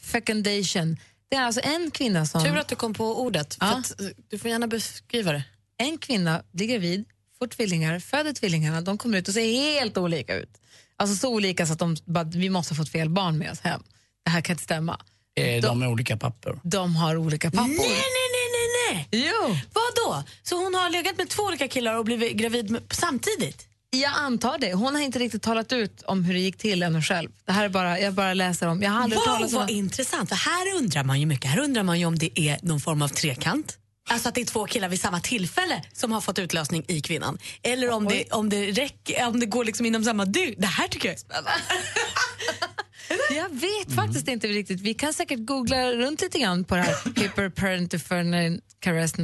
superfecundation. 0.05 0.97
Det 1.29 1.35
är 1.35 1.41
alltså 1.41 1.61
en 1.63 1.91
kvinna 1.91 2.25
som... 2.25 2.43
Tur 2.43 2.57
att 2.57 2.67
du 2.67 2.75
kom 2.75 2.93
på 2.93 3.21
ordet. 3.21 3.55
För 3.55 3.65
att, 3.65 4.01
eh, 4.01 4.07
du 4.29 4.39
får 4.39 4.51
gärna 4.51 4.67
beskriva 4.67 5.31
det. 5.31 5.43
En 5.77 5.97
kvinna 5.97 6.43
blir 6.51 6.67
gravid, 6.67 7.05
får 7.39 7.47
tvillingar, 7.47 7.99
föder 7.99 8.33
tvillingarna, 8.33 8.81
de 8.81 8.97
kommer 8.97 9.17
ut 9.17 9.27
och 9.27 9.33
ser 9.33 9.53
helt 9.53 9.97
olika 9.97 10.35
ut. 10.35 10.49
Alltså 10.97 11.15
så 11.15 11.29
olika 11.29 11.65
så 11.65 11.73
att 11.73 11.79
de 11.79 11.95
bara, 12.05 12.23
vi 12.23 12.49
måste 12.49 12.73
ha 12.73 12.77
fått 12.77 12.91
fel 12.91 13.09
barn 13.09 13.37
med 13.37 13.51
oss 13.51 13.59
hem. 13.59 13.83
Det 14.25 14.31
här 14.31 14.41
kan 14.41 14.53
inte 14.53 14.63
stämma. 14.63 14.99
Eh, 15.37 15.61
de 15.61 15.81
är 15.81 15.87
olika 15.87 16.17
pappor. 16.17 16.59
De 16.63 16.95
har 16.95 17.15
olika 17.17 17.51
pappor. 17.51 17.67
Nej, 17.67 17.77
nej, 17.77 18.27
nej, 18.35 18.47
nej, 18.55 19.07
nej. 19.11 19.25
Jo. 19.31 19.57
Vad 19.73 19.95
då? 19.95 20.23
Så 20.43 20.63
hon 20.63 20.73
har 20.75 20.89
legat 20.89 21.17
med 21.17 21.29
två 21.29 21.43
olika 21.43 21.67
killar 21.67 21.97
och 21.97 22.05
blivit 22.05 22.33
gravid 22.33 22.69
med, 22.69 22.81
samtidigt? 22.91 23.67
Jag 24.01 24.11
antar 24.15 24.57
det. 24.57 24.73
Hon 24.73 24.95
har 24.95 25.01
inte 25.01 25.19
riktigt 25.19 25.41
talat 25.43 25.73
ut 25.73 26.01
om 26.01 26.23
hur 26.23 26.33
det 26.33 26.39
gick 26.39 26.57
till 26.57 26.83
ännu 26.83 27.01
själv. 27.01 27.29
Det 27.45 27.51
här 27.51 27.65
är 27.65 27.69
bara, 27.69 27.99
jag 27.99 28.13
bara 28.13 28.33
läser 28.33 28.67
om. 28.67 28.81
Jag 28.81 28.91
har 28.91 29.01
aldrig 29.01 29.19
Wow, 29.19 29.25
talat 29.25 29.53
om 29.53 29.59
vad 29.59 29.69
intressant. 29.69 30.29
För 30.29 30.35
här 30.35 30.77
undrar 30.77 31.03
man 31.03 31.19
ju 31.19 31.25
mycket. 31.25 31.51
Här 31.51 31.59
undrar 31.59 31.83
man 31.83 31.99
ju 31.99 32.05
om 32.05 32.17
det 32.17 32.39
är 32.39 32.59
någon 32.61 32.79
form 32.79 33.01
av 33.01 33.07
trekant. 33.07 33.77
Alltså 34.09 34.29
att 34.29 34.35
det 34.35 34.41
är 34.41 34.45
två 34.45 34.65
killar 34.65 34.89
vid 34.89 34.99
samma 35.01 35.19
tillfälle 35.19 35.81
som 35.93 36.11
har 36.11 36.21
fått 36.21 36.39
utlösning 36.39 36.85
i 36.87 37.01
kvinnan. 37.01 37.37
Eller 37.63 37.89
om, 37.89 38.05
det, 38.07 38.31
om, 38.31 38.49
det, 38.49 38.71
räcker, 38.71 39.27
om 39.27 39.39
det 39.39 39.45
går 39.45 39.65
liksom 39.65 39.85
inom 39.85 40.03
samma 40.03 40.25
dygn. 40.25 40.55
Det 40.57 40.67
här 40.67 40.87
tycker 40.87 41.07
jag 41.09 41.13
är 41.15 41.19
spännande. 41.19 41.51
Jag 43.35 43.49
vet 43.49 43.95
faktiskt 43.95 44.27
inte 44.27 44.47
riktigt. 44.47 44.81
Vi 44.81 44.93
kan 44.93 45.13
säkert 45.13 45.45
googla 45.45 45.91
runt 45.91 46.21
lite 46.21 46.39
grann 46.39 46.63
på 46.63 46.75
det 46.75 46.81
här 46.81 46.95
hyperparentifernal 47.21 48.59
caress 48.79 49.17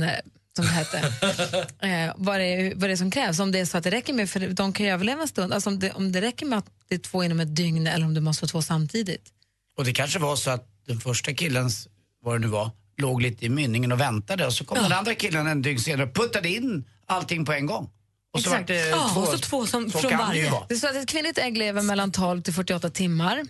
som 0.56 0.66
det 0.66 0.72
hette. 0.72 0.98
eh, 1.88 2.14
vad, 2.18 2.40
det 2.40 2.46
är, 2.46 2.76
vad 2.76 2.90
det 2.90 2.94
är 2.94 2.96
som 2.98 3.12
krävs. 3.12 3.40
Om 3.40 3.52
det 3.52 3.60
är 3.60 3.66
så 3.66 3.78
att 3.78 3.84
det 3.84 3.92
räcker 3.92 4.14
med, 4.14 4.30
för 4.30 4.40
de 4.40 4.74
kan 4.74 4.86
ju 4.86 4.92
överleva 4.92 5.22
en 5.22 5.28
stund, 5.28 5.54
alltså 5.54 5.70
om 5.70 5.80
det, 5.80 5.92
om 5.92 6.12
det 6.12 6.22
räcker 6.22 6.46
med 6.46 6.60
att 6.60 6.66
det 6.90 6.96
är 6.96 7.00
två 7.00 7.24
inom 7.24 7.40
ett 7.40 7.56
dygn 7.56 7.88
eller 7.88 8.06
om 8.06 8.14
det 8.14 8.22
måste 8.22 8.44
vara 8.44 8.50
två 8.52 8.62
samtidigt. 8.62 9.30
Och 9.78 9.86
det 9.86 9.94
kanske 9.94 10.20
var 10.20 10.36
så 10.36 10.52
att 10.52 10.68
den 10.88 11.00
första 11.00 11.34
killens, 11.34 11.88
vad 12.24 12.36
det 12.36 12.40
nu 12.40 12.48
var, 12.48 12.72
låg 12.98 13.22
lite 13.22 13.46
i 13.46 13.50
mynningen 13.50 13.92
och 13.92 14.00
väntade 14.00 14.46
och 14.46 14.54
så 14.54 14.66
kom 14.66 14.78
den 14.78 14.92
andra 14.92 15.16
killen 15.16 15.48
en 15.48 15.62
dygn 15.62 15.80
senare 15.80 16.08
och 16.08 16.14
puttade 16.16 16.50
in 16.50 16.86
allting 17.06 17.46
på 17.46 17.54
en 17.54 17.66
gång. 17.66 17.90
Och 18.34 18.42
så 18.42 18.50
Exakt. 18.50 18.68
det 18.68 18.90
Ja, 18.90 19.10
två, 19.14 19.20
och 19.22 19.28
så 19.28 19.38
två 19.38 19.66
som- 19.68 19.92
så 19.92 19.98
från 20.00 20.12
det 20.12 20.18
varje. 20.18 20.52
vara. 20.52 20.66
Det 20.70 20.74
är 20.74 20.78
så 20.78 20.88
att 20.88 20.96
ett 20.96 21.10
kvinnligt 21.10 21.38
ägg 21.38 21.58
lever 21.58 21.82
mellan 21.82 22.12
12 22.12 22.42
till 22.42 22.54
48 22.54 22.90
timmar. 22.90 23.46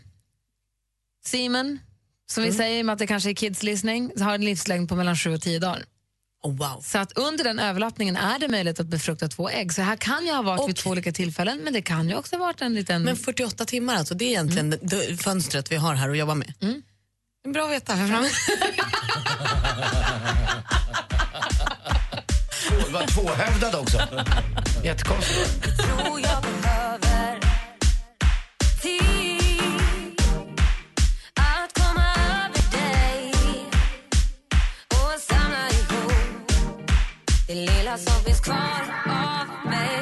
Semen, 1.26 1.80
som 2.32 2.44
vi 2.44 2.52
säger 2.52 2.84
med 2.84 2.94
att 2.94 3.00
det 3.00 3.08
kanske 3.08 3.30
är 3.30 3.34
kids 3.34 3.64
listening, 3.64 4.12
har 4.22 4.36
en 4.36 4.46
livslängd 4.46 4.90
på 4.90 4.96
mellan 4.96 5.18
7 5.18 5.34
och 5.34 5.42
10 5.42 5.60
dagar. 5.60 5.86
Oh, 6.44 6.56
wow. 6.56 6.82
Så 6.82 6.98
att 6.98 7.12
under 7.18 7.44
den 7.44 7.60
överlappningen 7.60 8.16
är 8.18 8.40
det 8.40 8.48
möjligt 8.48 8.80
att 8.80 8.86
befrukta 8.86 9.28
två 9.28 9.50
ägg. 9.50 9.74
Så 9.74 9.82
här 9.82 9.96
kan 9.96 10.26
ju 10.26 10.32
ha 10.32 10.42
varit 10.42 10.70
vid 10.70 10.76
två 10.76 10.90
olika 10.90 11.12
tillfällen, 11.12 11.60
men 11.64 11.74
det 11.74 11.82
kan 11.82 12.10
ju 12.10 12.16
också 12.16 12.36
ha 12.36 12.46
varit 12.46 12.62
en 12.62 12.74
liten... 12.74 13.04
Men 13.04 13.16
48 13.16 13.66
timmar 13.66 13.96
alltså, 13.96 14.14
det 14.14 14.26
är 14.26 14.30
egentligen 14.30 14.70
det, 14.70 14.78
det 14.82 15.18
fönstret 15.18 15.72
vi 15.72 15.76
har 15.76 15.94
här 15.94 16.10
att 16.10 16.18
jobba 16.18 16.36
med. 16.36 16.54
Mm. 16.62 16.82
Det 17.44 17.50
är 17.50 17.54
bra 17.54 17.66
att 17.66 17.72
veta 17.72 17.94
här 17.94 18.08
framme. 18.08 18.30
Två- 22.68 22.92
var 22.92 23.08
tvåhövdad 23.08 23.76
också. 23.76 23.98
Jättekonstigt. 24.84 25.82
Lilla 37.92 37.98
som 37.98 38.24
finns 38.24 38.40
kvar 38.40 38.82
av 39.06 39.70
mig 39.70 40.00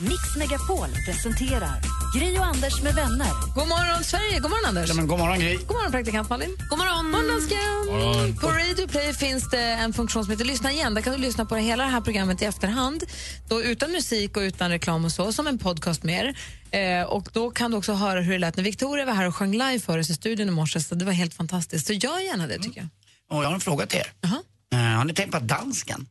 Mix 0.00 0.36
Megapol 0.36 0.88
presenterar 1.06 1.80
Gry 2.14 2.38
och 2.38 2.44
Anders 2.44 2.82
med 2.82 2.94
vänner. 2.94 3.54
God 3.54 3.68
morgon, 3.68 4.04
Sverige! 4.04 4.40
God 4.40 4.50
morgon, 4.50 4.68
Anders! 4.68 4.88
Ja, 4.88 4.94
men 4.94 5.06
god 5.06 5.18
morgon, 5.18 5.38
Gry. 5.38 5.56
God 5.56 5.76
morgon, 5.76 5.92
praktikant 5.92 6.30
Malin. 6.30 6.56
God 6.70 6.78
morgon! 6.78 7.04
God 7.04 7.12
morgon, 7.12 7.28
dansken. 7.28 7.58
morgon. 7.86 8.36
På 8.36 8.48
Radio 8.48 8.86
Play 8.88 9.14
finns 9.14 9.50
det 9.50 9.62
en 9.62 9.92
funktion 9.92 10.24
som 10.24 10.30
heter 10.30 10.44
Lyssna 10.44 10.72
igen. 10.72 10.94
Där 10.94 11.02
kan 11.02 11.12
du 11.12 11.18
lyssna 11.18 11.44
på 11.44 11.56
hela 11.56 11.84
det 11.84 11.90
här 11.90 12.00
programmet 12.00 12.42
i 12.42 12.44
efterhand. 12.44 13.04
Då 13.48 13.62
utan 13.62 13.92
musik 13.92 14.36
och 14.36 14.40
utan 14.40 14.70
reklam 14.70 15.04
och 15.04 15.12
så, 15.12 15.32
som 15.32 15.46
en 15.46 15.58
podcast 15.58 16.02
mer. 16.02 16.38
Eh, 16.70 17.02
och 17.02 17.28
då 17.32 17.50
kan 17.50 17.70
du 17.70 17.76
också 17.76 17.92
höra 17.92 18.20
hur 18.20 18.32
det 18.32 18.38
lät 18.38 18.56
när 18.56 18.64
Victoria 18.64 19.04
var 19.04 19.12
här 19.12 19.28
och 19.28 19.36
sjöng 19.36 19.52
live 19.52 19.80
för 19.80 19.98
oss 19.98 20.10
i 20.10 20.14
studion 20.14 20.48
i 20.48 20.50
morse. 20.50 20.80
Så 20.80 20.94
det 20.94 21.04
var 21.04 21.12
helt 21.12 21.34
fantastiskt. 21.34 21.86
Så 21.86 21.92
gör 21.92 22.20
gärna 22.20 22.46
det, 22.46 22.58
tycker 22.58 22.80
jag. 22.80 22.88
Och 23.30 23.44
jag 23.44 23.48
har 23.48 23.54
en 23.54 23.60
fråga 23.60 23.86
till 23.86 23.98
er. 23.98 24.12
Eh, 24.76 24.96
har 24.96 25.04
ni 25.04 25.14
tänkt 25.14 25.30
på 25.30 25.36
att 25.36 25.48
dansken 25.48 26.08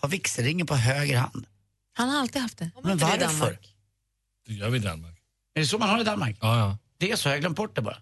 har 0.00 0.08
vigselringen 0.08 0.66
på 0.66 0.74
höger 0.74 1.18
hand? 1.18 1.46
Han 1.92 2.08
har 2.08 2.20
alltid 2.20 2.42
haft 2.42 2.58
det. 2.58 2.70
Men 2.82 2.98
varför? 2.98 3.18
Danmark? 3.18 3.74
Det 4.46 4.54
gör 4.54 4.70
vi 4.70 4.78
i 4.78 4.80
Danmark. 4.80 5.18
Är 5.54 5.60
det 5.60 5.66
så 5.66 5.78
man 5.78 5.88
har 5.88 5.96
det 5.96 6.02
i 6.02 6.04
Danmark? 6.04 6.36
Ja, 6.40 6.58
ja. 6.58 6.78
Det 6.98 7.10
är 7.10 7.16
så, 7.16 7.28
jag 7.28 7.34
har 7.34 7.40
glömt 7.40 7.56
bort 7.56 7.76
det 7.76 7.82
bara. 7.82 7.98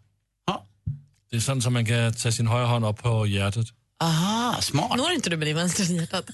Det 1.31 1.37
är 1.37 1.41
sånt 1.41 1.62
som 1.62 1.73
man 1.73 1.87
kan 1.87 2.12
ta 2.14 2.33
sin 2.33 2.47
högra 2.47 2.66
hand 2.66 2.85
upp 2.85 3.03
på 3.03 3.27
hjärtat. 3.27 3.66
Aha, 4.01 4.61
smart. 4.61 4.97
Når 4.97 5.12
inte 5.12 5.31
du 5.31 5.37
med 5.37 5.47
din 5.47 5.57
vänstra 5.57 5.85
till 5.87 5.97
hjärtat? 5.97 6.25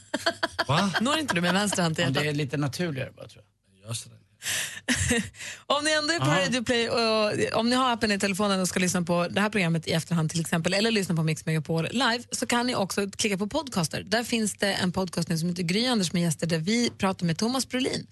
Va? 0.69 0.91
Når 1.01 1.19
inte 1.19 1.35
du 1.35 1.41
med 1.41 1.53
vänster 1.55 1.83
hand 1.83 1.95
till 1.97 2.03
Ja, 2.03 2.09
hjärtat? 2.09 2.23
det 2.23 2.29
är 2.29 2.35
lite 2.35 2.57
naturligare 2.57 3.11
bara 3.17 3.29
tror 3.29 3.45
jag. 3.83 3.89
Just 3.89 4.05
det. 4.05 4.18
Om 5.67 5.85
ni 5.85 5.91
ändå 5.91 6.15
är 6.15 6.19
på 6.19 6.25
Aha. 6.25 6.41
Radio 6.41 6.63
Play 6.63 6.89
och 6.89 7.59
om 7.59 7.71
ni 7.71 7.77
har 7.77 7.93
appen 7.93 8.13
i 8.13 8.19
telefonen 8.19 8.61
och 8.61 8.69
ska 8.69 8.81
lyssna 8.81 9.03
på 9.03 9.29
det 9.31 9.41
här 9.41 9.51
programmet 9.51 9.89
i 9.89 9.93
efterhand 9.93 10.31
till 10.31 10.41
exempel 10.41 10.75
eller 10.75 10.91
lyssna 10.91 11.15
på 11.15 11.23
Mix 11.23 11.47
Megapol 11.47 11.89
live 11.91 12.23
så 12.31 12.47
kan 12.47 12.67
ni 12.67 12.75
också 12.75 13.11
klicka 13.11 13.39
på 13.39 13.47
podcaster. 13.47 14.03
Där 14.03 14.25
finns 14.25 14.55
det 14.55 14.73
en 14.73 14.93
podcast 14.93 15.29
nu 15.29 15.39
som 15.39 15.49
heter 15.49 15.63
Gry 15.63 15.87
Anders 15.87 16.13
med 16.13 16.23
gäster 16.23 16.47
där 16.47 16.59
vi 16.59 16.91
pratar 16.91 17.27
med 17.27 17.39
Thomas 17.39 17.69
Brolin. 17.69 18.07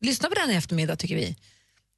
Lyssna 0.00 0.28
på 0.28 0.34
den 0.34 0.50
i 0.50 0.54
eftermiddag 0.54 0.96
tycker 0.96 1.16
vi. 1.16 1.36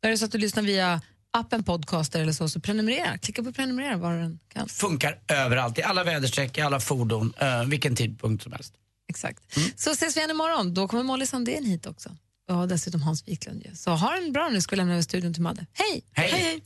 Är 0.03 0.11
det 0.11 0.19
så 0.19 0.25
att 0.25 0.33
du 0.33 0.39
lyssnar 0.39 0.63
via 0.63 1.01
appen 1.31 1.63
podcaster 1.65 2.21
eller 2.21 2.33
så, 2.33 2.49
så 2.49 2.61
prenumerera. 2.61 3.19
Klicka 3.19 3.43
på 3.43 3.53
prenumerera 3.53 3.97
var 3.97 4.15
den 4.15 4.39
kan. 4.53 4.69
Funkar 4.69 5.19
överallt, 5.29 5.79
i 5.79 5.83
alla 5.83 6.05
väderstreck, 6.05 6.59
i 6.59 6.61
alla 6.61 6.81
fordon, 6.81 7.33
eh, 7.39 7.65
vilken 7.65 7.97
tidpunkt 7.97 8.43
som 8.43 8.53
helst. 8.53 8.75
Exakt. 9.09 9.59
Så 9.77 9.91
ses 9.91 10.17
vi 10.17 10.21
igen 10.21 10.31
imorgon. 10.31 10.75
Då 10.75 10.89
kommer 10.89 11.03
Molly 11.03 11.27
Sandén 11.27 11.65
hit 11.65 11.87
också. 11.87 12.17
Och 12.53 12.69
dessutom 12.69 13.03
Hans 13.03 13.29
Wiklund. 13.29 13.63
ju. 13.65 13.75
Så 13.75 13.91
ha 13.91 14.17
en 14.17 14.33
bra 14.33 14.49
nu. 14.49 14.61
Ska 14.61 14.77
lämna 14.77 14.93
över 14.93 15.03
studion 15.03 15.35
till 15.35 15.43
Madde. 15.43 15.67
Hej! 15.73 16.05
Hej! 16.13 16.31
hej. 16.31 16.63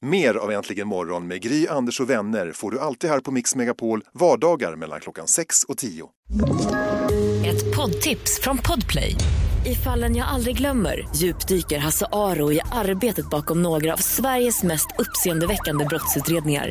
Mer 0.00 0.34
av 0.34 0.52
Äntligen 0.52 0.88
morgon 0.88 1.26
med 1.26 1.42
Gry, 1.42 1.66
Anders 1.68 2.00
och 2.00 2.10
vänner 2.10 2.52
får 2.52 2.70
du 2.70 2.80
alltid 2.80 3.10
här 3.10 3.20
på 3.20 3.30
Mix 3.30 3.54
Megapol 3.54 4.02
vardagar 4.12 4.76
mellan 4.76 5.00
klockan 5.00 5.26
6 5.28 5.64
och 5.64 5.78
10. 5.78 6.08
Ett 7.46 7.76
poddtips 7.76 8.40
från 8.40 8.58
Podplay. 8.58 9.14
I 9.66 9.74
fallen 9.74 10.16
jag 10.16 10.28
aldrig 10.28 10.56
glömmer 10.56 11.08
djupdyker 11.16 11.78
Hasse 11.78 12.06
Aro 12.12 12.52
i 12.52 12.60
arbetet 12.72 13.30
bakom 13.30 13.62
några 13.62 13.92
av 13.92 13.96
Sveriges 13.96 14.62
mest 14.62 14.88
uppseendeväckande 14.98 15.84
brottsutredningar. 15.84 16.70